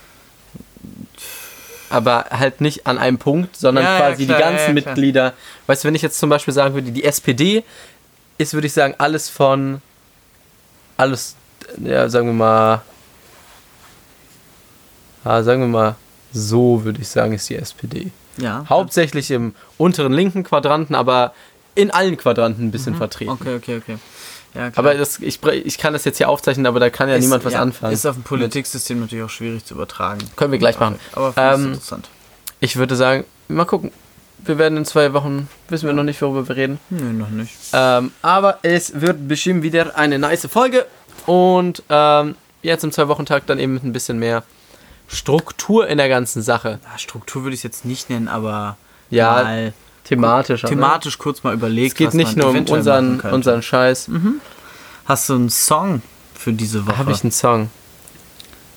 [1.89, 4.73] Aber halt nicht an einem Punkt, sondern Ja, ja, quasi klar, die ja, ganzen ja.
[4.73, 5.33] Mitglieder.
[5.67, 7.63] Weißt du, wenn ich jetzt zum Beispiel sagen würde, die SPD
[8.39, 9.81] ist, würde ich sagen, alles von,
[10.97, 11.37] alles,
[11.83, 12.83] ja, sagen wir mal,
[15.27, 15.95] ja, sagen wir mal,
[16.33, 18.11] so würde ich sagen, ist die SPD.
[18.39, 18.65] Ja.
[18.69, 21.33] Hauptsächlich im unteren linken Quadranten, aber
[21.75, 23.33] in allen Quadranten ein bisschen vertreten.
[23.33, 23.39] Mhm.
[23.41, 23.99] Okay, okay, okay.
[24.55, 24.71] Ja.
[24.77, 27.45] Aber das, ich, ich kann das jetzt hier aufzeichnen, aber da kann ja Ist- niemand
[27.45, 27.93] was ja, anfangen.
[27.93, 30.21] Ist auf dem Politiksystem natürlich auch schwierig zu übertragen.
[30.37, 30.99] Können wir gleich machen.
[31.13, 32.09] Aber Ähm, interessant.
[32.61, 33.91] Ich würde sagen, mal gucken.
[34.39, 36.79] Wir werden in zwei Wochen, wissen wir noch nicht, worüber wir reden.
[36.91, 37.53] Nö, noch nicht.
[37.73, 40.87] Ähm, aber es wird bestimmt wieder eine nice Folge.
[41.27, 44.43] Und ähm, jetzt im Zwei-Wochen-Tag dann eben mit ein bisschen mehr
[45.09, 46.79] Struktur in der ganzen Sache.
[46.91, 48.77] Ja, Struktur würde ich es jetzt nicht nennen, aber
[49.11, 49.71] Ja,
[50.05, 50.65] thematisch.
[50.65, 51.93] aber- thematisch kurz mal überlegt.
[51.93, 54.11] Es geht nicht nur um unseren, unseren Scheiß.
[55.05, 56.03] Hast du einen Song
[56.35, 56.99] für diese Woche?
[56.99, 57.71] Habe ich einen Song?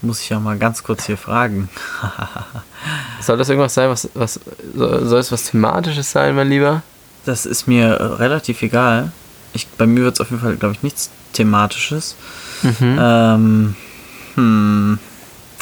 [0.02, 1.70] Muss ich ja mal ganz kurz hier fragen.
[3.22, 4.40] Soll das irgendwas sein, was, was
[4.74, 6.84] soll soll es was Thematisches sein, mein Lieber?
[7.26, 9.12] Das ist mir äh, relativ egal.
[9.52, 12.16] Ich, bei mir wird es auf jeden Fall, glaube ich, nichts Thematisches.
[12.62, 12.98] Mhm.
[13.02, 13.76] Ähm,
[14.36, 15.00] hm,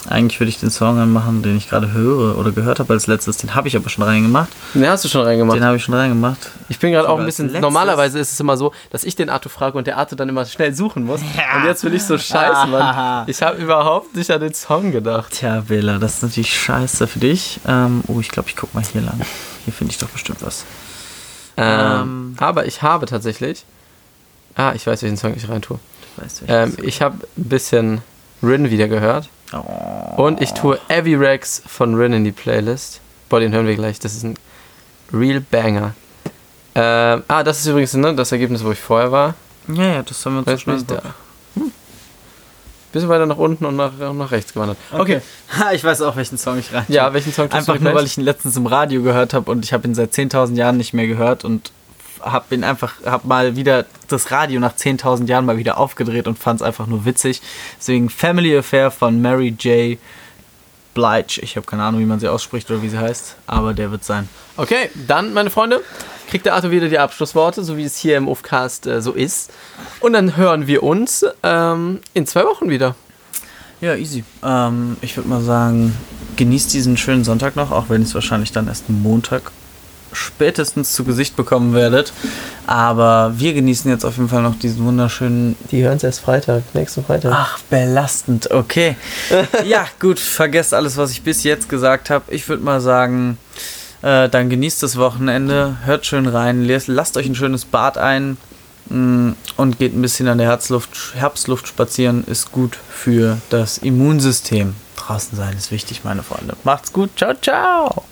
[0.10, 3.38] eigentlich würde ich den Song anmachen, den ich gerade höre oder gehört habe als letztes.
[3.38, 4.49] Den habe ich aber schon reingemacht.
[4.74, 5.58] Den hast du schon reingemacht.
[5.58, 6.38] Den habe ich schon reingemacht.
[6.70, 7.51] Ich bin gerade auch ein bisschen.
[7.60, 10.45] Normalerweise ist es immer so, dass ich den Arthur frage und der Arthur dann immer
[10.45, 11.22] schnell suchen muss.
[11.58, 13.26] Und jetzt will ich so scheiße, Mann.
[13.28, 15.32] Ich habe überhaupt nicht an den Song gedacht.
[15.34, 17.60] Tja, Bela, das ist natürlich scheiße für dich.
[17.68, 19.20] Ähm, oh, ich glaube, ich guck mal hier lang.
[19.66, 20.66] Hier finde ich doch bestimmt was.
[21.58, 22.36] Ähm, Ähm.
[22.39, 23.66] aber ich habe tatsächlich.
[24.55, 25.80] Ah, ich weiß, welchen Song ich rein tue.
[26.18, 28.01] Weißt, Ähm, ich habe ein bisschen
[28.43, 29.29] Rin wieder gehört.
[29.53, 30.21] Oh.
[30.24, 33.01] Und ich tue Heavy Rex von Rin in die Playlist.
[33.29, 33.99] Boah, den hören wir gleich.
[33.99, 34.36] Das ist ein
[35.13, 35.93] Real Banger.
[36.75, 39.33] Ähm, ah, das ist übrigens ne, das Ergebnis, wo ich vorher war.
[39.67, 41.01] Ja, ja, das haben wir uns ich da.
[41.55, 41.71] Hm.
[42.91, 44.78] Bisschen weiter nach unten und nach, nach rechts gewandert.
[44.91, 45.21] Okay.
[45.57, 46.86] Ha, ich weiß auch, welchen Song ich rein.
[46.87, 49.74] Ja, welchen Song Einfach nur, weil ich ihn letztens im Radio gehört habe und ich
[49.74, 51.71] habe ihn seit 10.000 Jahren nicht mehr gehört und
[52.21, 56.37] habe ihn einfach, habe mal wieder das Radio nach 10.000 Jahren mal wieder aufgedreht und
[56.37, 57.41] fand es einfach nur witzig.
[57.77, 59.97] Deswegen Family Affair von Mary J.
[60.93, 61.41] Blige.
[61.41, 64.03] Ich habe keine Ahnung, wie man sie ausspricht oder wie sie heißt, aber der wird
[64.03, 64.27] sein.
[64.57, 65.81] Okay, dann, meine Freunde,
[66.27, 69.51] kriegt der Arthur wieder die Abschlussworte, so wie es hier im Ufcast äh, so ist.
[69.99, 72.95] Und dann hören wir uns ähm, in zwei Wochen wieder.
[73.79, 74.23] Ja, easy.
[74.43, 75.95] Ähm, ich würde mal sagen,
[76.35, 79.51] genießt diesen schönen Sonntag noch, auch wenn es wahrscheinlich dann erst Montag
[80.17, 82.13] spätestens zu Gesicht bekommen werdet.
[82.65, 86.63] Aber wir genießen jetzt auf jeden Fall noch diesen wunderschönen Die hören es erst Freitag,
[86.73, 87.31] nächsten Freitag.
[87.33, 88.95] Ach, belastend, okay.
[89.65, 92.25] ja, gut, vergesst alles, was ich bis jetzt gesagt habe.
[92.33, 93.37] Ich würde mal sagen,
[94.01, 98.37] äh, dann genießt das Wochenende, hört schön rein, lasst euch ein schönes Bad ein
[98.89, 102.23] mm, und geht ein bisschen an der Herzluft, Herbstluft spazieren.
[102.25, 104.75] Ist gut für das Immunsystem.
[104.97, 106.55] Draußen sein ist wichtig, meine Freunde.
[106.63, 108.03] Macht's gut, ciao, ciao.